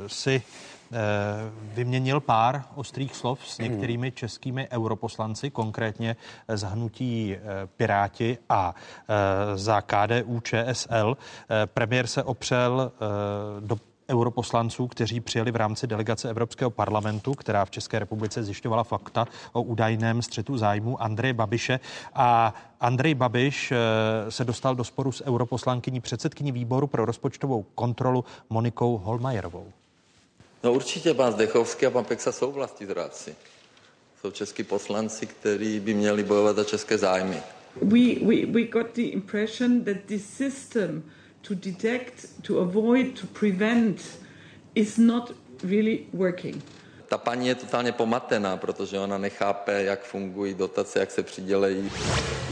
[0.08, 0.42] si
[1.76, 6.16] vyměnil pár ostrých slov s některými českými europoslanci, konkrétně
[6.48, 7.36] z hnutí
[7.78, 8.76] Piráti a
[9.56, 11.18] za KDU ČSL.
[11.74, 12.92] Premiér se opřel
[13.60, 13.78] do
[14.10, 19.62] europoslanců, kteří přijeli v rámci delegace Evropského parlamentu, která v České republice zjišťovala fakta o
[19.62, 21.80] údajném střetu zájmu Andreje Babiše.
[22.14, 28.26] A Andrej Babiš eh, se dostal do sporu s europoslankyní předsedkyní výboru pro rozpočtovou kontrolu
[28.50, 29.72] Monikou Holmajerovou.
[30.64, 32.54] No určitě pan Zdechovský a pan Peksa jsou
[32.88, 33.36] zráci.
[34.22, 37.38] Jsou český poslanci, kteří by měli bojovat za české zájmy.
[37.82, 41.04] We, we, we got the impression that this system
[41.42, 44.18] to detect, to avoid, to prevent
[44.76, 45.34] is not
[45.64, 46.62] really working.
[47.10, 51.92] Ta paní je totálně pomatená, protože ona nechápe, jak fungují dotace, jak se přidělejí.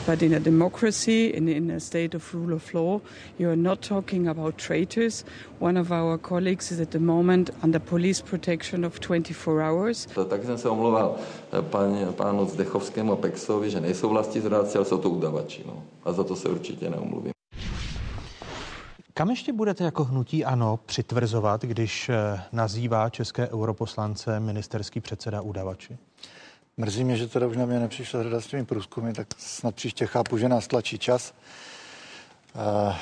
[0.10, 3.02] But in a democracy, in, in a state of rule of law,
[3.40, 5.26] you are not talking about traitors.
[5.60, 10.07] One of our colleagues is at the moment under police protection of 24 hours.
[10.30, 11.16] Tak jsem se omlouval
[11.53, 15.64] eh, pán, pánu Zdechovskému a Pexovi, že nejsou vlastní zrádci, ale jsou to udavači.
[15.66, 15.84] No.
[16.03, 17.35] A za to se určitě neomluvím.
[19.18, 25.98] Kam ještě budete jako hnutí ANO přitvrzovat, když eh, nazývá české europoslance ministerský předseda udavači?
[26.78, 30.06] Mrzí mě, že teda už na mě nepřišla řada s těmi průzkumy, tak snad příště
[30.06, 31.34] chápu, že nás tlačí čas.
[32.56, 32.96] Uh,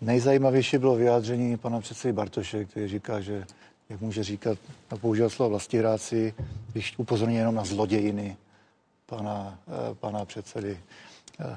[0.00, 3.44] nejzajímavější bylo vyjádření pana předsedy Bartoše, který říká, že
[3.88, 4.58] jak může říkat
[4.90, 6.34] a používat slovo vlastihráci,
[6.72, 8.36] když upozorní jenom na zlodějiny
[9.06, 10.80] pana, uh, pana předsedy.
[11.40, 11.56] Uh,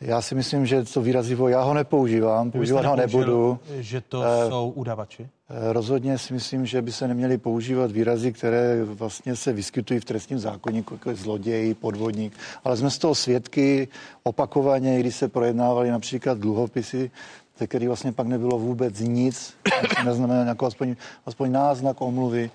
[0.00, 3.58] Já si myslím, že to výrazivo, já ho nepoužívám, používat ho nebudu.
[3.78, 5.28] Že to uh, jsou udavači?
[5.48, 10.38] Rozhodně si myslím, že by se neměly používat výrazy, které vlastně se vyskytují v trestním
[10.38, 12.32] zákonníku, jako je zloděj, podvodník.
[12.64, 13.88] Ale jsme z toho svědky
[14.22, 17.10] opakovaně, když se projednávaly například dluhopisy,
[17.58, 19.54] ze kterých vlastně pak nebylo vůbec nic,
[20.04, 20.96] neznamená nějakou aspoň,
[21.26, 22.50] aspoň náznak omluvy.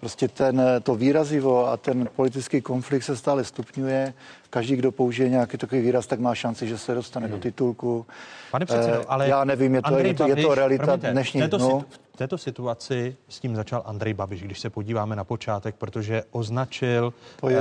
[0.00, 4.14] Prostě ten, to výrazivo a ten politický konflikt se stále stupňuje.
[4.50, 7.36] Každý, kdo použije nějaký takový výraz, tak má šanci, že se dostane hmm.
[7.36, 8.06] do titulku.
[8.50, 11.40] Pane předsedo, eh, ale já nevím, je to, je to, je to realita promiňte, dnešní
[11.40, 11.84] této, dnu.
[12.12, 17.12] V této situaci s tím začal Andrej Babiš, když se podíváme na počátek, protože označil
[17.48, 17.56] eh,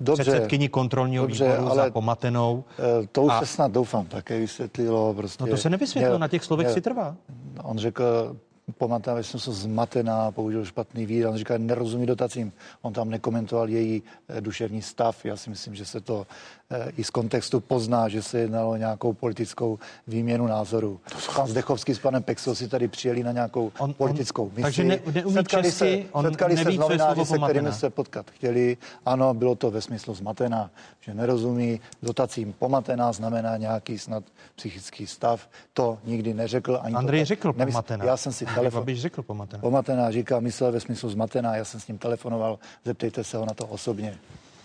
[0.00, 2.64] dobře, předsedkyni kontrolního dobře, výboru ale za pomatenou.
[2.78, 3.40] Eh, to už a...
[3.40, 5.14] se snad doufám také vysvětlilo.
[5.14, 7.16] Prostě, no to se nevysvětlilo, na těch slovech si trvá.
[7.62, 8.36] On řekl,
[8.72, 12.52] pamatuju, že jsem se zmatená, použil špatný výraz, říká, nerozumí dotacím.
[12.82, 15.24] On tam nekomentoval její eh, duševní stav.
[15.24, 16.26] Já si myslím, že se to
[16.70, 21.00] eh, i z kontextu pozná, že se jednalo o nějakou politickou výměnu názoru.
[21.36, 24.62] Pan Zdechovský s panem Pexou si tady přijeli na nějakou on, politickou misi.
[24.62, 28.76] Takže ne, neumí setkali česky, se, setkali se s novináři, se kterými se potkat chtěli.
[29.06, 30.70] Ano, bylo to ve smyslu zmatená,
[31.00, 34.24] že nerozumí dotacím pomatená, znamená nějaký snad
[34.56, 35.48] psychický stav.
[35.72, 36.80] To nikdy neřekl.
[36.82, 38.04] Ani Andrej to, řekl pomatená.
[38.04, 38.80] Já jsem si telefon...
[38.80, 39.60] Babiš řekl pomatená.
[39.60, 43.54] Pomatená říká, myslel ve smyslu zmatená, já jsem s ním telefonoval, zeptejte se ho na
[43.54, 44.18] to osobně.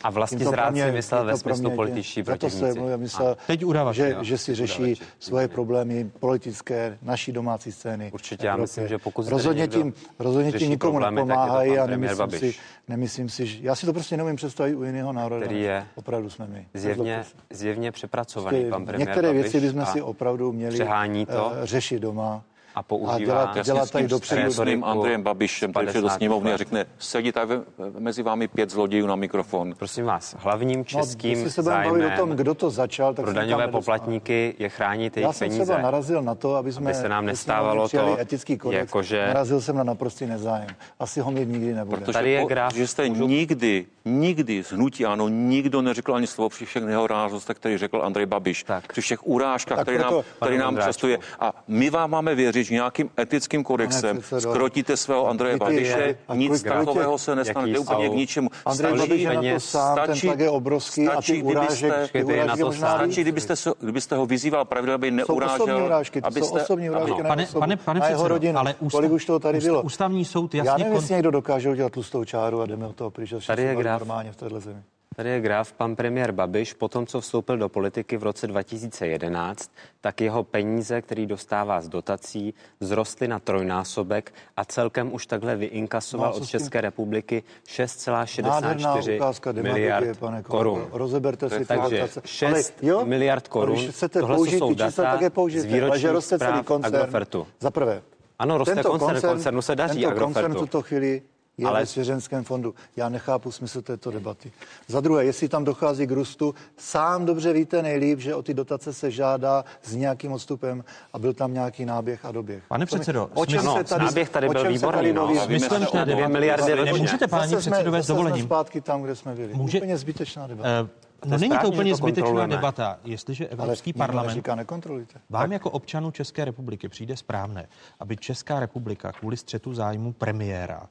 [0.06, 2.60] A vlastně zrát si myslel ve smyslu političtí protivníci.
[2.60, 5.00] To se myslel, teď udávač, že, že si řeší udávač.
[5.20, 8.12] svoje problémy politické, naší domácí scény.
[8.14, 12.54] Určitě, já myslím, že pokud rozhodně tím, rozhodně tím nikomu nepomáhají a nemyslím si,
[12.88, 15.46] nemyslím si, že já si to prostě neumím představit u jiného národa.
[15.46, 16.68] Který je opravdu jsme my.
[16.74, 21.54] Zjevně, zjevně přepracovaný pan premiér Některé věci bychom si opravdu měli to.
[21.62, 22.44] Eh, řešit doma
[22.76, 26.58] a používá a dělat, dělat tady dopředu s tím Andrejem Babišem, který do sněmovny a
[26.58, 27.54] řekne, sedí tady
[28.00, 29.74] mezi vámi pět zlodějů na mikrofon.
[29.78, 33.68] Prosím vás, hlavním českým no, se zájmem o tom, kdo to začal, tak pro daňové
[33.68, 35.46] poplatníky je chránit jejich peníze.
[35.46, 38.80] Já jsem třeba narazil na to, aby jsme aby se nám nestávalo to, etický kodex.
[38.80, 39.28] Jakože...
[39.28, 40.68] Narazil jsem na naprostý nezájem.
[41.00, 41.98] Asi ho mít nikdy nebude.
[41.98, 43.28] Protože Tady je graf, že jste můžu...
[43.28, 48.26] nikdy, nikdy z hnutí ano, nikdo neřekl ani slovo při všech nehorázostech, který řekl Andrej
[48.26, 48.64] Babiš.
[48.64, 48.88] Tak.
[48.88, 51.20] Při všech urážkách, který nám, který nám častuje.
[51.40, 57.18] A my vám máme věřit, že nějakým etickým kodexem skrotíte svého Andreje Babiše, nic takového
[57.18, 58.50] se nestane, to úplně k ničemu.
[58.66, 62.64] Andrej Babiš je na to sám, stačí, ten je obrovský a ty urážek, ty urážky
[62.64, 65.86] možná stačí, kdybyste, se, kdybyste ho vyzýval pravidelně, aby neurážel.
[65.86, 68.60] Urážky, to abyste, jsou osobní urážky na pane, pane, pane a jeho rodinu.
[68.60, 69.82] Ale ústav, Kolik už toho tady bylo?
[69.82, 70.70] Ústavní soud jasně...
[70.70, 73.34] Já nevím, jestli někdo dokáže udělat tlustou čáru a jdeme od toho pryč.
[73.48, 74.00] Tady je graf.
[74.00, 74.82] normálně v téhle zemi.
[75.16, 75.74] Tady je graf.
[75.74, 79.72] Pan premiér Babiš, po tom, co vstoupil do politiky v roce 2011,
[80.02, 86.32] tak jeho peníze, který dostává z dotací, vzrostly na trojnásobek a celkem už takhle vyinkasoval
[86.32, 90.88] no, od České republiky 6,64 miliard pane korun.
[90.92, 93.88] Rozeberte si Takže 6 jo, miliard korun.
[94.20, 97.48] Tohle jsou data z výročních zpráv Agrofertu.
[97.60, 98.02] Za prvé.
[98.40, 100.34] Ano, roste koncern, koncern, koncernu se daří tento Agrofertu.
[100.34, 101.22] koncern v tuto chvíli
[101.58, 101.80] je ale...
[101.80, 102.76] ve svěřenském fondu.
[102.96, 104.52] Já nechápu smysl této debaty.
[104.88, 108.94] Za druhé, jestli tam dochází k růstu, sám dobře víte nejlíp, že o ty dotace
[108.94, 110.84] se žádá s nějakým odstupem
[111.14, 112.64] a byl tam nějaký náběh a doběh.
[112.68, 115.14] Pane předsedo, o čem se tady, náběh tady byl výborný.
[115.14, 115.28] No.
[115.48, 116.94] Myslím, že 2 miliardy ročně.
[116.94, 118.46] Nemůžete, páni předsedové, s dovolením.
[118.46, 119.54] zpátky tam, kde jsme byli.
[119.54, 119.78] Může...
[119.78, 120.82] Úplně zbytečná debata.
[120.82, 120.90] Uh,
[121.26, 123.00] No není to úplně to zbytečná debata.
[123.04, 125.20] Jestliže Evropský Ale parlament říká, nekontrolujte.
[125.30, 125.52] vám tak.
[125.52, 127.68] jako občanů České republiky přijde správné,
[128.00, 130.88] aby Česká republika kvůli střetu zájmu premiéra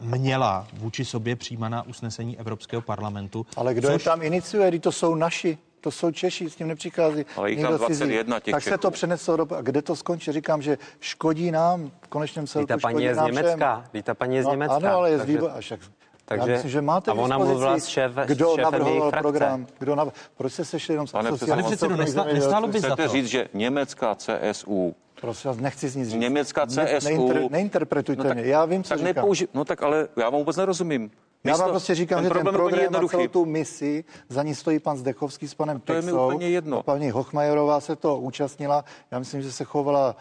[0.00, 3.46] měla vůči sobě přijímaná usnesení Evropského parlamentu.
[3.56, 3.92] Ale kdo což...
[3.92, 7.26] je tam iniciuje, to jsou naši to jsou Češi, s tím nepřichází.
[7.36, 8.74] Ale jich tam 21 těch Tak Čechů.
[8.74, 9.46] se to přeneslo do...
[9.56, 10.32] A kde to skončí?
[10.32, 13.84] Říkám, že škodí nám, v konečném celku Víte, paní je z Německa.
[13.94, 14.76] Víte, paní je z no, Německa.
[14.76, 15.50] Ano, ale je z výbo...
[15.60, 15.80] Však...
[16.24, 20.12] Takže, Já myslím, že máte a ona mluvila s šéf, kdo navrhoval program, kdo nav...
[20.36, 21.96] proč se sešli jenom s Pane předsedo,
[22.32, 23.08] nestálo by za to.
[23.08, 24.94] říct, že německá CSU
[25.24, 26.20] Prosím vás, nechci z nic říct.
[26.20, 26.80] Německá CSU.
[26.80, 29.24] Ne, neinter, neinterpretujte no tak, mě, já vím, co tak říkám.
[29.24, 31.10] Nepouži- no tak ale já vám vůbec nerozumím.
[31.44, 34.78] Já vám prostě říkám, ten že ten program a celou tu misi, za ní stojí
[34.78, 36.10] pan Zdechovský s panem to Pexou.
[36.10, 36.82] To je mi úplně jedno.
[36.82, 38.84] Paní Hochmajerová se to účastnila.
[39.10, 40.16] Já myslím, že se chovala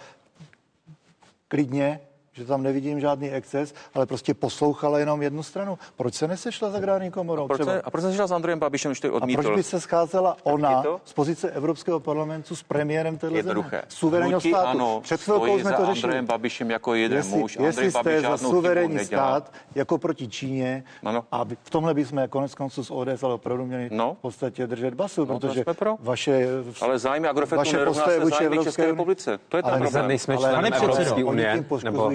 [1.47, 1.99] klidně,
[2.33, 5.77] že tam nevidím žádný exces, ale prostě poslouchala jenom jednu stranu.
[5.95, 7.43] Proč se nesešla s agrární komorou?
[7.43, 9.39] A proč, se, a proč se sešla s Andrejem Babišem, když to odmítl?
[9.39, 13.69] A proč by se scházela ona z pozice Evropského parlamentu s premiérem téhle Jednoduché.
[13.69, 13.83] země?
[13.89, 14.67] Suverénního státu.
[14.67, 16.03] Ano, Před chvilkou jsme to řešili.
[16.03, 17.57] Andrejem Babišem jako jeden jestli, muž.
[17.61, 21.23] Jestli jste za suverénní stát jako proti Číně ano.
[21.31, 24.13] a v tomhle bychom konec konců s ODS ale opravdu měli no.
[24.13, 25.63] v podstatě držet basu, no, protože
[25.99, 26.47] vaše
[26.81, 29.39] ale zájmy Agrofertu nerovná se zájmy České republice.
[29.49, 30.07] To je ta problém.
[30.07, 31.65] Nejsme členem Evropské unie.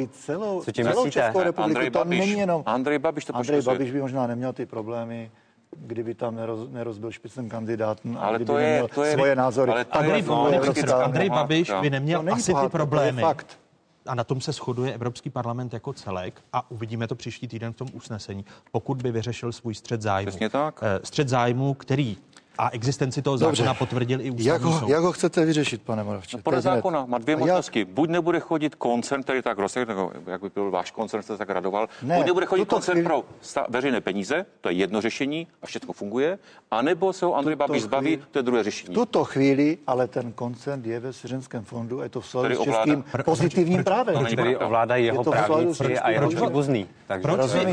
[0.09, 0.63] Celou
[1.11, 1.63] Českou republiku.
[1.63, 2.63] Andrej to Babiš, není jenom...
[2.67, 5.31] Andrej Babiš to Andrej Babiš by možná neměl ty problémy
[5.77, 9.73] kdyby tam neroz, nerozbil špicem kandidát no, ale to je, to je, svoje názory.
[9.73, 10.25] Ale Andrej,
[11.05, 13.23] Andrej Babiš by neměl to asi pohádka, ty problémy.
[13.23, 13.59] fakt.
[14.07, 17.77] A na tom se shoduje Evropský parlament jako celek a uvidíme to příští týden v
[17.77, 20.31] tom usnesení, pokud by vyřešil svůj střed zájmu.
[20.31, 20.81] Přesně tak.
[20.83, 22.17] Eh, střed zájmu, který
[22.59, 23.79] a existenci toho zákona Dobře.
[23.79, 24.89] potvrdil i ústavní jak ho, soud.
[24.89, 26.37] Jak ho chcete vyřešit, pane Moravče?
[26.37, 27.79] No, podle zákona má dvě možnosti.
[27.79, 27.89] Jak?
[27.89, 29.89] Buď nebude chodit koncern, který tak rozsah,
[30.27, 31.89] jak by byl váš koncern, jste tak radoval.
[32.03, 33.07] Ne, Buď nebude chodit koncern chvíli...
[33.07, 36.39] pro sta- veřejné peníze, to je jedno řešení a všechno funguje,
[36.71, 38.95] anebo se ho Andrej Babiš zbaví, to je druhé řešení.
[38.95, 43.05] tuto chvíli, ale ten koncern je ve svěřenském fondu, je to v souladu s českým
[43.25, 44.25] pozitivním právem.
[44.25, 46.87] Který ovládají jeho právníci a jeho příbuzný.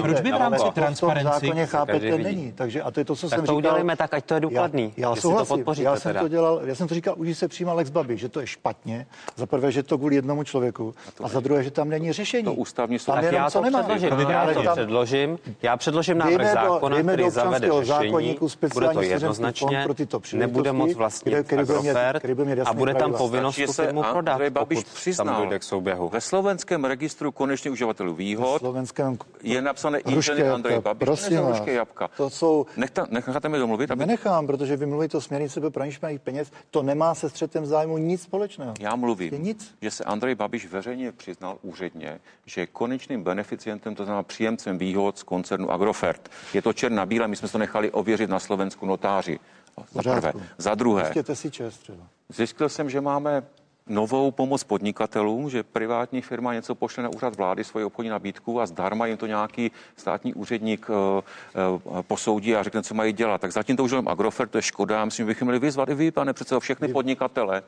[0.02, 2.52] Proč by v rámci transparenci chápete není.
[2.56, 3.46] Takže a to je to, co jsem říkal.
[3.46, 4.40] to udělejme tak, ať to je
[4.76, 4.94] důkladný.
[4.98, 6.22] Já souhlasím podpoříte já jsem teda.
[6.22, 9.08] to dělal, já jsem to říkal, už se přijímal Lex Babi, že to je špatně.
[9.36, 10.94] Za prvé, že to kvůli jednomu člověku.
[11.20, 12.44] A, a za druhé, že tam není řešení.
[12.44, 13.16] To ústavní soud.
[13.16, 13.84] Tak já to nemá.
[13.84, 14.30] předložím.
[14.30, 15.40] Já to předložím.
[15.62, 18.38] Já předložím návrh zákona, který zavede řešení.
[18.74, 19.88] Bude to jednoznačně.
[20.34, 22.26] Nebude moc vlastnit Agrofert
[22.66, 24.86] a bude tam povinnost tu firmu prodat, pokud
[25.18, 26.10] tam dojde k souběhu.
[26.10, 28.62] Ve slovenském registru konečně uživatelů výhod
[29.44, 31.06] je napsané inženýr Andrej Babiš.
[31.06, 31.40] Prosím
[32.18, 32.66] to jsou...
[33.10, 33.90] Necháte mi domluvit?
[33.96, 37.98] Nenechám, protože vy mluvíte o směrnici pro praní špinavých peněz, to nemá se střetem zájmu
[37.98, 38.74] nic společného.
[38.80, 39.76] Já mluvím, je nic.
[39.82, 45.18] že se Andrej Babiš veřejně přiznal úředně, že je konečným beneficientem, to znamená příjemcem výhod
[45.18, 46.30] z koncernu Agrofert.
[46.54, 49.40] Je to černá bílá, my jsme to nechali ověřit na Slovensku notáři.
[49.92, 50.34] Za prvé.
[50.58, 51.14] Za druhé.
[51.34, 52.04] si čest třeba.
[52.30, 53.44] Zjistil jsem, že máme
[53.90, 58.66] novou pomoc podnikatelům, že privátní firma něco pošle na úřad vlády, svoji obchodní nabídku a
[58.66, 63.42] zdarma jim to nějaký státní úředník uh, uh, posoudí a řekne, co mají dělat.
[63.42, 65.06] Tak zatím to už jenom Agrofert, to je škoda.
[65.06, 67.64] Myslím, že bychom měli vyzvat i vy, pane přece, všechny podnikatele,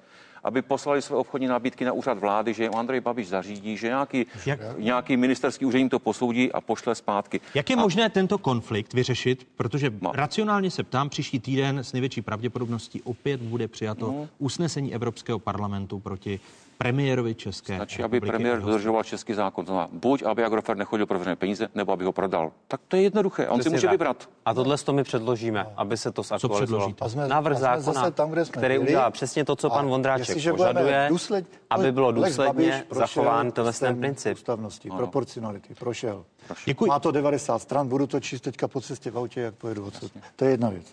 [0.48, 4.60] aby poslali své obchodní nabídky na úřad vlády, že Andrej Babiš zařídí, že nějaký, Jak?
[4.78, 7.41] nějaký ministerský úředník to posoudí a pošle zpátky.
[7.56, 7.80] Jak je a...
[7.80, 9.48] možné tento konflikt vyřešit?
[9.56, 10.11] Protože Ma.
[10.14, 14.30] racionálně se ptám, příští týden s největší pravděpodobností opět bude přijato no.
[14.40, 16.40] usnesení Evropského parlamentu proti
[16.78, 19.66] premiérovi České Stačí, aby premiér dodržoval český zákon.
[19.66, 22.52] To znamená, buď aby Agrofert nechodil pro veřejné peníze, nebo aby ho prodal.
[22.68, 23.49] Tak to je jednoduché.
[23.49, 23.91] On Přesně si může tak.
[23.91, 24.30] vybrat.
[24.45, 26.94] A tohle to my předložíme, aby se to zaktualizovalo.
[27.28, 32.12] Návrh zákona, tam, který udělá přesně to, co pan a, Vondráček požaduje, důsled, aby bylo
[32.12, 34.38] důsledně zachován ten princip.
[34.38, 34.98] Ústavnosti, ano.
[34.98, 36.26] proporcionality, prošel.
[36.66, 36.86] Děkuji.
[36.86, 40.12] Má to 90 stran, budu to číst teďka po cestě v autě, jak pojedu odsud.
[40.36, 40.86] To je jedna věc.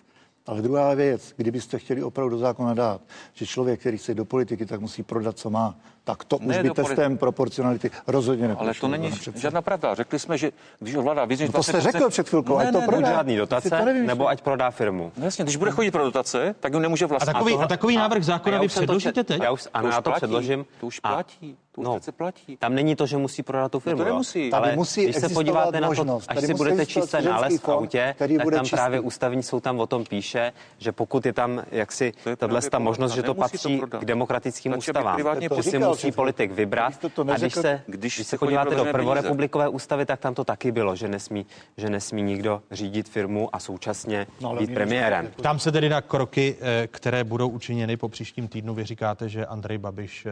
[0.45, 3.01] Ale druhá věc, kdybyste chtěli opravdu do zákona dát,
[3.33, 6.63] že člověk, který chce do politiky, tak musí prodat, co má, tak to ne, už
[6.63, 8.65] by testem politi- proporcionality rozhodně neprošlo.
[8.65, 9.95] Ale to není žádná pravda.
[9.95, 11.45] Řekli jsme, že když vláda vyzní...
[11.45, 13.07] No to jste řekl před chvilkou, ne, ať to ne, prodá.
[13.07, 15.11] žádný dotace, nevím, nebo ať prodá firmu.
[15.17, 17.29] No jasně, když bude chodit pro dotace, tak on nemůže vlastnit.
[17.29, 19.41] A takový, a, tohle, a takový návrh zákona vy předložíte teď?
[19.43, 20.65] Já už, ano, já to předložím.
[20.79, 21.57] To už platí.
[21.75, 22.57] To no, přece platí.
[22.57, 23.99] Tam není to, že musí prodat tu firmu.
[23.99, 24.51] No to nemusí.
[24.53, 28.15] Ale musí když se podíváte na to, až si budete číst ten nález v autě,
[28.17, 32.61] tak tam právě ústavní soud tam o tom píše, že pokud je tam jaksi tahle
[32.61, 35.19] ta možnost, že to patří k demokratickým ústavám,
[35.55, 36.93] že si musí politik vybrat.
[37.33, 41.07] A když se, když se podíváte do prvorepublikové ústavy, tak tam to taky bylo, že
[41.07, 41.45] nesmí,
[41.77, 45.31] že nesmí nikdo řídit firmu a současně no, být premiérem.
[45.41, 48.73] Tam se tedy na kroky, eh, které budou učiněny po příštím týdnu.
[48.73, 50.31] Vy říkáte, že Andrej Babiš eh,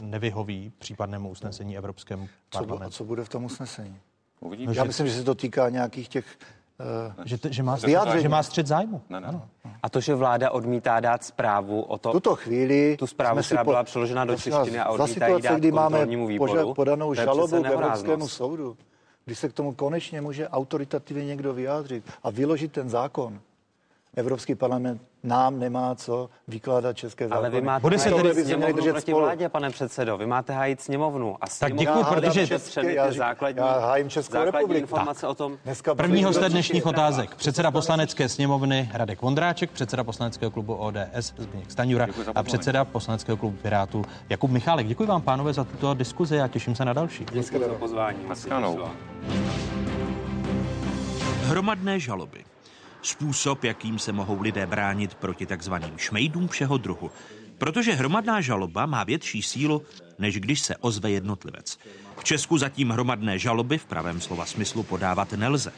[0.00, 2.90] nevyhoví případnému usnesení Evropskému parlamentu.
[2.90, 4.00] Co, co bude v tom usnesení?
[4.40, 4.72] Uvidíme.
[4.76, 6.26] Já myslím, že se to týká nějakých těch
[6.80, 7.76] Uh, že, že, má,
[8.18, 9.02] že má střed zájmu.
[9.10, 9.26] Ne, ne.
[9.26, 9.48] Ano.
[9.82, 13.70] A to, že vláda odmítá dát zprávu o to, tuto chvíli tu zprávu, která po,
[13.70, 18.28] byla přeložena do češtiny a odmítá ji dát kdy máme výboru, podanou žalobu k Evropskému
[18.28, 18.76] soudu,
[19.24, 23.40] kdy se k tomu konečně může autoritativně někdo vyjádřit a vyložit ten zákon,
[24.16, 27.38] Evropský parlament nám nemá co vykládat české zákony.
[27.38, 29.24] Ale vy máte Bude se tedy sněmovnu proti spolu.
[29.24, 30.18] vládě, pane předsedo.
[30.18, 31.36] Vy máte hájit sněmovnu.
[31.40, 34.80] A tak děkuji, protože české, já, základní, já hájím Českou základní republiku.
[34.80, 35.30] informace tak.
[35.30, 35.58] o tom.
[35.64, 37.34] Dneska První host dnešních otázek.
[37.34, 43.56] Předseda poslanecké sněmovny Radek Vondráček, předseda poslaneckého klubu ODS Zbigněk Staňura a předseda poslaneckého klubu
[43.62, 44.86] Pirátů Jakub Michálek.
[44.86, 47.26] Děkuji vám, pánové, za tuto diskuzi a těším se na další.
[47.32, 48.18] Děkuji za pozvání.
[51.44, 52.44] Hromadné žaloby
[53.06, 57.10] způsob, jakým se mohou lidé bránit proti takzvaným šmejdům všeho druhu.
[57.58, 59.82] Protože hromadná žaloba má větší sílu,
[60.18, 61.78] než když se ozve jednotlivec.
[62.18, 65.72] V Česku zatím hromadné žaloby v pravém slova smyslu podávat nelze.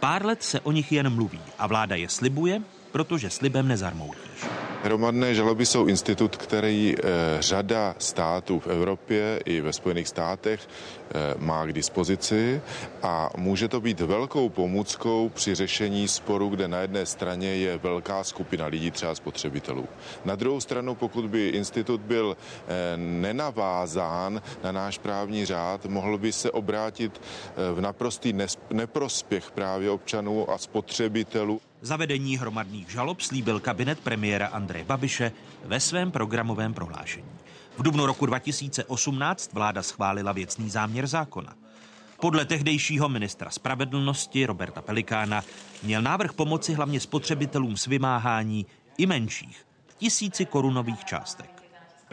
[0.00, 2.62] Pár let se o nich jen mluví a vláda je slibuje,
[2.92, 4.46] protože slibem nezarmoutíš.
[4.82, 7.02] Hromadné žaloby jsou institut, který eh,
[7.40, 12.62] řada států v Evropě i ve Spojených státech eh, má k dispozici
[13.02, 18.24] a může to být velkou pomůckou při řešení sporu, kde na jedné straně je velká
[18.24, 19.88] skupina lidí, třeba spotřebitelů.
[20.24, 26.32] Na druhou stranu, pokud by institut byl eh, nenavázán na náš právní řád, mohl by
[26.32, 27.20] se obrátit
[27.74, 28.34] v naprostý
[28.70, 31.60] neprospěch právě občanů a spotřebitelů.
[31.82, 35.32] Zavedení hromadných žalob slíbil kabinet premiéra Andreje Babiše
[35.64, 37.28] ve svém programovém prohlášení.
[37.78, 41.54] V dubnu roku 2018 vláda schválila věcný záměr zákona.
[42.20, 45.42] Podle tehdejšího ministra spravedlnosti Roberta Pelikána
[45.82, 48.66] měl návrh pomoci hlavně spotřebitelům s vymáhání
[48.98, 49.66] i menších,
[49.98, 51.51] tisíci korunových částek.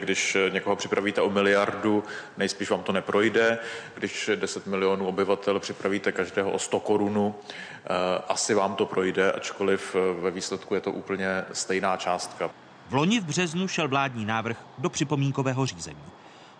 [0.00, 2.04] Když někoho připravíte o miliardu,
[2.36, 3.58] nejspíš vám to neprojde.
[3.94, 7.88] Když 10 milionů obyvatel připravíte každého o 100 korunu, eh,
[8.28, 12.50] asi vám to projde, ačkoliv eh, ve výsledku je to úplně stejná částka.
[12.88, 16.04] V loni v březnu šel vládní návrh do připomínkového řízení.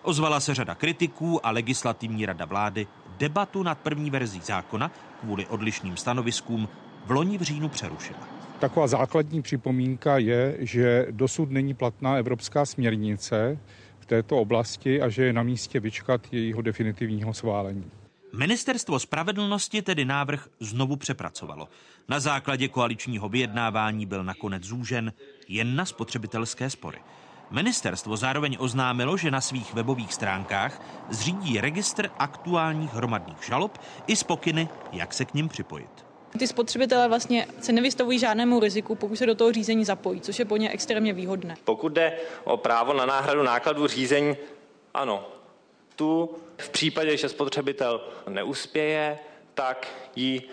[0.03, 2.87] Ozvala se řada kritiků a legislativní rada vlády
[3.19, 4.91] debatu nad první verzí zákona
[5.21, 6.69] kvůli odlišným stanoviskům
[7.07, 8.40] v loni v říjnu přerušila.
[8.61, 13.59] Taková základní připomínka je, že dosud není platná evropská směrnice
[13.99, 17.91] v této oblasti a že je na místě vyčkat jejího definitivního schválení.
[18.33, 21.69] Ministerstvo spravedlnosti tedy návrh znovu přepracovalo.
[22.09, 25.13] Na základě koaličního vyjednávání byl nakonec zúžen
[25.49, 26.99] jen na spotřebitelské spory.
[27.51, 34.23] Ministerstvo zároveň oznámilo, že na svých webových stránkách zřídí registr aktuálních hromadných žalob i z
[34.23, 36.10] pokyny, jak se k ním připojit.
[36.39, 40.45] Ty spotřebitelé vlastně se nevystavují žádnému riziku, pokud se do toho řízení zapojí, což je
[40.45, 41.57] pro ně extrémně výhodné.
[41.65, 44.37] Pokud jde o právo na náhradu nákladů řízení,
[44.95, 45.27] ano,
[45.97, 49.19] tu v případě, že spotřebitel neuspěje,
[49.55, 50.45] tak ji e,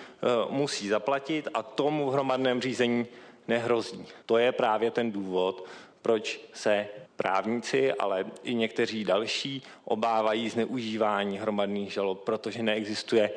[0.50, 3.06] musí zaplatit a tomu v hromadném řízení
[3.48, 4.06] nehrozí.
[4.26, 5.66] To je právě ten důvod,
[6.02, 13.32] proč se právníci, ale i někteří další obávají zneužívání hromadných žalob, protože neexistuje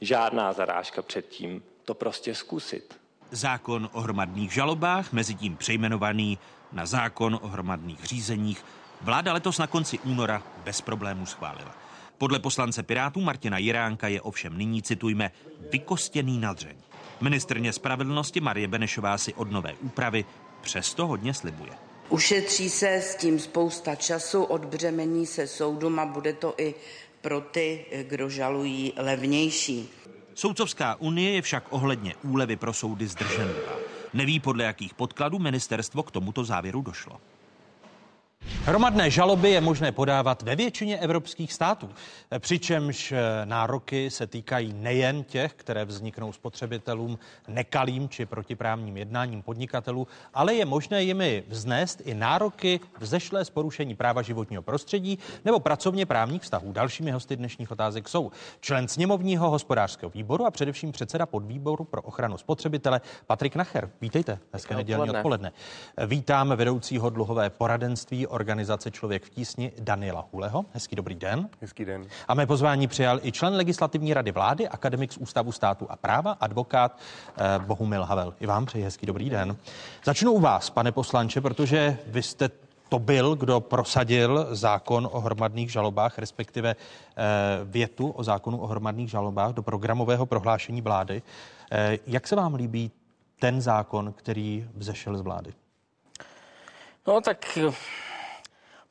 [0.00, 2.98] žádná zarážka před tím to prostě zkusit.
[3.30, 6.38] Zákon o hromadných žalobách, mezi tím přejmenovaný
[6.72, 8.64] na zákon o hromadných řízeních,
[9.00, 11.74] vláda letos na konci února bez problémů schválila.
[12.18, 15.30] Podle poslance Pirátů Martina Jiránka je ovšem nyní, citujme,
[15.72, 16.76] vykostěný na dřeň.
[17.20, 20.24] Ministrně spravedlnosti Marie Benešová si od nové úpravy
[20.60, 21.72] přesto hodně slibuje.
[22.08, 26.74] Ušetří se s tím spousta času, odbřemení se soudům a bude to i
[27.20, 29.88] pro ty, kdo žalují, levnější.
[30.38, 33.72] Soudcovská unie je však ohledně úlevy pro soudy zdrženlivá.
[34.14, 37.20] Neví, podle jakých podkladů ministerstvo k tomuto závěru došlo.
[38.66, 41.88] Hromadné žaloby je možné podávat ve většině evropských států,
[42.38, 47.18] přičemž eh, nároky se týkají nejen těch, které vzniknou spotřebitelům
[47.48, 53.94] nekalým či protiprávním jednáním podnikatelů, ale je možné jimi vznést i nároky vzešlé z porušení
[53.94, 56.72] práva životního prostředí nebo pracovně právních vztahů.
[56.72, 62.38] Dalšími hosty dnešních otázek jsou člen sněmovního hospodářského výboru a především předseda podvýboru pro ochranu
[62.38, 63.90] spotřebitele Patrik Nacher.
[64.00, 65.52] Vítejte dneska nedělní odpoledne.
[66.06, 70.64] Vítám vedoucího dluhové poradenství organizace Člověk v tísni Daniela Huleho.
[70.72, 71.48] Hezký dobrý den.
[71.60, 72.06] Hezký den.
[72.28, 76.36] A mé pozvání přijal i člen legislativní rady vlády, akademik z Ústavu státu a práva,
[76.40, 78.34] advokát eh, Bohumil Havel.
[78.40, 79.56] I vám přeji hezký dobrý den.
[80.04, 82.50] Začnu u vás, pane poslanče, protože vy jste
[82.88, 87.24] to byl, kdo prosadil zákon o hromadných žalobách, respektive eh,
[87.64, 91.22] větu o zákonu o hromadných žalobách do programového prohlášení vlády.
[91.72, 92.90] Eh, jak se vám líbí
[93.38, 95.52] ten zákon, který vzešel z vlády?
[97.06, 97.58] No tak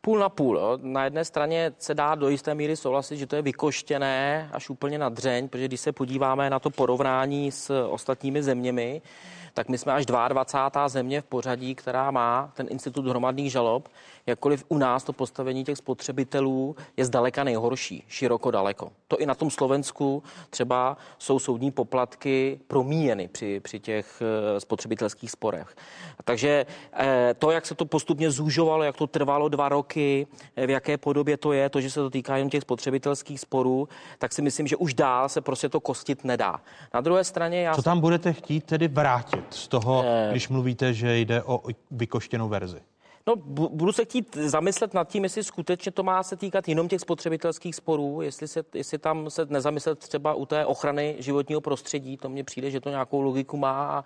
[0.05, 0.57] půl na půl.
[0.57, 0.79] Jo.
[0.81, 4.97] Na jedné straně se dá do jisté míry souhlasit, že to je vykoštěné až úplně
[4.99, 9.01] na dřeň, protože když se podíváme na to porovnání s ostatními zeměmi,
[9.53, 10.89] tak my jsme až 22.
[10.89, 13.89] země v pořadí, která má ten institut hromadných žalob
[14.27, 18.91] jakkoliv u nás to postavení těch spotřebitelů je zdaleka nejhorší, široko daleko.
[19.07, 25.31] To i na tom Slovensku třeba jsou soudní poplatky promíjeny při, při těch eh, spotřebitelských
[25.31, 25.75] sporech.
[26.23, 30.69] Takže eh, to, jak se to postupně zúžovalo, jak to trvalo dva roky, eh, v
[30.69, 33.89] jaké podobě to je, to, že se to týká jen těch spotřebitelských sporů,
[34.19, 36.61] tak si myslím, že už dál se prostě to kostit nedá.
[36.93, 37.75] Na druhé straně já...
[37.75, 41.61] Co tam budete chtít tedy vrátit z toho, když mluvíte, že jde o
[41.91, 42.81] vykoštěnou verzi?
[43.27, 43.35] No,
[43.69, 47.75] budu se chtít zamyslet nad tím, jestli skutečně to má se týkat jenom těch spotřebitelských
[47.75, 52.43] sporů, jestli, se, jestli tam se nezamyslet třeba u té ochrany životního prostředí, to mně
[52.43, 54.03] přijde, že to nějakou logiku má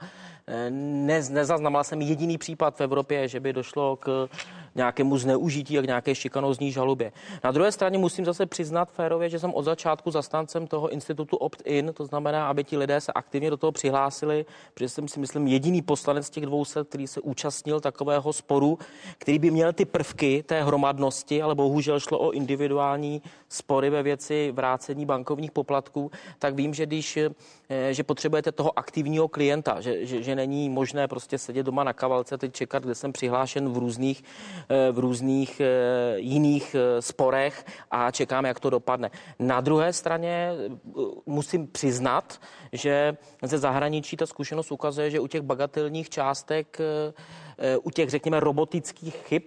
[0.48, 4.30] e, ne, nezaznamenal jsem jediný případ v Evropě, že by došlo k
[4.76, 7.12] nějakému zneužití a k nějaké šikanozní žalobě.
[7.44, 11.94] Na druhé straně musím zase přiznat férově, že jsem od začátku zastáncem toho institutu opt-in,
[11.94, 15.82] to znamená, aby ti lidé se aktivně do toho přihlásili, protože jsem si myslím jediný
[15.82, 18.80] poslanec z těch 200, který se účastnil takového sporu,
[19.18, 24.52] který by měl ty prvky té hromadnosti, ale bohužel šlo o individuální spory ve věci
[24.52, 27.30] vrácení bankovních poplatků, tak vím, že když eh,
[27.92, 32.38] že potřebujete toho aktivního klienta, že, že, že není možné prostě sedět doma na kavalce,
[32.38, 34.24] teď čekat, kde jsem přihlášen v různých
[34.92, 35.62] v různých
[36.16, 39.12] jiných sporech a čekáme, jak to dopadne.
[39.40, 40.52] Na druhé straně
[41.26, 42.42] musím přiznat,
[42.74, 46.78] že ze zahraničí ta zkušenost ukazuje, že u těch bagatelních částek,
[47.84, 49.44] u těch, řekněme, robotických chyb,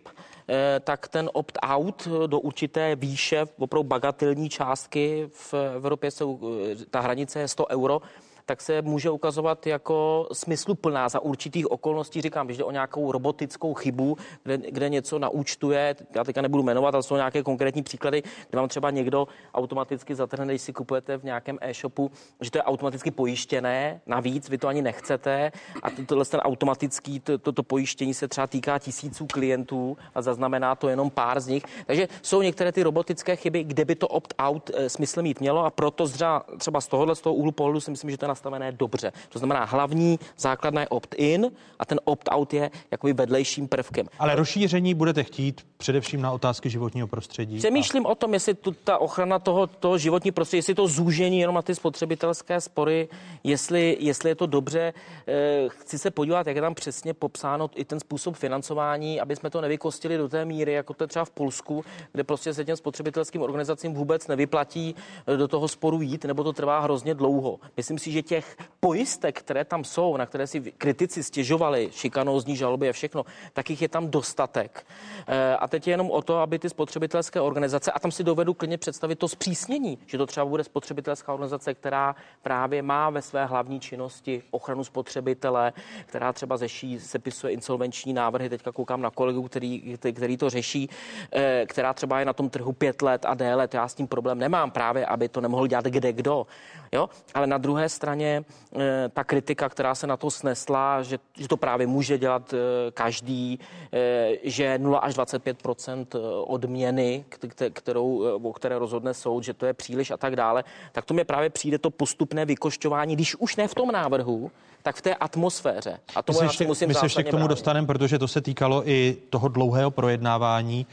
[0.49, 6.41] Eh, tak ten opt-out do určité výše, opravdu bagatelní částky v Evropě, jsou,
[6.73, 8.01] eh, ta hranice je 100 euro,
[8.47, 12.23] tak se může ukazovat jako smysluplná za určitých okolností.
[12.23, 16.95] Říkám, když jde o nějakou robotickou chybu, kde, kde něco naúčtuje, já teďka nebudu jmenovat,
[16.95, 21.25] ale jsou nějaké konkrétní příklady, kde vám třeba někdo automaticky zatrhne, když si kupujete v
[21.25, 22.11] nějakém e-shopu,
[22.41, 25.53] že to je automaticky pojištěné, navíc vy to ani nechcete
[25.83, 30.75] a tohle ten automatický, to, to, to pojištění se třeba týká tisíců klientů a zaznamená
[30.75, 31.63] to jenom pár z nich.
[31.87, 35.71] Takže jsou některé ty robotické chyby, kde by to opt-out e, smysl mít mělo a
[35.71, 38.73] proto třeba, třeba z tohohle z toho úhlu pohledu si myslím, že to je nastavené
[38.73, 39.13] dobře.
[39.29, 44.07] To znamená, hlavní základna je opt-in a ten opt-out je jakoby vedlejším prvkem.
[44.19, 47.59] Ale rozšíření budete chtít především na otázky životního prostředí.
[47.59, 48.09] Přemýšlím a...
[48.09, 51.63] o tom, jestli tu, ta ochrana toho, toho životní prostředí, jestli to zúžení jenom na
[51.63, 53.09] ty spotřebitelské spory,
[53.45, 54.93] jestli, jestli je to dobře.
[55.27, 59.51] Eh, chci se podívat, jak je tam přesně popsáno i ten způsob financování, aby jsme
[59.51, 62.77] to nevykostili do té míry, jako to je třeba v Polsku, kde prostě se těm
[62.77, 64.95] spotřebitelským organizacím vůbec nevyplatí
[65.37, 67.59] do toho sporu jít, nebo to trvá hrozně dlouho.
[67.77, 72.89] Myslím si, že těch pojistek, které tam jsou, na které si kritici stěžovali, šikanózní žaloby
[72.89, 74.87] a všechno, tak jich je tam dostatek.
[75.27, 78.55] Eh, a teď je jenom o to, aby ty spotřebitelské organizace, a tam si dovedu
[78.55, 83.47] klidně představit to zpřísnění, že to třeba bude spotřebitelská organizace, která právě má ve své
[83.47, 85.73] hlavní činnosti ochranu spotřebitele,
[86.07, 90.91] která třeba řeší, sepisuje insolvenční návrhy, teďka koukám na kolegu, který, který to řeší,
[91.33, 94.39] eh, která třeba je na tom trhu pět let a déle, já s tím problém
[94.39, 96.47] nemám právě, aby to nemohl dělat kde kdo.
[96.93, 97.09] Jo?
[97.35, 101.57] Ale na druhé straně eh, ta kritika, která se na to snesla, že, že to
[101.57, 103.59] právě může dělat eh, každý,
[103.93, 106.07] eh, že 0 až 25%
[106.47, 107.25] odměny,
[107.73, 111.25] kterou, o které rozhodne soud, že to je příliš a tak dále, tak to mi
[111.25, 114.51] právě přijde to postupné vykošťování, když už ne v tom návrhu,
[114.83, 115.99] tak v té atmosféře.
[116.17, 118.41] A tomu my se ještě, musím my se ještě k tomu dostaneme, protože to se
[118.41, 120.87] týkalo i toho dlouhého projednávání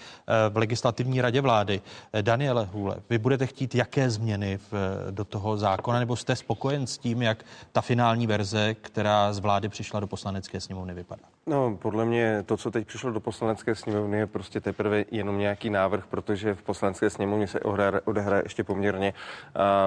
[0.50, 1.82] v legislativní radě vlády.
[2.22, 4.74] Daniele Hůle, vy budete chtít jaké změny v,
[5.12, 9.69] do toho zákona, nebo jste spokojen s tím, jak ta finální verze, která z vlády
[9.69, 11.23] přišla do poslanecké sněmovny, vypadá?
[11.50, 15.70] No, podle mě to, co teď přišlo do poslanecké sněmovny, je prostě teprve jenom nějaký
[15.70, 19.14] návrh, protože v poslanecké sněmovně se odehraje, odehraje ještě poměrně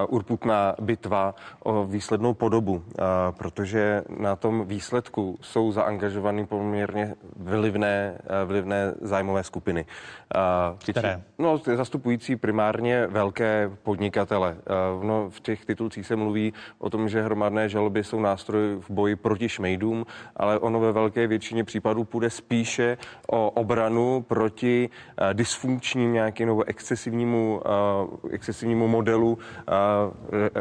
[0.07, 2.83] uh, urputná bitva o výslednou podobu, uh,
[3.37, 9.85] protože na tom výsledku jsou zaangažovaný poměrně vlivné, uh, vlivné zájmové skupiny.
[10.35, 11.21] Uh, Které?
[11.39, 14.57] No, zastupující primárně velké podnikatele.
[14.97, 18.89] Uh, no, v těch titulcích se mluví o tom, že hromadné žaloby jsou nástroj v
[18.89, 20.05] boji proti šmejdům,
[20.37, 22.97] ale ono ve velké většině většině případů půjde spíše
[23.27, 27.61] o obranu proti uh, dysfunkčním nějakým nebo excesivnímu,
[28.21, 29.37] uh, excesivnímu modelu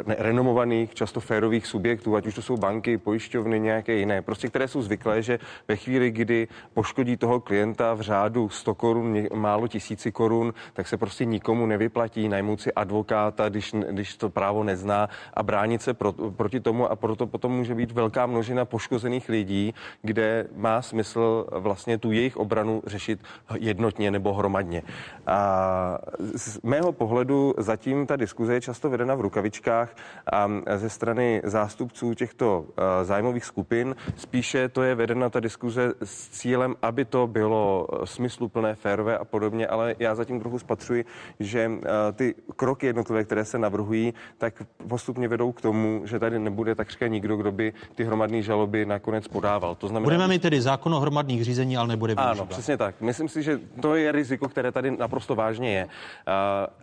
[0.06, 4.68] ne, renomovaných, často férových subjektů, ať už to jsou banky, pojišťovny, nějaké jiné, prostě které
[4.68, 5.38] jsou zvyklé, že
[5.68, 10.96] ve chvíli, kdy poškodí toho klienta v řádu 100 korun, málo tisíci korun, tak se
[10.96, 16.12] prostě nikomu nevyplatí najmout si advokáta, když, když to právo nezná a bránit se pro,
[16.12, 21.98] proti tomu a proto potom může být velká množina poškozených lidí, kde má smysl vlastně
[21.98, 23.20] tu jejich obranu řešit
[23.58, 24.82] jednotně nebo hromadně.
[25.26, 29.96] A z mého pohledu zatím ta diskuze je často vedena v rukavičkách
[30.32, 32.64] a ze strany zástupců těchto
[33.02, 39.18] zájmových skupin spíše to je vedena ta diskuze s cílem, aby to bylo smysluplné, férové
[39.18, 41.04] a podobně, ale já zatím trochu spatřuji,
[41.40, 41.70] že
[42.14, 47.06] ty kroky jednotlivé, které se navrhují, tak postupně vedou k tomu, že tady nebude takřka
[47.06, 49.74] nikdo, kdo by ty hromadné žaloby nakonec podával.
[49.74, 52.32] To znamená, Budeme mít tedy zákon o hromadných řízení, ale nebude využívat.
[52.32, 53.00] Ano, přesně tak.
[53.00, 55.88] Myslím si, že to je riziko, které tady naprosto vážně je.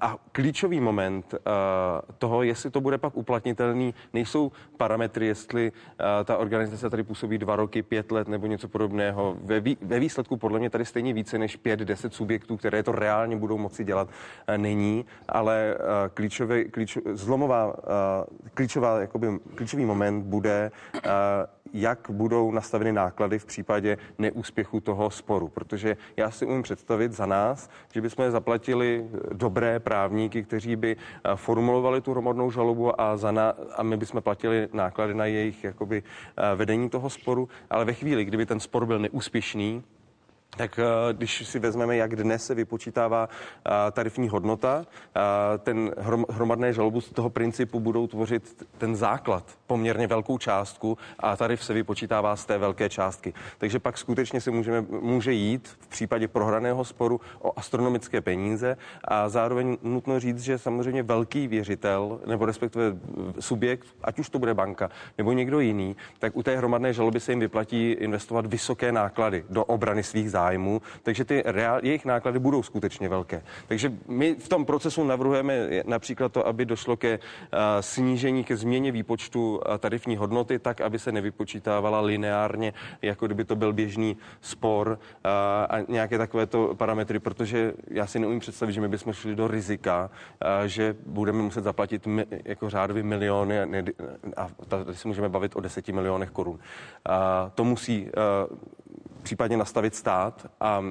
[0.01, 1.35] A klíčový moment
[2.17, 5.71] toho, jestli to bude pak uplatnitelný, nejsou parametry, jestli
[6.25, 9.37] ta organizace tady působí dva roky, pět let nebo něco podobného.
[9.43, 12.91] Ve, vý, ve výsledku podle mě tady stejně více než pět, deset subjektů, které to
[12.91, 14.09] reálně budou moci dělat,
[14.57, 15.75] není, ale
[16.13, 17.73] klíčové, klíč, zlomová,
[18.53, 20.71] klíčová, jakoby, klíčový moment bude
[21.73, 25.47] jak budou nastaveny náklady v případě neúspěchu toho sporu.
[25.47, 31.35] Protože já si umím představit za nás, že bychom zaplatili dobré právníky, kteří by eh,
[31.35, 36.03] formulovali tu hromadnou žalobu a, za na, a my bychom platili náklady na jejich jakoby,
[36.03, 37.49] eh, vedení toho sporu.
[37.69, 39.83] Ale ve chvíli, kdyby ten spor byl neúspěšný,
[40.57, 43.29] tak eh, když si vezmeme, jak dnes se vypočítává
[43.91, 44.85] tarifní hodnota,
[45.59, 45.91] ten
[46.29, 51.73] hromadné žalobu z toho principu budou tvořit ten základ poměrně velkou částku a tarif se
[51.73, 53.33] vypočítává z té velké částky.
[53.57, 59.29] Takže pak skutečně si můžeme, může jít v případě prohraného sporu o astronomické peníze a
[59.29, 62.97] zároveň nutno říct, že samozřejmě velký věřitel nebo respektive
[63.39, 67.31] subjekt, ať už to bude banka nebo někdo jiný, tak u té hromadné žaloby se
[67.31, 72.63] jim vyplatí investovat vysoké náklady do obrany svých zájmů, takže ty reál, jejich náklady budou
[72.63, 73.43] skutečně velké.
[73.67, 77.19] Takže my v tom procesu navrhujeme například to, aby došlo ke
[77.79, 83.73] snížení, ke změně výpočtu tarifní hodnoty, tak, aby se nevypočítávala lineárně, jako kdyby to byl
[83.73, 84.99] běžný spor
[85.69, 90.09] a nějaké takovéto parametry, protože já si neumím představit, že my bychom šli do rizika,
[90.65, 92.07] že budeme muset zaplatit
[92.45, 93.59] jako řádově miliony
[94.37, 96.59] a tady si můžeme bavit o deseti milionech korun.
[97.55, 98.09] To musí
[99.23, 100.83] případně nastavit stát a, a,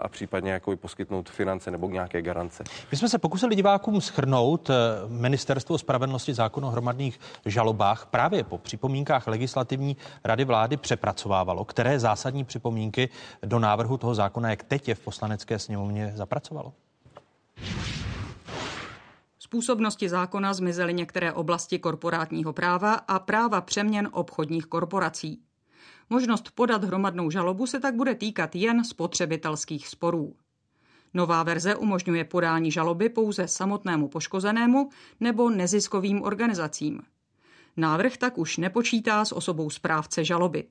[0.00, 2.64] a případně jako poskytnout finance nebo nějaké garance.
[2.90, 4.74] My jsme se pokusili divákům schrnout eh,
[5.08, 12.44] Ministerstvo spravedlnosti zákon o hromadných žalobách právě po připomínkách legislativní rady vlády přepracovávalo, které zásadní
[12.44, 13.08] připomínky
[13.42, 16.72] do návrhu toho zákona, jak teď je v poslanecké sněmovně, zapracovalo.
[19.38, 25.42] Z působnosti zákona zmizely některé oblasti korporátního práva a práva přeměn obchodních korporací.
[26.12, 30.34] Možnost podat hromadnou žalobu se tak bude týkat jen spotřebitelských sporů.
[31.14, 34.88] Nová verze umožňuje podání žaloby pouze samotnému poškozenému
[35.20, 37.02] nebo neziskovým organizacím.
[37.76, 40.64] Návrh tak už nepočítá s osobou správce žaloby.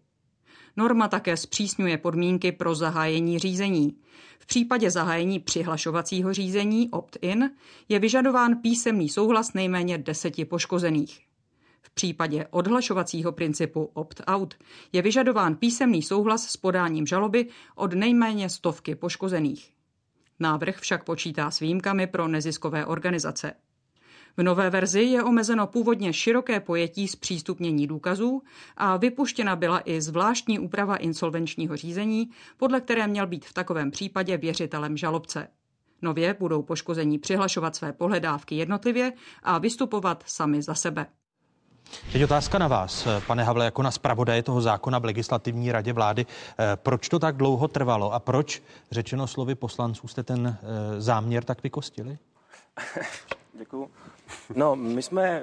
[0.78, 3.98] Norma také zpřísňuje podmínky pro zahájení řízení.
[4.40, 7.52] V případě zahájení přihlašovacího řízení opt-in
[7.90, 11.31] je vyžadován písemný souhlas nejméně deseti poškozených.
[11.82, 14.54] V případě odhlašovacího principu opt-out
[14.92, 19.74] je vyžadován písemný souhlas s podáním žaloby od nejméně stovky poškozených.
[20.40, 23.54] Návrh však počítá s výjimkami pro neziskové organizace.
[24.38, 28.42] V nové verzi je omezeno původně široké pojetí zpřístupnění důkazů
[28.78, 34.38] a vypuštěna byla i zvláštní úprava insolvenčního řízení, podle které měl být v takovém případě
[34.38, 35.48] věřitelem žalobce.
[36.02, 39.14] Nově budou poškození přihlašovat své pohledávky jednotlivě
[39.44, 41.06] a vystupovat sami za sebe.
[42.12, 46.26] Teď otázka na vás, pane Havle, jako na zpravodaje toho zákona v legislativní radě vlády.
[46.26, 51.44] Eh, proč to tak dlouho trvalo a proč, řečeno slovy poslanců, jste ten eh, záměr
[51.44, 52.18] tak vykostili?
[53.54, 53.92] Děkuju.
[54.56, 55.42] No, my jsme, eh,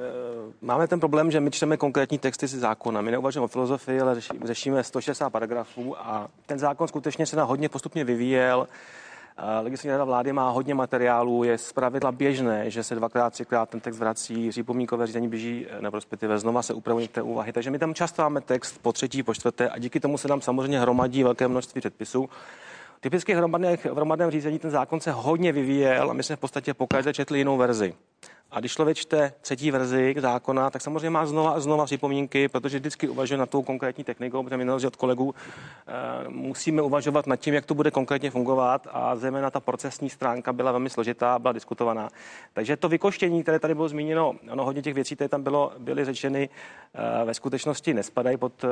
[0.62, 3.01] máme ten problém, že my čteme konkrétní texty z zákona.
[3.01, 7.69] My neuvažujeme o filozofii, ale řešíme 160 paragrafů a ten zákon skutečně se na hodně
[7.69, 8.69] postupně vyvíjel.
[9.62, 13.98] Legislativní rada vlády má hodně materiálů, je zpravidla běžné, že se dvakrát, třikrát ten text
[13.98, 17.52] vrací, připomínkové řízení běží, nebo respektive znova se upravují některé úvahy.
[17.52, 20.40] Takže my tam často máme text po třetí, po čtvrté a díky tomu se nám
[20.40, 22.28] samozřejmě hromadí velké množství předpisů.
[23.01, 23.39] Typicky v
[23.93, 27.56] hromadném řízení ten zákon se hodně vyvíjel a my jsme v podstatě pokaždé četli jinou
[27.56, 27.94] verzi.
[28.51, 32.79] A když člověk čte třetí verzi zákona, tak samozřejmě má znova a znova připomínky, protože
[32.79, 35.35] vždycky uvažuje na tou konkrétní technikou, protože na od kolegů
[35.87, 40.53] e, musíme uvažovat nad tím, jak to bude konkrétně fungovat a zejména ta procesní stránka
[40.53, 42.09] byla velmi složitá, byla diskutovaná.
[42.53, 46.05] Takže to vykoštění, které tady bylo zmíněno, ono hodně těch věcí, které tam bylo, byly
[46.05, 46.49] řečeny,
[46.95, 48.69] e, ve skutečnosti nespadají pod e,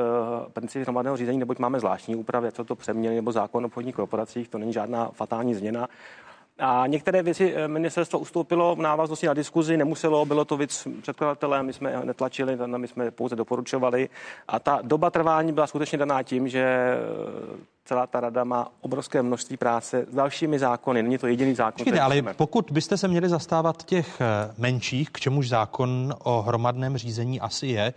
[0.49, 4.49] principy hromadného řízení, neboť máme zvláštní úpravy, co to přeměny nebo zákon o obchodních korporacích,
[4.49, 5.87] to není žádná fatální změna.
[6.59, 11.63] A některé věci eh, ministerstvo ustoupilo v návaznosti na diskuzi, nemuselo, bylo to víc předkladatele,
[11.63, 14.09] my jsme netlačili, my jsme pouze doporučovali.
[14.47, 19.21] A ta doba trvání byla skutečně daná tím, že eh, celá ta rada má obrovské
[19.21, 21.03] množství práce s dalšími zákony.
[21.03, 21.73] Není to jediný zákon.
[21.77, 22.33] Počkejte, ale jsme.
[22.33, 27.67] pokud byste se měli zastávat těch eh, menších, k čemuž zákon o hromadném řízení asi
[27.67, 27.93] je,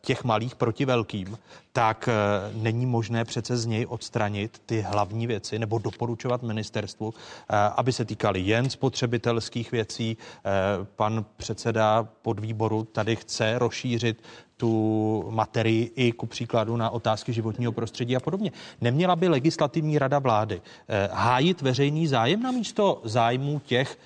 [0.00, 1.38] těch malých proti velkým,
[1.72, 2.08] tak
[2.54, 7.14] není možné přece z něj odstranit ty hlavní věci nebo doporučovat ministerstvu,
[7.50, 10.16] Eh, aby se týkaly jen spotřebitelských věcí.
[10.16, 10.50] Eh,
[10.96, 14.22] pan předseda podvýboru tady chce rozšířit
[14.64, 18.52] tu materii i ku příkladu na otázky životního prostředí a podobně.
[18.80, 23.98] Neměla by legislativní rada vlády eh, hájit veřejný zájem na místo zájmů těch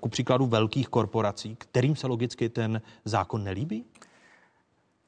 [0.00, 3.84] ku příkladu velkých korporací, kterým se logicky ten zákon nelíbí?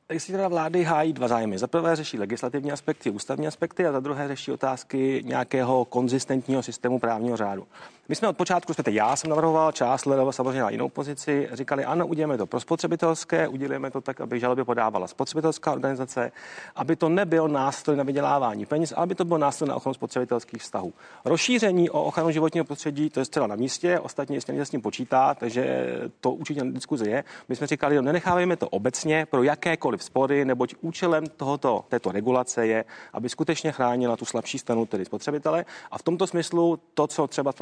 [0.09, 1.59] Legislativa vlády hájí dva zájmy.
[1.59, 6.99] Za prvé řeší legislativní aspekty, ústavní aspekty a za druhé řeší otázky nějakého konzistentního systému
[6.99, 7.67] právního řádu.
[8.09, 11.85] My jsme od počátku, jsme já jsem navrhoval, část hledal samozřejmě na jinou pozici, říkali,
[11.85, 16.33] ano, uděláme to pro spotřebitelské, uděláme to tak, aby žaloby podávala spotřebitelská organizace,
[16.77, 20.63] aby to nebyl nástroj na vydělávání peněz, ale aby to byl nástroj na ochranu spotřebitelských
[20.63, 20.93] vztahů.
[21.25, 25.35] Rozšíření o ochranu životního prostředí, to je zcela na místě, ostatně se s tím počítá,
[25.35, 27.25] takže to určitě na diskuzi je.
[27.49, 32.67] My jsme říkali, no, nenechávejme to obecně pro jakékoliv spory, neboť účelem tohoto, této regulace
[32.67, 35.65] je, aby skutečně chránila tu slabší stranu, tedy spotřebitele.
[35.91, 37.53] A v tomto smyslu to, co třeba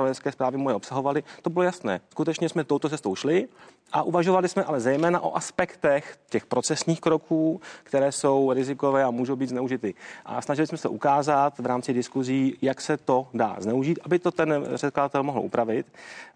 [0.40, 2.00] zprávy moje obsahovaly, to bylo jasné.
[2.10, 3.48] Skutečně jsme touto cestou šli
[3.92, 9.36] a uvažovali jsme ale zejména o aspektech těch procesních kroků, které jsou rizikové a můžou
[9.36, 9.94] být zneužity.
[10.24, 14.30] A snažili jsme se ukázat v rámci diskuzí, jak se to dá zneužít, aby to
[14.30, 15.86] ten předkladatel mohl upravit,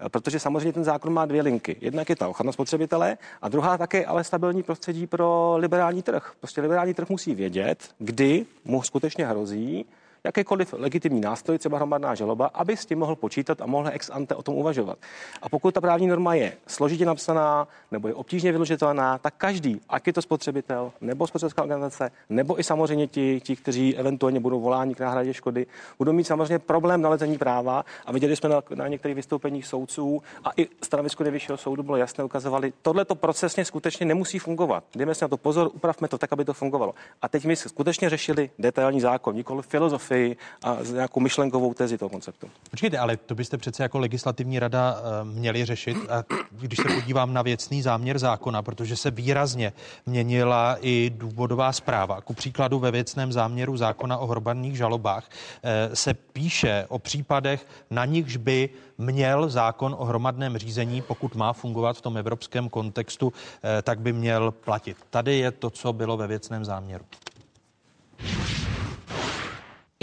[0.09, 1.77] protože samozřejmě ten zákon má dvě linky.
[1.81, 6.33] Jednak je ta ochrana spotřebitele a druhá také ale stabilní prostředí pro liberální trh.
[6.41, 9.87] Prostě liberální trh musí vědět, kdy mu skutečně hrozí,
[10.25, 14.35] jakýkoliv legitimní nástroj, třeba hromadná žaloba, aby s tím mohl počítat a mohl ex ante
[14.35, 14.99] o tom uvažovat.
[15.43, 20.07] A pokud ta právní norma je složitě napsaná nebo je obtížně vyložitelná, tak každý, ať
[20.07, 24.95] je to spotřebitel, nebo spotřebitelská organizace, nebo i samozřejmě ti, ti, kteří eventuálně budou voláni
[24.95, 25.67] k náhradě škody,
[25.99, 27.85] budou mít samozřejmě problém nalezení práva.
[28.07, 32.25] A viděli jsme na, na některých vystoupeních soudců a i stanovisko nejvyššího soudu bylo jasné,
[32.25, 34.85] ukazovali, tohle to procesně skutečně nemusí fungovat.
[34.97, 36.95] Dejme si na to pozor, upravme to tak, aby to fungovalo.
[37.23, 42.09] A teď my skutečně řešili detailní zákon, nikoli filozofii filozofii a nějakou myšlenkovou tezi toho
[42.09, 42.51] konceptu.
[42.70, 45.97] Počkejte, ale to byste přece jako legislativní rada eh, měli řešit.
[46.11, 49.73] A když se podívám na věcný záměr zákona, protože se výrazně
[50.07, 52.20] měnila i důvodová zpráva.
[52.20, 55.28] Ku příkladu ve věcném záměru zákona o hromadných žalobách
[55.62, 61.53] eh, se píše o případech, na nichž by měl zákon o hromadném řízení, pokud má
[61.53, 64.97] fungovat v tom evropském kontextu, eh, tak by měl platit.
[65.11, 67.05] Tady je to, co bylo ve věcném záměru.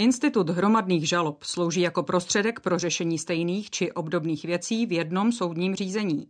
[0.02, 5.74] Institut hromadných žalob slouží jako prostředek pro řešení stejných či obdobných věcí v jednom soudním
[5.74, 6.28] řízení.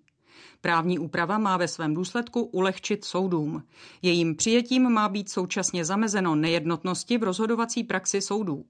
[0.60, 3.62] Právní úprava má ve svém důsledku ulehčit soudům.
[4.02, 8.64] Jejím přijetím má být současně zamezeno nejednotnosti v rozhodovací praxi soudů.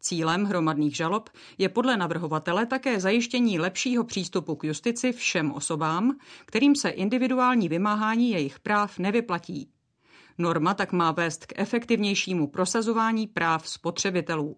[0.00, 6.76] Cílem hromadných žalob je podle navrhovatele také zajištění lepšího přístupu k justici všem osobám, kterým
[6.76, 9.70] se individuální vymáhání jejich práv nevyplatí.
[10.40, 14.56] Norma tak má vést k efektivnějšímu prosazování práv spotřebitelů.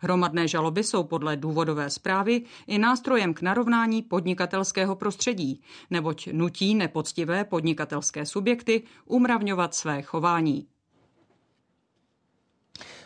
[0.00, 7.44] Hromadné žaloby jsou podle důvodové zprávy i nástrojem k narovnání podnikatelského prostředí, neboť nutí nepoctivé
[7.44, 10.66] podnikatelské subjekty umravňovat své chování.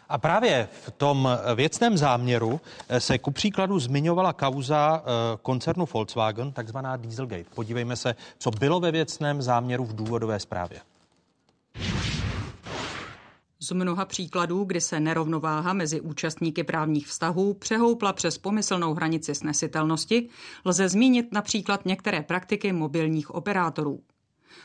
[0.09, 2.61] A právě v tom věcném záměru
[2.99, 5.11] se ku příkladu zmiňovala kauza eh,
[5.43, 7.51] koncernu Volkswagen, takzvaná Dieselgate.
[7.55, 10.81] Podívejme se, co bylo ve věcném záměru v důvodové zprávě.
[13.63, 20.29] Z mnoha příkladů, kdy se nerovnováha mezi účastníky právních vztahů přehoupla přes pomyslnou hranici snesitelnosti,
[20.65, 24.01] lze zmínit například některé praktiky mobilních operátorů.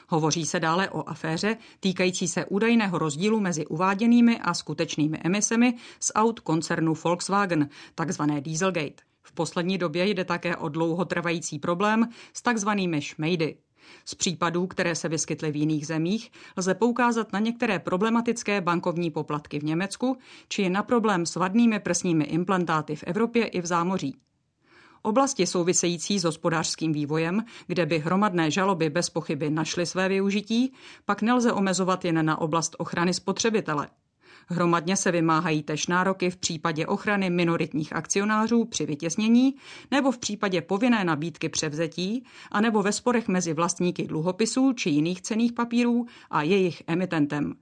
[0.08, 6.12] Hovoří se dále o aféře týkající se údajného rozdílu mezi uváděnými a skutečnými emisemi z
[6.16, 9.04] aut koncernu Volkswagen, takzvané Dieselgate.
[9.22, 13.58] V poslední době jde také o dlouhotrvající problém s takzvanými šmejdy.
[14.06, 19.60] Z případů, které se vyskytly v jiných zemích, lze poukázat na některé problematické bankovní poplatky
[19.60, 20.18] v Německu
[20.48, 24.16] či na problém s vadnými prsními implantáty v Evropě i v zámoří.
[25.02, 30.74] Oblasti související s hospodářským vývojem, kde by hromadné žaloby bez pochyby našly své využití,
[31.06, 33.88] pak nelze omezovat jen na oblast ochrany spotřebitele–
[34.48, 39.56] Hromadně se vymáhají tež nároky v případě ochrany minoritních akcionářů při vytěsnění
[39.92, 45.22] nebo v případě povinné nabídky převzetí a nebo ve sporech mezi vlastníky dluhopisů či jiných
[45.22, 47.54] cených papírů a jejich emitentem.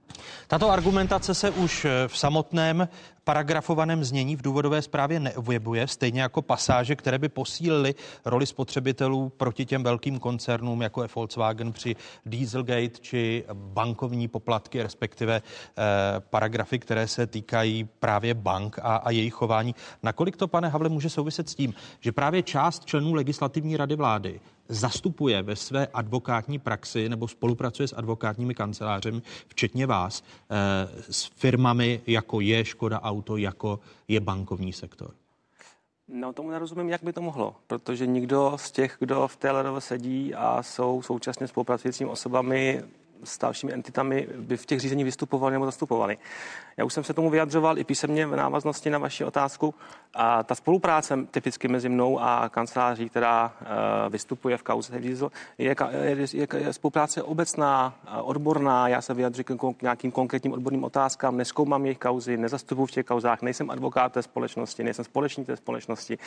[0.48, 2.88] Tato argumentace se už v samotném
[3.24, 7.94] paragrafovaném znění v důvodové zprávě neobjevuje, stejně jako pasáže, které by posílily
[8.24, 11.96] roli spotřebitelů proti těm velkým koncernům, jako je Volkswagen při
[12.26, 15.82] Dieselgate či bankovní poplatky, respektive eh,
[16.20, 19.74] paragrafy, které se týkají právě bank a, a jejich chování.
[20.02, 24.40] Nakolik to, pane Havle, může souviset s tím, že právě část členů legislativní rady vlády
[24.68, 32.00] zastupuje ve své advokátní praxi nebo spolupracuje s advokátními kancelářemi, včetně vás, eh, s firmami,
[32.06, 35.10] jako je Škoda Auto, jako je bankovní sektor?
[36.08, 40.34] No tomu nerozumím, jak by to mohlo, protože nikdo z těch, kdo v té sedí
[40.34, 42.82] a jsou současně spolupracujícími osobami,
[43.24, 46.18] s dalšími entitami by v těch řízení vystupovali nebo zastupovali.
[46.76, 49.74] Já už jsem se tomu vyjadřoval i písemně v návaznosti na vaši otázku.
[50.14, 55.74] A ta spolupráce typicky mezi mnou a kanceláří, která uh, vystupuje v kauze Diesel, je,
[55.90, 58.88] je, je, je spolupráce obecná, odborná.
[58.88, 63.42] Já se vyjadřuji k nějakým konkrétním odborným otázkám, neskoumám jejich kauzy, nezastupuji v těch kauzách,
[63.42, 66.18] nejsem advokát té společnosti, nejsem společník té společnosti.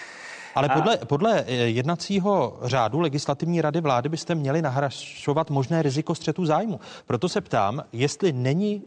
[0.55, 1.05] Ale podle, a...
[1.05, 6.79] podle eh, jednacího řádu legislativní rady vlády byste měli nahrašovat možné riziko střetu zájmu.
[7.05, 8.83] Proto se ptám, jestli není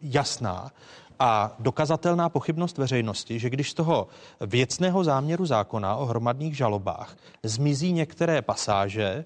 [0.00, 0.70] jasná
[1.18, 4.08] a dokazatelná pochybnost veřejnosti, že když z toho
[4.40, 9.24] věcného záměru zákona o hromadných žalobách zmizí některé pasáže eh,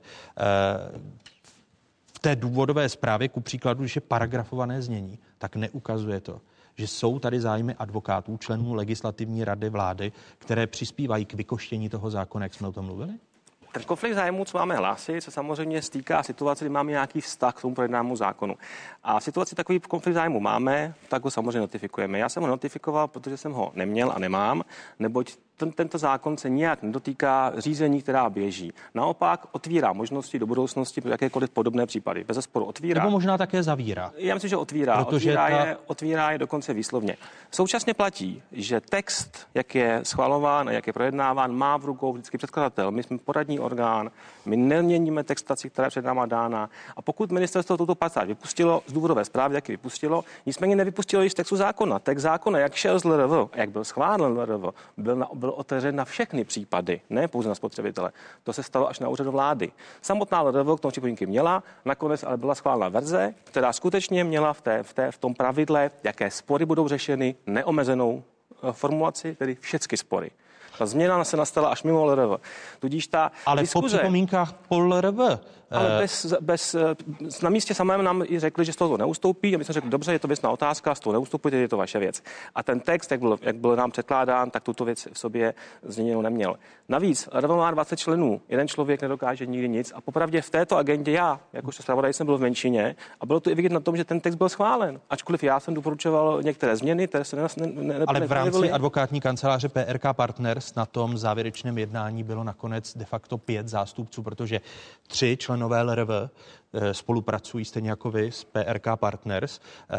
[2.14, 6.40] v té důvodové zprávě, ku příkladu, je paragrafované znění, tak neukazuje to,
[6.76, 12.44] že jsou tady zájmy advokátů, členů legislativní rady vlády, které přispívají k vykoštění toho zákona,
[12.44, 13.12] jak jsme o tom mluvili?
[13.72, 17.60] Ten konflikt zájmu, co máme hlásit, se samozřejmě stýká situace, kdy máme nějaký vztah k
[17.60, 18.56] tomu projednámu zákonu.
[19.02, 22.18] A v situaci takový konflikt zájmu máme, tak ho samozřejmě notifikujeme.
[22.18, 24.62] Já jsem ho notifikoval, protože jsem ho neměl a nemám,
[24.98, 28.72] neboť ten, tento zákon se nijak nedotýká řízení, která běží.
[28.94, 32.24] Naopak otvírá možnosti do budoucnosti pro jakékoliv podobné případy.
[32.24, 33.02] Bez sporu otvírá.
[33.02, 34.12] Nebo možná také zavírá.
[34.16, 35.04] Já myslím, že otvírá.
[35.04, 35.66] Protože otvírá, ta...
[35.66, 37.16] je, otvírá je dokonce výslovně.
[37.50, 42.38] Současně platí, že text, jak je schvalován a jak je projednáván, má v rukou vždycky
[42.38, 42.90] předkladatel.
[42.90, 44.10] My jsme poradní orgán,
[44.44, 46.70] my neměníme textaci, která je před náma dána.
[46.96, 51.34] A pokud ministerstvo tuto pasáž vypustilo z důvodové zprávy, jak ji vypustilo, nicméně nevypustilo již
[51.34, 51.98] textu zákona.
[51.98, 56.04] Text zákona, jak šel z LRV, jak byl schválen LRV, byl, na, byl otevřen na
[56.04, 58.12] všechny případy, ne pouze na spotřebitele.
[58.44, 59.72] To se stalo až na úřadu vlády.
[60.02, 64.60] Samotná LRV k tomu připomínky měla, nakonec ale byla schválena verze, která skutečně měla v,
[64.60, 68.22] té, v, té, v tom pravidle, jaké spory budou řešeny, neomezenou
[68.68, 70.30] eh, formulaci, tedy všechny spory.
[70.82, 72.40] Ta změna se nastala až mimo LRV.
[72.78, 75.40] Tudíž ta Ale diskuze, po připomínkách po LRV
[75.72, 76.94] ale eh, bez, bez, eh,
[77.42, 80.12] na místě samém nám i řekli, že z toho neustoupí a my jsme řekli, dobře,
[80.12, 82.22] je to věcná otázka, z toho neustupujte, je to vaše věc.
[82.54, 86.22] A ten text, jak byl, jak byl nám předkládán, tak tuto věc v sobě změněnou
[86.22, 86.56] neměl.
[86.88, 91.12] Navíc Rada má 20 členů, jeden člověk nedokáže nikdy nic a popravdě v této agendě
[91.12, 94.04] já, jakožto zpravodaj jsem byl v menšině a bylo to i vidět na tom, že
[94.04, 95.00] ten text byl schválen.
[95.10, 99.20] Ačkoliv já jsem doporučoval některé změny, které se ne, ne, ne, Ale v rámci advokátní
[99.20, 104.60] kanceláře PRK Partners na tom závěrečném jednání bylo nakonec de facto pět zástupců, protože
[105.12, 109.96] tři členové LRV eh, spolupracují stejně jako vy s PRK Partners eh,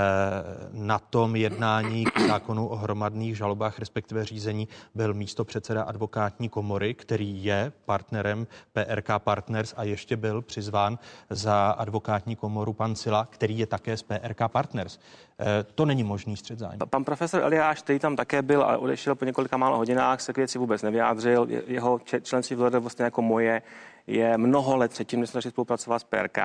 [0.71, 6.93] na tom jednání k zákonu o hromadných žalobách, respektive řízení, byl místo předseda advokátní komory,
[6.93, 10.99] který je partnerem PRK Partners a ještě byl přizván
[11.29, 14.99] za advokátní komoru pan Sila, který je také z PRK Partners.
[15.39, 16.85] Eh, to není možný střed zájmu.
[16.89, 20.37] Pan profesor Eliáš, který tam také byl a odešel po několika málo hodinách, se k
[20.37, 21.47] věci vůbec nevyjádřil.
[21.67, 23.61] Jeho členství v LRV vlastně jako moje
[24.07, 26.37] je mnoho let předtím, než začali spolupracovat s PRK.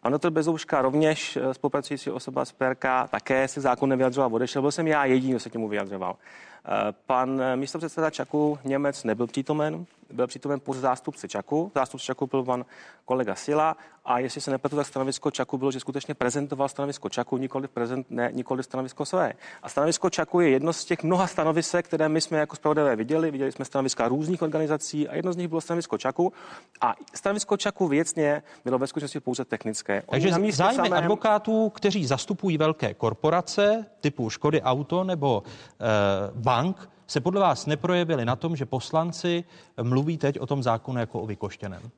[0.00, 4.62] Pan doktor Bezouška rovněž eh, spolupracující osoba s PRK také si zákon nevyjadřoval, odešel.
[4.62, 6.16] Byl jsem já jediný, kdo se k němu vyjadřoval.
[6.16, 6.70] Eh,
[7.06, 11.72] pan místopředseda Čaku Němec nebyl přítomen, byl přítomen pouze zástupce Čaku.
[11.74, 12.64] Zástupce Čaku byl pan
[13.04, 17.36] kolega Sila a jestli se nepletu, tak stanovisko Čaku bylo, že skutečně prezentoval stanovisko Čaku,
[17.36, 19.32] nikoli, prezent, ne, nikoli stanovisko své.
[19.62, 23.30] A stanovisko Čaku je jedno z těch mnoha stanovisek, které my jsme jako zpravodajové viděli.
[23.30, 26.32] Viděli jsme stanoviska různých organizací a jedno z nich bylo stanovisko Čaku.
[26.80, 30.02] A stanovisko Čaku věcně bylo ve skutečnosti pouze technické.
[30.06, 30.92] Oni Takže zájmy samém...
[30.92, 35.86] advokátů, kteří zastupují velké korporace typu Škody Auto nebo e,
[36.34, 39.44] bank, se podle vás neprojevily na tom, že poslanci
[39.82, 41.90] mluví teď o tom zákonu jako o vykoštěném?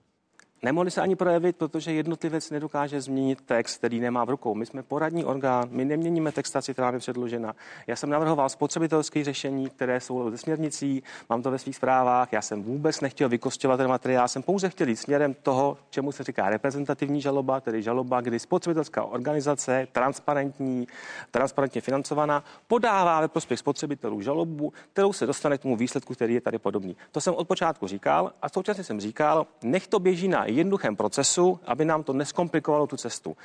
[0.64, 4.55] Nemohli se ani projevit, protože jednotlivec nedokáže změnit text, který nemá v rukou.
[4.55, 7.55] My jsme poradní orgán, my neměníme textaci, která je předložena.
[7.86, 12.32] Já jsem navrhoval spotřebitelské řešení, které jsou ze směrnicí, mám to ve svých zprávách.
[12.32, 16.24] Já jsem vůbec nechtěl vykostěvat ten materiál, jsem pouze chtěl jít směrem toho, čemu se
[16.24, 20.86] říká reprezentativní žaloba, tedy žaloba, kdy spotřebitelská organizace, transparentní,
[21.30, 26.40] transparentně financovaná, podává ve prospěch spotřebitelů žalobu, kterou se dostane k tomu výsledku, který je
[26.40, 26.97] tady podobný.
[27.12, 31.60] To jsem od počátku říkal a současně jsem říkal, nech to běží na jednoduchém procesu,
[31.66, 33.36] aby nám to neskomplikovalo tu cestu.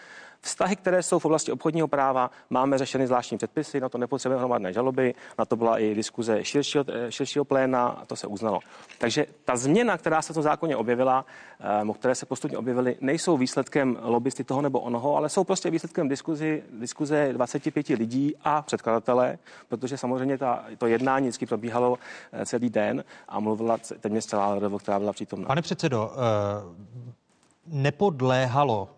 [0.41, 4.73] Vztahy, které jsou v oblasti obchodního práva, máme řešeny zvláštní předpisy, na to nepotřebujeme hromadné
[4.73, 8.59] žaloby, na to byla i diskuze širšího, eh, širšího pléna a to se uznalo.
[8.97, 11.25] Takže ta změna, která se v tom zákoně objevila,
[11.59, 16.07] eh, které se postupně objevily, nejsou výsledkem lobbysty toho nebo onoho, ale jsou prostě výsledkem
[16.07, 19.37] diskuzi, diskuze 25 lidí a předkladatele,
[19.69, 21.97] protože samozřejmě ta, to jednání vždycky probíhalo
[22.31, 25.47] eh, celý den a mluvila téměř celá Ledovo, která byla přítomná.
[25.47, 26.11] Pane předsedo,
[27.67, 28.89] nepodléhalo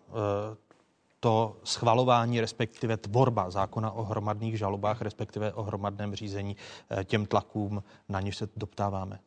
[1.19, 6.55] to schvalování, respektive tvorba zákona o hromadných žalobách, respektive o hromadném řízení
[6.89, 9.19] eh, těm tlakům, na něž se doptáváme?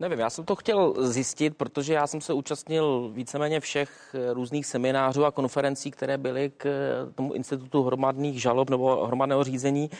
[0.00, 4.66] Nevím, já jsem to chtěl zjistit, protože já jsem se účastnil víceméně všech eh, různých
[4.66, 9.90] seminářů a konferencí, které byly k eh, tomu institutu hromadných žalob nebo hromadného řízení.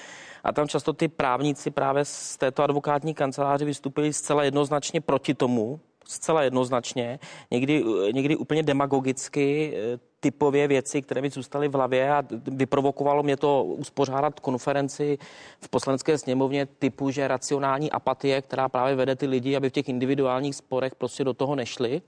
[0.44, 5.80] A tam často ty právníci právě z této advokátní kanceláře vystupují zcela jednoznačně proti tomu,
[6.06, 7.18] zcela jednoznačně,
[7.50, 9.74] někdy, někdy úplně demagogicky
[10.22, 15.18] typově věci, které mi zůstaly v hlavě a vyprovokovalo mě to uspořádat konferenci
[15.60, 19.88] v poslanecké sněmovně typu, že racionální apatie, která právě vede ty lidi, aby v těch
[19.88, 22.02] individuálních sporech prostě do toho nešli.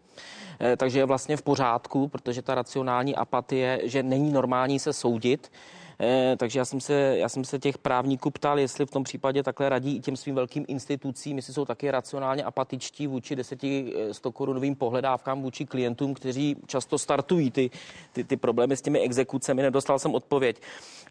[0.61, 5.51] Eh, takže je vlastně v pořádku, protože ta racionální apatie, že není normální se soudit,
[6.37, 9.69] takže já jsem, se, já jsem se těch právníků ptal, jestli v tom případě takhle
[9.69, 13.61] radí i těm svým velkým institucím, jestli jsou taky racionálně apatičtí vůči 10
[14.13, 17.71] 100 korunovým pohledávkám vůči klientům, kteří často startují ty,
[18.13, 19.63] ty, ty problémy s těmi exekucemi.
[19.63, 20.61] Nedostal jsem odpověď.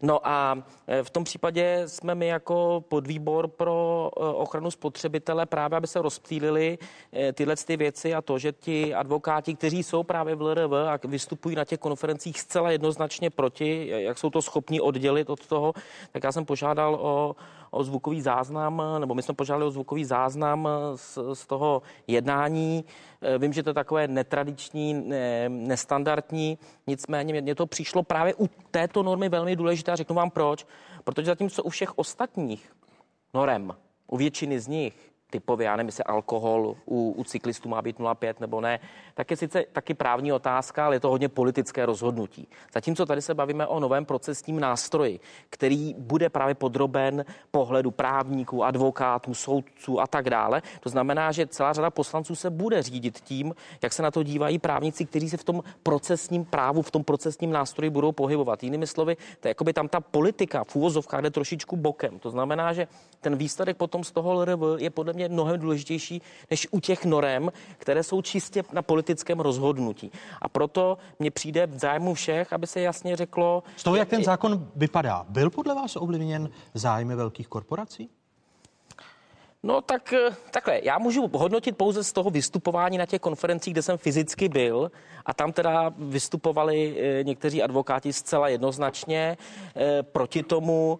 [0.02, 5.76] No a eh, v tom případě jsme my jako podvýbor pro eh, ochranu spotřebitele právě,
[5.76, 6.78] aby se rozptýlili
[7.32, 11.56] tyhle ty věci a to, že ti advokáti, kteří jsou právě v LRV a vystupují
[11.56, 15.72] na těch konferencích zcela jednoznačně proti, jak jsou to schopni oddělit od toho,
[16.12, 17.36] tak já jsem požádal o,
[17.70, 22.84] o zvukový záznam, nebo my jsme požádali o zvukový záznam z, z toho jednání.
[23.20, 28.48] E, vím, že to je takové netradiční, ne, nestandardní, nicméně mně to přišlo právě u
[28.70, 30.66] této normy velmi důležité a řeknu vám proč.
[31.04, 32.72] Protože zatímco u všech ostatních
[33.34, 33.74] norem,
[34.06, 38.34] u většiny z nich, typově, já nevím, jestli alkohol u, u cyklistů má být 0,5
[38.40, 38.80] nebo ne,
[39.14, 42.48] tak je sice taky právní otázka, ale je to hodně politické rozhodnutí.
[42.74, 45.20] Zatímco tady se bavíme o novém procesním nástroji,
[45.50, 50.62] který bude právě podroben pohledu právníků, advokátů, soudců a tak dále.
[50.80, 54.58] To znamená, že celá řada poslanců se bude řídit tím, jak se na to dívají
[54.58, 58.62] právníci, kteří se v tom procesním právu, v tom procesním nástroji budou pohybovat.
[58.62, 62.18] Jinými slovy, to je jakoby tam ta politika v úvozovkách jde trošičku bokem.
[62.18, 62.88] To znamená, že
[63.20, 64.46] ten výsledek potom z toho
[64.76, 70.10] je podle mě mnohem důležitější než u těch norem, které jsou čistě na politickém rozhodnutí.
[70.42, 73.62] A proto mně přijde v zájmu všech, aby se jasně řeklo.
[73.76, 78.10] Z toho, jak ten zákon vypadá, byl podle vás ovlivněn zájmy velkých korporací?
[79.64, 83.82] No tak eh, takhle, já můžu hodnotit pouze z toho vystupování na těch konferencích, kde
[83.82, 84.90] jsem fyzicky byl
[85.26, 89.36] a tam teda vystupovali eh, někteří advokáti zcela jednoznačně
[89.76, 90.98] eh, proti tomu,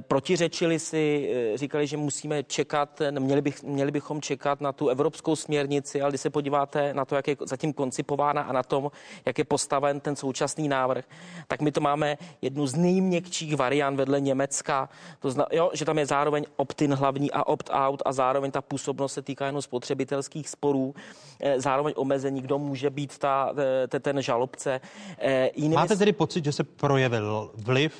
[0.00, 6.02] protiřečili si, říkali, že musíme čekat, měli, bych, měli bychom čekat na tu evropskou směrnici,
[6.02, 8.90] ale když se podíváte na to, jak je zatím koncipována a na tom,
[9.26, 11.04] jak je postaven ten současný návrh,
[11.48, 14.88] tak my to máme jednu z nejměkčích variant vedle Německa,
[15.20, 18.60] to zna, jo, že tam je zároveň opt-in hlavní a opt-out soud a zároveň ta
[18.60, 20.94] působnost se týká jenom spotřebitelských sporů,
[21.40, 23.52] eh, zároveň omezení, kdo může být ta,
[23.92, 24.80] eh, ten žalobce.
[25.18, 25.74] Eh, jinými...
[25.74, 27.92] Máte tedy pocit, že se projevil vliv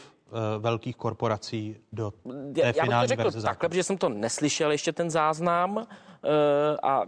[0.58, 2.12] velkých korporací do
[2.54, 5.86] té já finální bych to řekl verze takhle, protože jsem to neslyšel ještě ten záznam.
[6.24, 7.02] Eh, a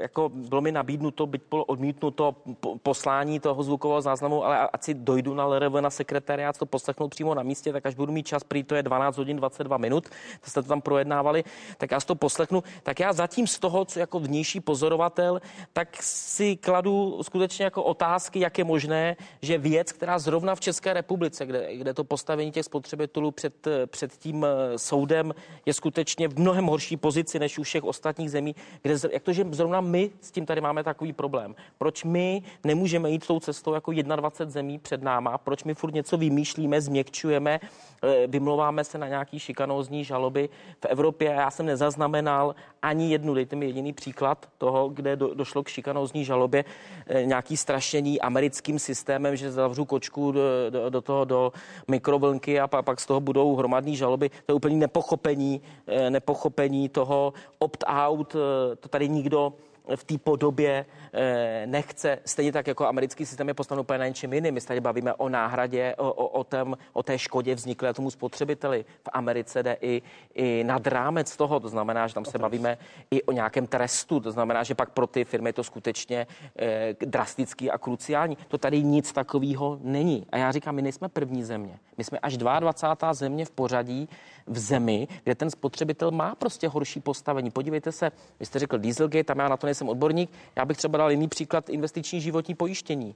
[0.00, 2.36] jako bylo mi nabídnuto, byť bylo odmítnuto
[2.82, 7.34] poslání toho zvukového záznamu, ale ať si dojdu na LRV na sekretariát to poslechnout přímo
[7.34, 10.08] na místě, tak až budu mít čas, prý to je 12 hodin 22 minut,
[10.40, 11.44] to jste to tam projednávali,
[11.78, 12.62] tak já si to poslechnu.
[12.82, 15.40] Tak já zatím z toho, co jako vnější pozorovatel,
[15.72, 20.92] tak si kladu skutečně jako otázky, jak je možné, že věc, která zrovna v České
[20.92, 25.34] republice, kde, kde to postavení těch spotřebitelů před, před tím eh, soudem
[25.66, 29.32] je skutečně v mnohem horší pozici než u všech ostatních ostatních zemí, kde, jak to,
[29.32, 31.54] že zrovna my s tím tady máme takový problém.
[31.78, 35.38] Proč my nemůžeme jít tou cestou jako 21 zemí před náma?
[35.38, 37.60] Proč my furt něco vymýšlíme, změkčujeme,
[38.26, 40.48] vymlouváme se na nějaký šikanózní žaloby
[40.80, 41.30] v Evropě?
[41.30, 46.24] Já jsem nezaznamenal ani jednu, dejte mi jediný příklad toho, kde do, došlo k šikanózní
[46.24, 46.64] žalobě,
[47.06, 51.52] eh, nějaký strašení americkým systémem, že zavřu kočku do, do, do toho do
[51.88, 54.28] mikrovlnky a pak, pak z toho budou hromadné žaloby.
[54.28, 59.52] To je úplně nepochopení, eh, nepochopení toho opt out, eh, to tady nikdo
[59.96, 62.18] v té podobě eh, nechce.
[62.24, 64.54] Stejně tak jako americký systém je postaven úplně na něčem jiným.
[64.54, 68.10] My se tady bavíme o náhradě, o, o, o, tém, o té škodě vzniklé tomu
[68.10, 68.84] spotřebiteli.
[69.02, 70.02] V Americe jde i,
[70.34, 72.78] i nad rámec toho, to znamená, že tam se bavíme
[73.10, 76.26] i o nějakém trestu, to znamená, že pak pro ty firmy je to skutečně
[76.58, 78.36] eh, drastický a kruciální.
[78.48, 80.26] To tady nic takového není.
[80.32, 81.78] A já říkám, my nejsme první země.
[81.98, 83.14] My jsme až 22.
[83.14, 84.08] země v pořadí
[84.46, 87.50] v zemi, kde ten spotřebitel má prostě horší postavení.
[87.50, 90.98] Podívejte se, vy jste řekl Dieselgate, tam já na to nejsem odborník, já bych třeba
[90.98, 93.14] dal jiný příklad investiční životní pojištění.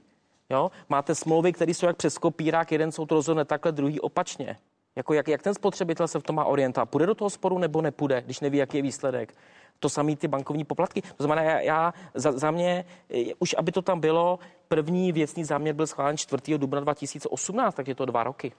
[0.49, 0.71] Jo?
[0.89, 4.57] Máte smlouvy, které jsou jak přes kopírák, jeden soud rozhodne takhle, druhý opačně.
[4.95, 6.89] Jako jak, jak ten spotřebitel se v tom má orientovat?
[6.89, 9.33] Půjde do toho sporu nebo nepůjde, když neví, jaký je výsledek?
[9.79, 11.01] To samé ty bankovní poplatky.
[11.01, 12.85] To znamená, já, já za, za mě,
[13.15, 16.57] eh, už aby to tam bylo, první věcný záměr byl schválen 4.
[16.57, 18.51] dubna 2018, tak je to dva roky.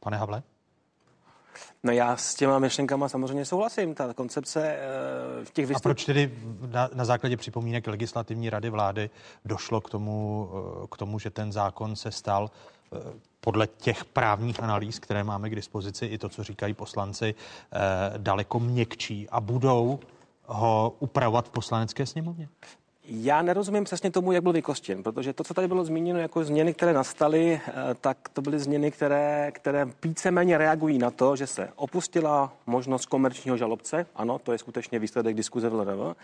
[0.00, 0.42] Pane Havle?
[1.82, 3.94] No já s těma myšlenkama samozřejmě souhlasím.
[3.94, 5.80] Ta koncepce eh, v těch vystup...
[5.80, 6.32] A proč tedy
[6.66, 9.10] na, na základě připomínek legislativní rady vlády
[9.44, 10.50] došlo k tomu,
[10.82, 12.50] eh, k tomu, že ten zákon se stal
[12.92, 12.98] eh,
[13.40, 17.34] podle těch právních analýz, které máme k dispozici, i to, co říkají poslanci,
[18.16, 20.00] daleko měkčí a budou
[20.46, 22.48] ho upravovat v poslanecké sněmovně?
[23.08, 26.74] Já nerozumím přesně tomu, jak byl vykostěn, protože to, co tady bylo zmíněno jako změny,
[26.74, 31.68] které nastaly, eh, tak to byly změny, které, které víceméně reagují na to, že se
[31.76, 34.06] opustila možnost komerčního žalobce.
[34.16, 36.16] Ano, to je skutečně výsledek diskuze v LRV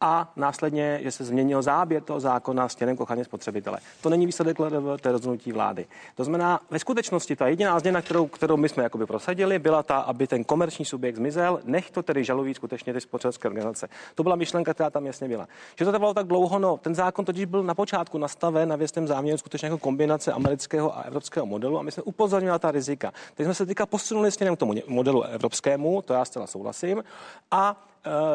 [0.00, 3.78] a následně, že se změnil záběr toho zákona směrem k ochraně spotřebitele.
[4.00, 5.86] To není výsledek LRV, to je rozhodnutí vlády.
[6.14, 9.96] To znamená, ve skutečnosti ta jediná změna, kterou, kterou my jsme jakoby prosadili, byla ta,
[9.96, 13.88] aby ten komerční subjekt zmizel, nech to tedy žalují skutečně ty spotřebitelské organizace.
[14.14, 15.48] To byla myšlenka, která tam jasně byla.
[15.78, 19.06] Že to trvalo tak dlouho, no, ten zákon totiž byl na počátku nastaven na věcném
[19.06, 23.12] záměru skutečně jako kombinace amerického a evropského modelu a my jsme upozornili na ta rizika.
[23.34, 27.04] Teď jsme se teďka posunuli směrem k tomu modelu evropskému, to já zcela souhlasím,
[27.50, 27.89] a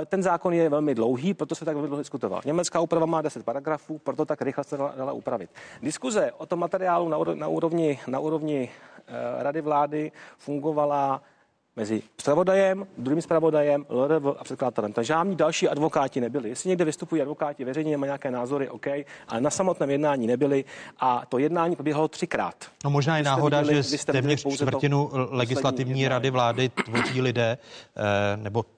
[0.06, 2.42] ten zákon je velmi dlouhý, proto se tak velmi dlouho diskutoval.
[2.46, 5.50] Německá úprava má 10 paragrafů, proto tak rychle se dala, upravit.
[5.82, 11.22] Diskuze o tom materiálu na, na úrovni, na úrovni uh, Rady vlády fungovala
[11.76, 14.94] mezi zpravodajem, druhým zpravodajem, LRV a předkladatelem.
[14.94, 16.50] Takže žádní další advokáti nebyli.
[16.50, 18.88] Jestli někde vystupují advokáti veřejně, mají nějaké názory, OK,
[19.28, 20.66] ale na samotném jednání nebyli
[21.00, 22.56] a to jednání probíhalo třikrát.
[22.84, 27.58] No možná je náhoda, viděli, že téměř čtvrtinu legislativní rady vlády tvoří lidé,
[27.98, 28.75] eh, nebo Eh,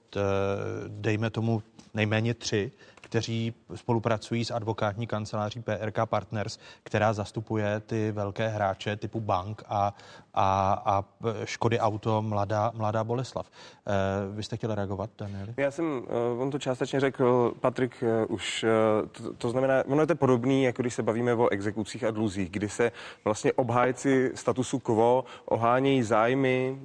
[0.87, 1.63] dejme tomu
[1.93, 2.71] nejméně tři,
[3.01, 9.95] kteří spolupracují s advokátní kanceláří PRK Partners, která zastupuje ty velké hráče typu bank a,
[10.33, 11.03] a, a
[11.43, 13.49] Škody Auto Mladá, Mladá Boleslav.
[13.87, 13.91] Eh,
[14.35, 15.53] vy jste chtěl reagovat, Danieli?
[15.57, 18.65] Já jsem, eh, on to částečně řekl, Patrik už,
[19.11, 22.49] to, to znamená, ono je to podobný, jako když se bavíme o exekucích a dluzích,
[22.49, 22.91] kdy se
[23.23, 26.79] vlastně obhájci statusu quo ohánějí zájmy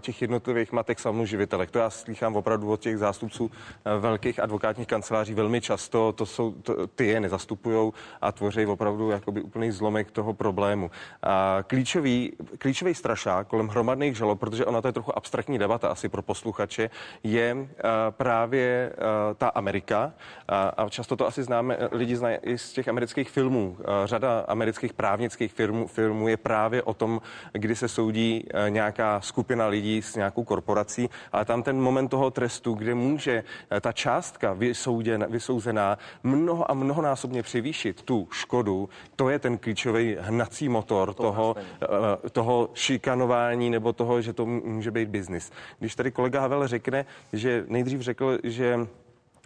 [0.00, 1.70] těch jednotlivých matek samoživitelek.
[1.70, 3.50] To já slychám opravdu od těch zástupců
[3.98, 9.42] velkých advokátních kanceláří velmi často to jsou, to, ty je nezastupují a tvoří opravdu jakoby
[9.42, 10.90] úplný zlomek toho problému.
[11.22, 16.08] A klíčový, klíčový strašák kolem hromadných žalob, protože ona to je trochu abstraktní debata asi
[16.08, 16.90] pro posluchače,
[17.22, 17.66] je uh,
[18.10, 20.12] právě uh, ta Amerika.
[20.48, 23.76] A, často to asi známe, lidi znají i z těch amerických filmů.
[23.78, 27.20] Uh, řada amerických právnických filmů, filmů je právě o tom,
[27.52, 32.74] kdy se soudí nějaká skupina lidí s nějakou korporací, ale tam ten moment toho trestu,
[32.74, 33.44] kde může
[33.80, 40.16] ta částka vysouděna, vysouděna odsouzená mnoho a mnohonásobně převýšit tu škodu, to je ten klíčový
[40.20, 45.52] hnací motor to toho, uh, toho šikanování nebo toho, že to může být biznis.
[45.78, 48.86] Když tady kolega Havel řekne, že nejdřív řekl, že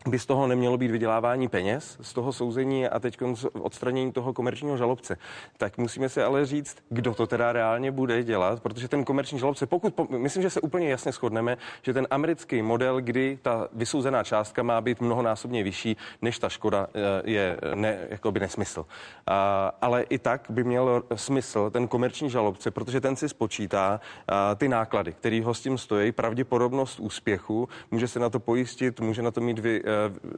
[0.07, 3.19] by z toho nemělo být vydělávání peněz, z toho souzení a teď
[3.53, 5.19] odstranění toho komerčního žalobce.
[5.57, 9.67] Tak musíme si ale říct, kdo to teda reálně bude dělat, protože ten komerční žalobce,
[9.67, 14.63] pokud, myslím, že se úplně jasně shodneme, že ten americký model, kdy ta vysouzená částka
[14.63, 18.87] má být mnohonásobně vyšší, než ta škoda, eh, je ne, jakoby nesmysl.
[19.27, 24.55] A, ale i tak by měl smysl ten komerční žalobce, protože ten si spočítá a,
[24.55, 29.23] ty náklady, který ho s tím stojí, pravděpodobnost úspěchu, může se na to pojistit, může
[29.23, 29.83] na to mít vy,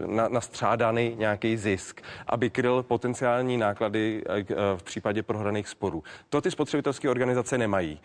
[0.06, 6.02] na, nastřádaný nějaký zisk, aby kryl potenciální náklady eh, eh, v případě prohraných sporů.
[6.28, 8.00] To ty spotřebitelské organizace nemají.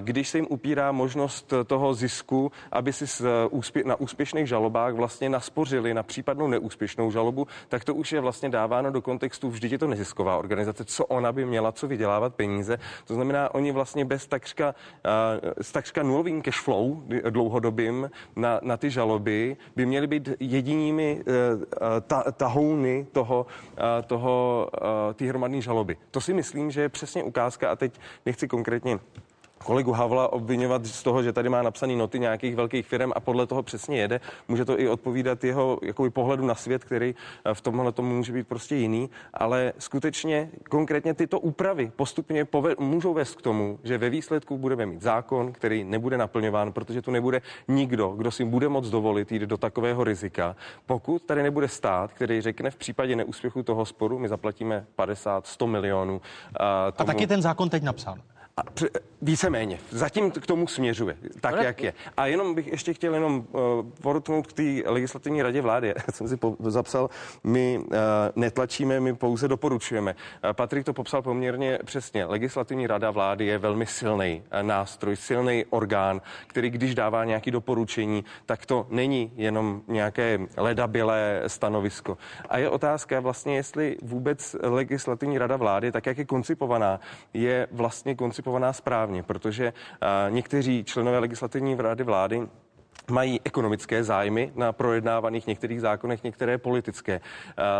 [0.00, 3.24] Když se jim upírá možnost toho zisku, aby si
[3.84, 8.90] na úspěšných žalobách vlastně naspořili na případnou neúspěšnou žalobu, tak to už je vlastně dáváno
[8.90, 12.78] do kontextu, vždyť je to nezisková organizace, co ona by měla, co vydělávat peníze.
[13.04, 14.74] To znamená, oni vlastně bez takřka,
[15.60, 21.20] s takřka nulovým cash flow dlouhodobým na, na ty žaloby by měli být jediní jedinými
[21.20, 24.68] eh, eh, ta, tahouny toho, eh, toho,
[25.14, 25.96] té hromadné žaloby.
[26.10, 28.98] To si myslím, že je přesně ukázka a teď nechci konkrétně
[29.64, 33.46] kolegu Havla obvinovat z toho, že tady má napsaný noty nějakých velkých firm a podle
[33.46, 34.20] toho přesně jede.
[34.48, 37.14] Může to i odpovídat jeho jakoby, pohledu na svět, který
[37.52, 43.14] v tomhle tomu může být prostě jiný, ale skutečně konkrétně tyto úpravy postupně pove- můžou
[43.14, 47.42] vést k tomu, že ve výsledku budeme mít zákon, který nebude naplňován, protože tu nebude
[47.68, 50.56] nikdo, kdo si bude moc dovolit jít do takového rizika.
[50.86, 56.20] Pokud tady nebude stát, který řekne v případě neúspěchu toho sporu, my zaplatíme 50-100 milionů.
[56.60, 57.10] A, tomu...
[57.10, 58.22] a taky ten zákon teď napsán.
[58.58, 58.62] A
[59.22, 59.78] víceméně.
[59.90, 61.64] Zatím k tomu směřuje, tak Ale...
[61.64, 61.92] jak je.
[62.16, 63.60] A jenom bych ještě chtěl jenom uh,
[64.02, 65.88] podotknout k té legislativní radě vlády.
[66.06, 67.10] Já jsem si po, zapsal,
[67.44, 67.94] my uh,
[68.36, 70.14] netlačíme, my pouze doporučujeme.
[70.44, 72.24] Uh, Patrik to popsal poměrně přesně.
[72.24, 78.24] Legislativní rada vlády je velmi silný uh, nástroj, silný orgán, který když dává nějaké doporučení,
[78.46, 82.18] tak to není jenom nějaké ledabilé stanovisko.
[82.48, 87.00] A je otázka vlastně, jestli vůbec legislativní rada vlády, tak jak je koncipovaná,
[87.34, 89.72] je vlastně koncipovaná koncipovaná správně, protože
[90.28, 92.48] někteří členové legislativní rady vlády
[93.10, 97.20] mají ekonomické zájmy na projednávaných některých zákonech, některé politické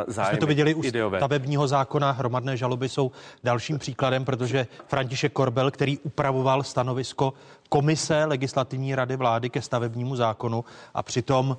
[0.06, 0.30] zájmy.
[0.30, 0.82] Jsme to viděli u
[1.16, 3.10] stavebního zákona, hromadné žaloby jsou
[3.44, 7.32] dalším příkladem, protože František Korbel, který upravoval stanovisko
[7.68, 10.64] komise legislativní rady vlády ke stavebnímu zákonu
[10.94, 11.56] a přitom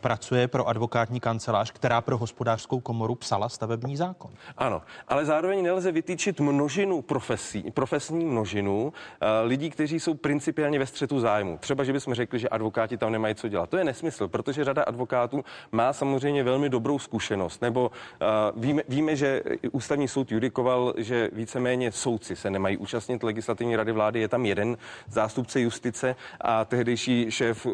[0.00, 4.30] pracuje pro advokátní kancelář, která pro hospodářskou komoru psala stavební zákon.
[4.56, 8.92] Ano, ale zároveň nelze vytýčit množinu profesí, profesní množinu
[9.44, 11.58] lidí, kteří jsou principiálně ve střetu zájmu.
[11.58, 13.70] Třeba, že bychom řekli, že advokáti tam nemají co dělat.
[13.70, 17.62] To je nesmysl, protože řada advokátů má samozřejmě velmi dobrou zkušenost.
[17.62, 19.42] Nebo uh, víme, víme, že
[19.72, 24.20] ústavní soud judikoval, že víceméně soudci se nemají účastnit legislativní rady vlády.
[24.20, 24.76] Je tam jeden
[25.08, 27.66] zástupce justice a tehdejší šéf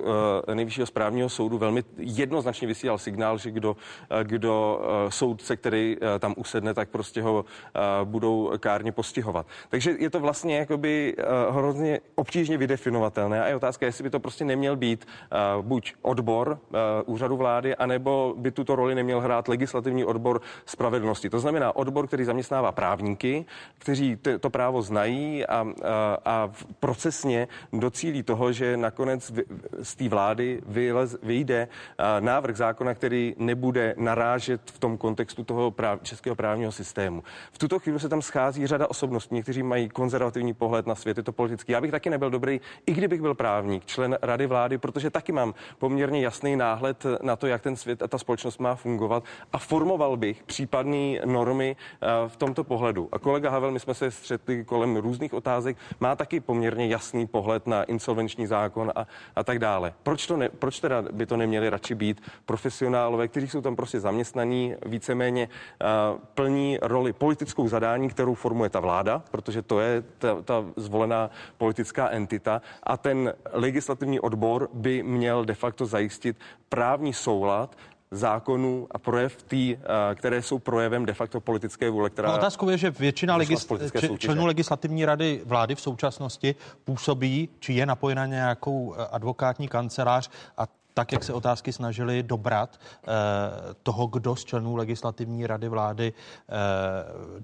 [0.55, 3.77] nejvyššího správního soudu velmi jednoznačně vysílal signál, že kdo, uh,
[4.23, 7.45] kdo uh, soudce, který uh, tam usedne, tak prostě ho
[8.05, 9.47] budou kárně postihovat.
[9.71, 11.17] Takže je to vlastně jakoby
[11.51, 15.07] hrozně obtížně vydefinovatelné a je otázka, jestli by to prostě neměl být
[15.63, 16.59] buď odbor
[17.07, 21.31] úřadu vlády, anebo by tuto roli neměl hrát legislativní odbor spravedlnosti.
[21.31, 23.45] To znamená odbor, který zaměstnává právníky,
[23.79, 29.33] kteří to právo znají a, a, a procesně docílí toho, že nakonec
[29.83, 30.61] z té vlády
[31.23, 31.52] vyjde
[32.21, 37.23] návrh zákona, který nebude narážet v tom kontextu toho práv, českého právního systému.
[37.53, 41.23] V tuto chvíli se tam schází řada osobností, kteří mají konzervativní pohled na svět, je
[41.23, 41.73] to politický.
[41.73, 45.55] Já bych taky nebyl dobrý, i kdybych byl právník, člen rady vlády, protože taky mám
[45.79, 50.17] poměrně jasný náhled na to, jak ten svět a ta společnost má fungovat a formoval
[50.17, 51.77] bych případné normy
[52.29, 53.09] v tomto pohledu.
[53.13, 57.67] A kolega Havel, my jsme se střetli kolem různých otázek, má taky poměrně jasný pohled
[57.67, 59.07] na insolvenční zákon a,
[59.37, 59.93] a tak dále.
[60.03, 64.01] Proč, to ne, proč teda by to neměli radši být profesionálové, kteří jsou tam prostě
[64.01, 70.43] zaměstnaní, víceméně uh, plní roli politickou zadání, kterou formuje ta vláda, protože to je ta,
[70.43, 72.63] ta zvolená politická entita.
[72.83, 76.37] A ten legislativní odbor by měl de facto zajistit
[76.69, 77.77] právní soulad
[78.13, 82.29] zákonů a projev tý, eh, které jsou projevem de facto politické vůle, která...
[82.29, 86.55] No, otázkou je, že většina legis- členů legislativní rady vlády v současnosti
[86.85, 92.81] působí, či je napojena nějakou eh, advokátní kancelář a tak, jak se otázky snažili dobrat
[92.81, 93.09] eh,
[93.83, 96.53] toho, kdo z členů legislativní rady vlády eh,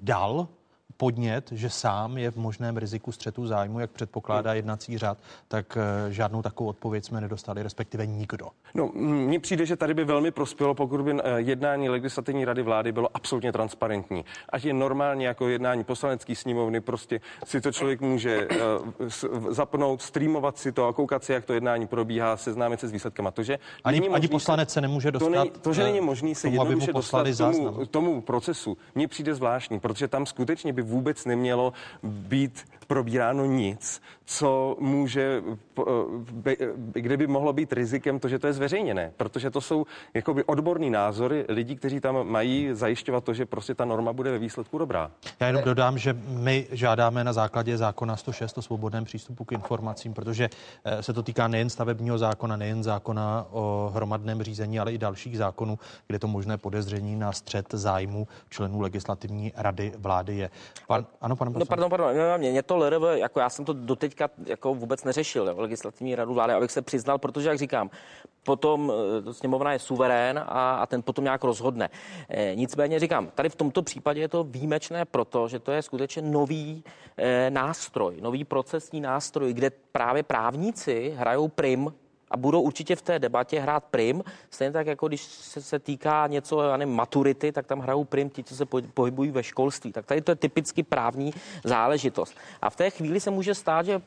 [0.02, 0.48] dal
[0.96, 6.12] podnět, že sám je v možném riziku střetu zájmu, jak předpokládá jednací řád, tak eh,
[6.12, 8.46] žádnou takovou odpověď jsme nedostali, respektive nikdo.
[8.74, 12.92] No, mně přijde, že tady by velmi prospělo, pokud by eh, jednání legislativní rady vlády
[12.92, 14.24] bylo absolutně transparentní.
[14.48, 19.08] Ať je normálně jako jednání poslanecké sněmovny, prostě si to člověk může uh,
[19.48, 23.26] zapnout, streamovat si to a koukat si, jak to jednání probíhá, seznámit se s výsledkem.
[23.26, 25.30] A to, že ani, ani poslanec se nemůže dostat.
[25.30, 29.34] To, není, to že není možný se tomu, jednoduše dostat tomu, tomu procesu, mně přijde
[29.34, 31.72] zvláštní, protože tam skutečně by vůbec nemělo
[32.02, 35.42] být probíráno nic, co může,
[35.78, 36.54] eh,
[36.92, 40.90] kde by mohlo být rizikem to, že to je zveřejněné, protože to jsou jakoby odborní
[40.90, 45.10] názory lidí, kteří tam mají zajišťovat to, že prostě ta norma bude ve výsledku dobrá.
[45.40, 50.14] Já jenom dodám, že my žádáme na základě zákona 106 o svobodném přístupu k informacím,
[50.14, 50.48] protože
[50.84, 55.38] eh, se to týká nejen stavebního zákona, nejen zákona o hromadném řízení, ale i dalších
[55.38, 60.50] zákonů, kde to možné podezření na střed zájmu členů legislativní rady vlády je.
[60.86, 63.72] Pan, ano, pane No, pardon, pardon, no, mě, mě to LRV, jako já jsem to
[63.72, 67.90] doteďka jako vůbec neřešil, jo, legislativní radu vlády, abych se přiznal, protože, jak říkám,
[68.44, 68.92] potom
[69.28, 71.90] eh, sněmovna je suverén a, a ten potom nějak rozhodne.
[72.28, 76.22] E, nicméně říkám, tady v tomto případě je to výjimečné proto, že to je skutečně
[76.22, 76.84] nový
[77.16, 81.92] e, nástroj, nový procesní nástroj, kde právě právníci hrajou prim
[82.30, 86.26] a budou určitě v té debatě hrát prim, stejně tak jako když se, se týká
[86.26, 89.92] něco, já nevím, maturity, tak tam hrajou prim ti, co se pohybují ve školství.
[89.92, 91.34] Tak tady to je typicky právní
[91.64, 92.34] záležitost.
[92.62, 94.02] A v té chvíli se může stát, že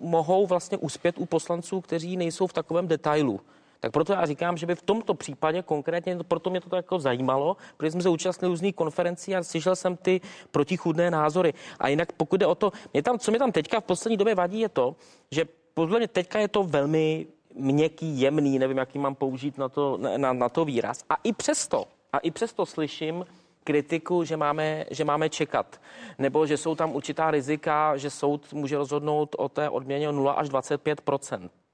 [0.00, 3.40] mohou vlastně uspět u poslanců, kteří nejsou v takovém detailu.
[3.80, 7.56] Tak proto já říkám, že by v tomto případě konkrétně, proto mě to jako zajímalo,
[7.76, 10.20] protože jsme se účastnili různých konferencí a slyšel jsem ty
[10.50, 11.54] protichůdné názory.
[11.78, 14.34] A jinak pokud jde o to, mě tam, co mi tam teďka v poslední době
[14.34, 14.96] vadí, je to,
[15.30, 17.26] že podle mě teďka je to velmi
[17.56, 21.04] měkký, jemný, nevím, jaký mám použít na to, na, na to výraz.
[21.10, 23.24] A i přesto, a i přesto slyším
[23.64, 25.80] kritiku, že máme, že máme čekat.
[26.18, 30.32] Nebo že jsou tam určitá rizika, že soud může rozhodnout o té odměně o 0
[30.32, 31.00] až 25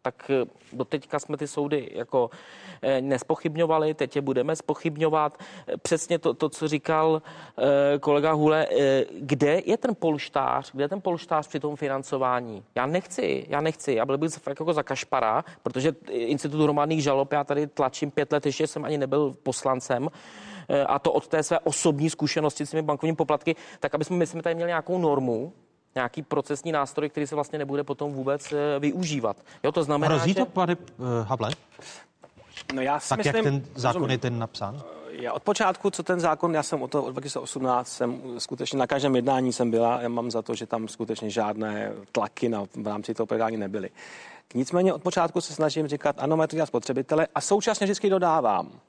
[0.02, 2.30] tak eh, do teďka jsme ty soudy jako
[2.82, 5.38] eh, nespochybňovali, teď je budeme spochybňovat.
[5.66, 7.22] Eh, přesně to, to co říkal
[8.00, 8.66] kolega Hule,
[9.20, 12.64] kde je ten polštář, kde je ten polštář při tom financování?
[12.74, 17.32] Já nechci, já nechci, já byl bych fakt jako za kašpara, protože institut hromadných žalob,
[17.32, 20.08] já tady tlačím pět let, ještě jsem ani nebyl poslancem,
[20.86, 24.26] a to od té své osobní zkušenosti s těmi bankovními poplatky, tak aby jsme, my
[24.26, 25.52] jsme tady měli nějakou normu,
[25.94, 29.36] nějaký procesní nástroj, který se vlastně nebude potom vůbec eh, využívat.
[29.62, 30.34] Jo, to znamená, Hrozí že...
[30.34, 31.50] to, pane uh, Havle?
[32.74, 34.10] No já si tak myslím, jak ten zákon rozumím.
[34.10, 34.82] je ten napsán?
[35.10, 38.86] Já od počátku, co ten zákon, já jsem od toho od 2018, jsem skutečně na
[38.86, 42.86] každém jednání jsem byla, já mám za to, že tam skutečně žádné tlaky na, v
[42.86, 43.90] rámci toho projednání nebyly.
[44.54, 48.80] Nicméně od počátku se snažím říkat, ano, mají to dělat spotřebitele a současně vždycky dodávám,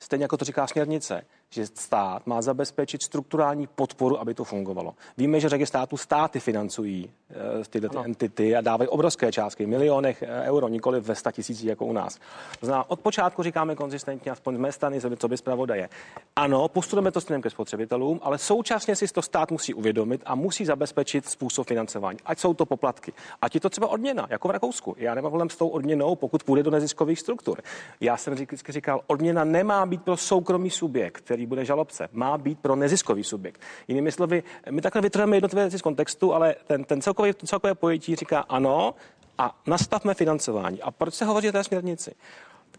[0.00, 1.22] stejně jako to říká směrnice,
[1.54, 4.94] že stát má zabezpečit strukturální podporu, aby to fungovalo.
[5.16, 10.22] Víme, že řadě států státy financují uh, tyhle ty entity a dávají obrovské částky, milionech
[10.22, 12.18] uh, euro, nikoli ve sta tisících jako u nás.
[12.60, 15.88] Zná, od počátku říkáme konzistentně, aspoň z mé strany, co by zpravodaje.
[16.36, 20.64] Ano, postupujeme to směrem ke spotřebitelům, ale současně si to stát musí uvědomit a musí
[20.64, 22.18] zabezpečit způsob financování.
[22.24, 23.12] Ať jsou to poplatky,
[23.42, 24.94] ať je to třeba odměna, jako v Rakousku.
[24.98, 27.62] Já nemám problém s tou odměnou, pokud půjde do neziskových struktur.
[28.00, 32.38] Já jsem vždycky říkal, odměna nemá být pro soukromý subjekt, který který bude žalobce, má
[32.38, 33.60] být pro neziskový subjekt.
[33.88, 38.16] Jinými slovy, my takhle vytrhneme jednotlivé věci z kontextu, ale ten, ten celkový, celkové pojetí
[38.16, 38.94] říká ano
[39.38, 40.82] a nastavme financování.
[40.82, 42.14] A proč se hovoří o té směrnici?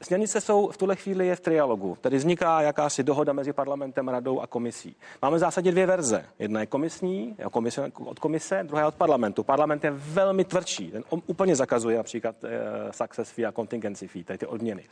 [0.01, 4.39] Směrnice jsou v tuhle chvíli je v trialogu, tedy vzniká jakási dohoda mezi parlamentem, radou
[4.39, 4.95] a komisí.
[5.21, 6.25] Máme v zásadě dvě verze.
[6.39, 9.43] Jedna je komisní, komise, od komise, druhá je od parlamentu.
[9.43, 12.49] Parlament je velmi tvrdší, ten úplně zakazuje například eh,
[12.91, 14.83] success fee a contingency fee, tedy ty odměny.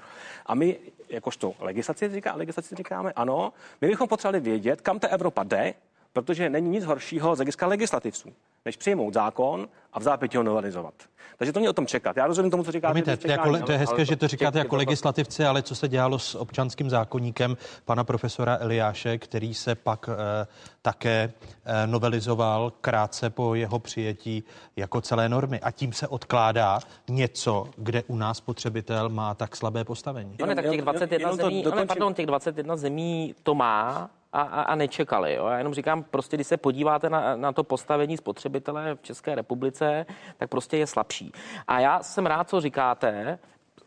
[0.46, 5.44] A my, jakožto legislaci, říká, legislaci říkáme, ano, my bychom potřebovali vědět, kam ta Evropa
[5.44, 5.74] jde,
[6.14, 8.30] protože není nic horšího z hlediska legislativců,
[8.66, 10.94] než přijmout zákon a v zápětí ho novelizovat.
[11.38, 12.18] Takže to není o tom čekat.
[12.18, 12.92] Já rozumím tomu, co říkáte.
[12.92, 15.88] Promiňte, to, jako, to je hezké, ale že to říkáte jako legislativci, ale co se
[15.88, 20.48] dělalo s občanským zákonníkem pana profesora Eliáše, který se pak eh,
[20.82, 21.34] také
[21.66, 24.44] eh, novelizoval krátce po jeho přijetí
[24.76, 25.60] jako celé normy.
[25.60, 26.80] A tím se odkládá
[27.10, 30.36] něco, kde u nás potřebitel má tak slabé postavení.
[30.40, 34.42] No ne, tak těch 21 zemí, no ne, pardon, těch 21 zemí to má, a,
[34.42, 35.34] a, a nečekali.
[35.34, 35.48] Jo?
[35.48, 40.06] Já jenom říkám, prostě když se podíváte na, na to postavení spotřebitele v České republice,
[40.38, 41.32] tak prostě je slabší.
[41.68, 43.40] A já jsem rád, co říkáte,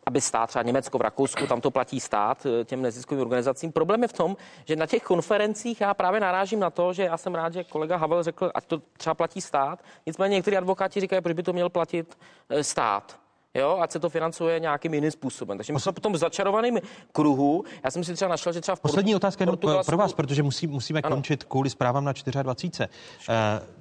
[0.07, 3.73] aby stát, třeba Německo v Rakousku, tam to platí stát eh, těm neziskovým organizacím.
[3.73, 7.17] Problém je v tom, že na těch konferencích já právě narážím na to, že já
[7.17, 9.83] jsem rád, že kolega Havel řekl, ať to třeba platí stát.
[10.07, 12.19] Nicméně někteří advokáti říkají, proč by to měl platit
[12.49, 13.26] eh, stát
[13.59, 15.59] jo, ať se to financuje nějakým jiným způsobem.
[15.59, 16.79] Takže my jsme potom v začarovaném
[17.13, 17.65] kruhu.
[17.85, 19.91] Já jsem si třeba našel, že třeba v Poslední otázka jenom Portugalsku...
[19.91, 21.17] pro vás, protože musí, musíme ano.
[21.17, 22.13] končit kvůli zprávám na
[22.43, 22.89] 24.
[23.29, 23.35] Uh,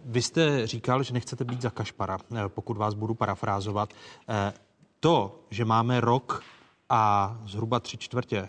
[0.06, 3.90] vy jste říkal, že nechcete být za kašpara, uh, pokud vás budu parafrázovat.
[4.30, 4.36] Uh,
[5.00, 6.44] to, že máme rok
[6.90, 8.48] a zhruba tři čtvrtě uh,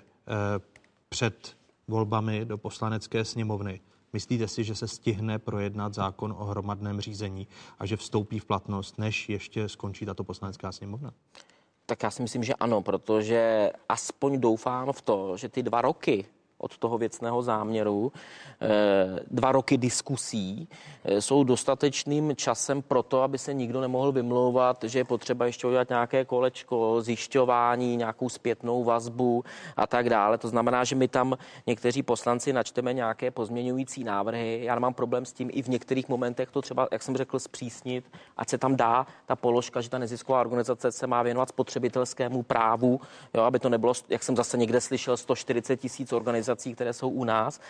[1.08, 1.56] před
[1.88, 3.80] volbami do poslanecké sněmovny,
[4.12, 8.98] Myslíte si, že se stihne projednat zákon o hromadném řízení a že vstoupí v platnost,
[8.98, 11.12] než ještě skončí tato poslanecká sněmovna?
[11.86, 16.26] Tak já si myslím, že ano, protože aspoň doufám v to, že ty dva roky
[16.58, 18.12] od toho věcného záměru.
[18.60, 20.68] Eh, dva roky diskusí
[21.04, 25.66] eh, jsou dostatečným časem pro to, aby se nikdo nemohl vymlouvat, že je potřeba ještě
[25.66, 29.44] udělat nějaké kolečko, zjišťování, nějakou zpětnou vazbu
[29.76, 30.38] a tak dále.
[30.38, 34.60] To znamená, že my tam někteří poslanci načteme nějaké pozměňující návrhy.
[34.62, 38.04] Já nemám problém s tím i v některých momentech to třeba, jak jsem řekl, zpřísnit,
[38.36, 43.00] ať se tam dá ta položka, že ta nezisková organizace se má věnovat spotřebitelskému právu,
[43.34, 47.08] jo, aby to nebylo, jak jsem zase někde slyšel, 140 tisíc organizací organizací, které jsou
[47.08, 47.60] u nás,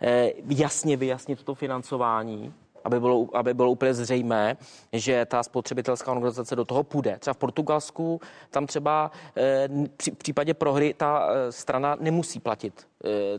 [0.00, 2.52] eh, jasně vyjasnit to financování,
[2.84, 4.56] aby bylo, aby bylo úplně zřejmé,
[4.92, 7.16] že ta spotřebitelská organizace do toho půjde.
[7.18, 8.20] Třeba v Portugalsku
[8.50, 12.86] tam třeba eh, při případě prohry ta eh, strana nemusí platit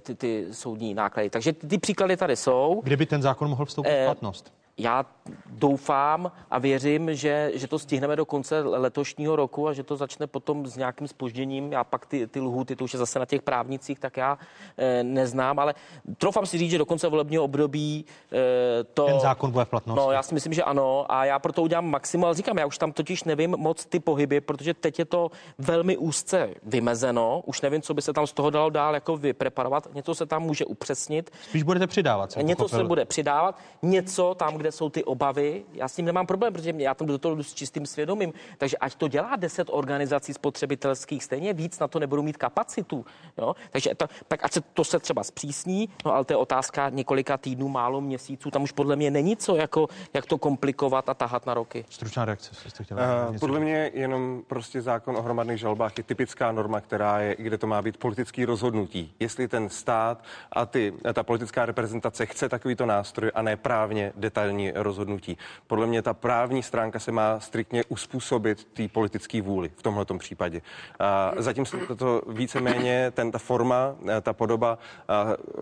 [0.02, 1.30] ty, ty soudní náklady.
[1.30, 2.82] Takže ty, ty příklady tady jsou.
[2.84, 4.54] Kdyby ten zákon mohl vstoupit v platnost?
[4.78, 5.06] Já
[5.50, 10.28] doufám a věřím, že, že to stihneme do konce letošního roku a že to začne
[10.28, 11.72] potom s nějakým spožděním.
[11.72, 14.38] Já pak ty, ty lhuty, to už je zase na těch právnicích, tak já
[14.78, 15.76] e, neznám, ale
[16.18, 19.06] troufám si říct, že do konce volebního období e, to...
[19.06, 20.00] Ten zákon bude v platnosti.
[20.06, 22.78] No, já si myslím, že ano a já proto udělám maximum, ale říkám, já už
[22.78, 27.82] tam totiž nevím moc ty pohyby, protože teď je to velmi úzce vymezeno, už nevím,
[27.82, 31.32] co by se tam z toho dalo dál jako vypreparovat, něco se tam může upřesnit.
[31.50, 32.36] Spíš budete přidávat.
[32.38, 32.80] Něco pochopil.
[32.80, 36.74] se bude přidávat, něco tam, kde jsou ty obavy, já s tím nemám problém, protože
[36.78, 38.34] já tam do toho jdu s čistým svědomím.
[38.58, 43.06] Takže ať to dělá 10 organizací spotřebitelských, stejně víc na to nebudou mít kapacitu.
[43.38, 43.56] Jo?
[43.72, 47.38] Takže to, tak ať se to se třeba zpřísní, no ale to je otázka několika
[47.38, 48.52] týdnů, málo měsíců.
[48.52, 51.86] Tam už podle mě není co, jako, jak to komplikovat a tahat na roky.
[51.90, 53.30] Stručná reakce, jste chtěla.
[53.30, 57.58] Uh, podle mě jenom prostě zákon o hromadných žalbách je typická norma, která je, kde
[57.58, 59.14] to má být politický rozhodnutí.
[59.20, 64.55] Jestli ten stát a ty, ta politická reprezentace chce takovýto nástroj a ne právně detailní
[64.56, 65.38] finální rozhodnutí.
[65.68, 70.62] Podle mě ta právní stránka se má striktně uspůsobit té politické vůli v tomhle případě.
[71.00, 74.78] A zatím se to víceméně, ten, ta forma, ta podoba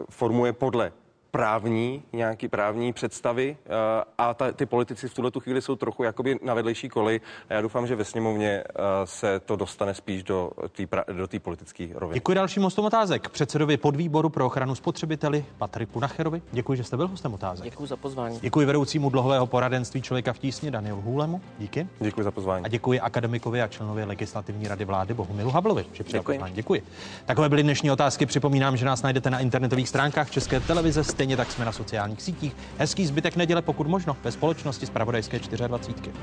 [0.09, 0.91] formuje podle
[1.37, 3.57] právní, nějaký právní představy
[4.17, 7.53] a ta, ty politici v tuhle tu chvíli jsou trochu jakoby na vedlejší koli a
[7.53, 8.63] já doufám, že ve sněmovně
[9.05, 10.83] se to dostane spíš do té
[11.13, 12.13] do politické roviny.
[12.13, 13.29] Děkuji dalším hostům otázek.
[13.29, 16.41] Předsedovi podvýboru pro ochranu spotřebiteli Patriku Nacherovi.
[16.51, 17.63] Děkuji, že jste byl hostem otázek.
[17.63, 18.39] Děkuji za pozvání.
[18.41, 21.41] Děkuji vedoucímu dlouhého poradenství člověka v tísni Danielu Hůlemu.
[21.59, 21.87] Díky.
[21.99, 22.65] Děkuji za pozvání.
[22.65, 25.85] A děkuji akademikovi a členovi legislativní rady vlády Bohumilu Hablovi.
[25.93, 26.39] Že děkuji.
[26.51, 26.83] děkuji.
[27.25, 28.25] Takové byly dnešní otázky.
[28.25, 32.55] Připomínám, že nás najdete na internetových stránkách České televize, stejně tak jsme na sociálních sítích.
[32.77, 36.13] Hezký zbytek neděle, pokud možno, ve společnosti z Pravodajské 24.